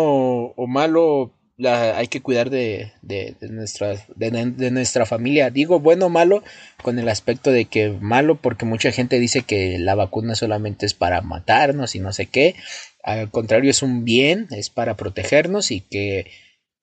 o 0.56 0.68
malo 0.68 1.34
la, 1.58 1.98
hay 1.98 2.08
que 2.08 2.22
cuidar 2.22 2.50
de, 2.50 2.94
de, 3.02 3.36
nuestra, 3.50 3.96
de, 4.16 4.72
nuestra 4.72 5.06
familia. 5.06 5.50
Digo 5.50 5.80
bueno 5.80 6.06
o 6.06 6.10
malo 6.10 6.44
con 6.84 7.00
el 7.00 7.10
aspecto 7.10 7.52
de 7.52 7.66
que 7.66 7.90
malo 7.90 8.40
porque 8.40 8.66
mucha 8.66 8.92
gente 8.92 9.20
dice 9.20 9.42
que 9.42 9.80
la 9.80 9.96
vacuna 9.96 10.36
solamente 10.36 10.86
es 10.86 10.94
para 10.94 11.22
matarnos 11.22 11.96
y 11.96 12.00
no 12.00 12.14
sé 12.14 12.28
qué. 12.28 12.56
Al 13.04 13.32
contrario 13.32 13.72
es 13.72 13.82
un 13.82 14.06
bien, 14.06 14.48
es 14.52 14.70
para 14.70 14.96
protegernos 14.96 15.72
y 15.72 15.82
que 15.82 16.28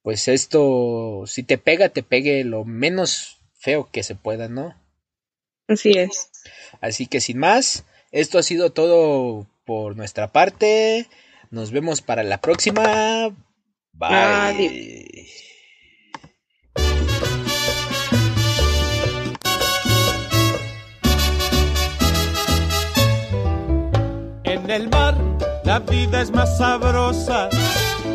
pues 0.05 0.29
esto, 0.29 1.25
si 1.27 1.43
te 1.45 1.57
pega, 1.57 1.89
te 1.89 2.03
pegue 2.03 2.45
lo 2.45 2.67
menos 2.67 3.39
feo 3.55 3.89
que 3.91 4.03
se 4.03 4.15
pueda, 4.15 4.49
¿no? 4.49 4.77
Así 5.67 5.93
es. 5.93 6.31
Así 6.83 7.07
que 7.07 7.23
sin 7.23 7.39
más, 7.39 7.87
esto 8.13 8.37
ha 8.39 8.43
sido 8.43 8.71
todo 8.71 9.47
por 9.65 9.97
nuestra 9.97 10.31
parte. 10.31 11.09
Nos 11.51 11.71
vemos 11.71 12.03
para 12.03 12.23
la 12.23 12.43
próxima. 12.43 13.35
Bye. 13.95 15.27
En 24.45 24.71
el 24.71 24.91
mar 24.91 25.17
la 25.65 25.79
vida 25.79 26.21
es 26.21 26.31
más 26.31 26.59
sabrosa. 26.59 27.49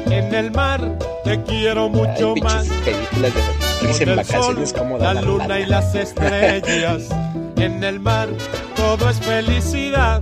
En 0.06 0.36
el 0.36 0.52
mar 0.52 1.00
te 1.24 1.42
quiero 1.44 1.90
mucho 1.90 2.36
más. 2.42 2.68
Con 2.68 4.10
el 4.10 4.26
sol, 4.26 4.64
la 5.00 5.14
luna 5.14 5.60
y 5.60 5.66
las 5.66 5.96
estrellas. 5.96 7.10
en 7.58 7.84
el 7.84 8.00
mar 8.00 8.30
todo 8.76 9.10
es 9.10 9.20
felicidad. 9.20 10.22